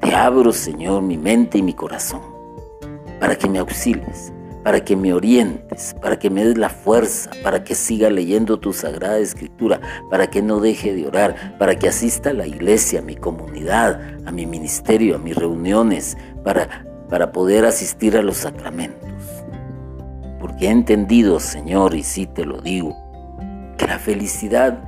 Te 0.00 0.14
abro, 0.14 0.52
Señor, 0.52 1.02
mi 1.02 1.16
mente 1.16 1.58
y 1.58 1.62
mi 1.62 1.72
corazón, 1.72 2.20
para 3.18 3.36
que 3.36 3.48
me 3.48 3.58
auxilies, 3.58 4.32
para 4.62 4.84
que 4.84 4.94
me 4.94 5.14
orientes, 5.14 5.94
para 6.02 6.18
que 6.18 6.28
me 6.28 6.44
des 6.44 6.58
la 6.58 6.68
fuerza, 6.68 7.30
para 7.42 7.64
que 7.64 7.74
siga 7.74 8.10
leyendo 8.10 8.58
tu 8.58 8.72
sagrada 8.72 9.18
escritura, 9.18 9.80
para 10.10 10.28
que 10.28 10.42
no 10.42 10.60
deje 10.60 10.94
de 10.94 11.06
orar, 11.06 11.56
para 11.58 11.76
que 11.76 11.88
asista 11.88 12.30
a 12.30 12.34
la 12.34 12.46
iglesia, 12.46 13.00
a 13.00 13.02
mi 13.02 13.16
comunidad, 13.16 14.00
a 14.26 14.32
mi 14.32 14.46
ministerio, 14.46 15.16
a 15.16 15.18
mis 15.18 15.34
reuniones, 15.34 16.18
para, 16.44 16.86
para 17.08 17.32
poder 17.32 17.64
asistir 17.64 18.16
a 18.16 18.22
los 18.22 18.38
sacramentos. 18.38 19.08
Porque 20.38 20.66
he 20.66 20.70
entendido, 20.70 21.40
Señor, 21.40 21.94
y 21.94 22.02
sí 22.02 22.26
te 22.26 22.44
lo 22.44 22.60
digo, 22.60 23.09
que 23.80 23.86
la 23.86 23.98
felicidad 23.98 24.78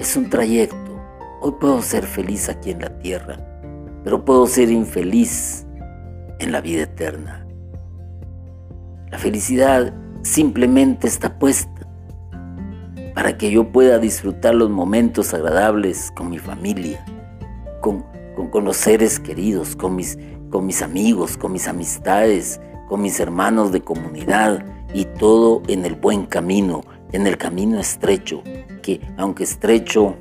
es 0.00 0.16
un 0.16 0.30
trayecto. 0.30 0.98
Hoy 1.42 1.52
puedo 1.60 1.82
ser 1.82 2.06
feliz 2.06 2.48
aquí 2.48 2.70
en 2.70 2.80
la 2.80 2.98
tierra, 2.98 3.36
pero 4.02 4.24
puedo 4.24 4.46
ser 4.46 4.70
infeliz 4.70 5.66
en 6.38 6.52
la 6.52 6.62
vida 6.62 6.84
eterna. 6.84 7.46
La 9.10 9.18
felicidad 9.18 9.92
simplemente 10.22 11.08
está 11.08 11.38
puesta 11.38 11.86
para 13.14 13.36
que 13.36 13.50
yo 13.50 13.70
pueda 13.70 13.98
disfrutar 13.98 14.54
los 14.54 14.70
momentos 14.70 15.34
agradables 15.34 16.10
con 16.16 16.30
mi 16.30 16.38
familia, 16.38 17.04
con, 17.82 18.02
con, 18.50 18.64
los 18.64 18.78
seres 18.78 19.20
queridos, 19.20 19.76
con 19.76 19.94
mis, 19.94 20.18
con 20.48 20.64
mis 20.64 20.80
amigos, 20.80 21.36
con 21.36 21.52
mis 21.52 21.68
amistades, 21.68 22.62
con 22.88 23.02
mis 23.02 23.20
hermanos 23.20 23.72
de 23.72 23.82
comunidad 23.82 24.64
y 24.94 25.04
todo 25.04 25.62
en 25.68 25.84
el 25.84 25.96
buen 25.96 26.24
camino, 26.24 26.80
en 27.12 27.26
el 27.26 27.36
camino 27.36 27.78
estrecho, 27.78 28.42
que 28.82 29.00
aunque 29.16 29.44
estrecho, 29.44 30.16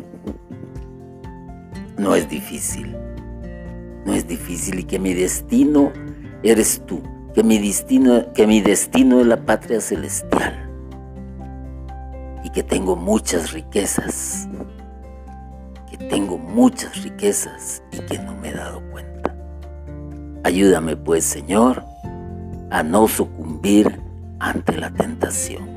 no 1.98 2.16
es 2.16 2.30
difícil. 2.30 2.96
No 4.06 4.14
es 4.14 4.28
difícil 4.28 4.80
y 4.80 4.84
que 4.84 5.00
mi 5.00 5.14
destino 5.14 5.92
eres 6.44 6.82
tú, 6.86 7.02
que 7.34 7.44
mi 7.44 7.58
destino, 7.60 8.32
que 8.34 8.48
mi 8.48 8.62
destino 8.62 9.20
es 9.20 9.28
la 9.28 9.46
patria 9.46 9.82
celestial 9.82 10.70
y 12.44 12.50
que 12.52 12.64
tengo 12.64 12.96
muchas 12.96 13.52
riquezas, 13.52 14.48
que 15.90 15.98
tengo 15.98 16.38
muchas 16.38 17.04
riquezas 17.04 17.84
y 17.92 17.98
que 18.00 18.20
no 18.20 18.36
me 18.36 18.50
he 18.50 18.54
dado 18.54 18.82
cuenta. 18.92 19.36
Ayúdame 20.44 20.96
pues, 20.96 21.26
Señor, 21.26 21.84
a 22.70 22.84
no 22.84 23.08
sucumbir 23.08 24.00
ante 24.40 24.78
la 24.78 24.90
tentación. 24.92 25.77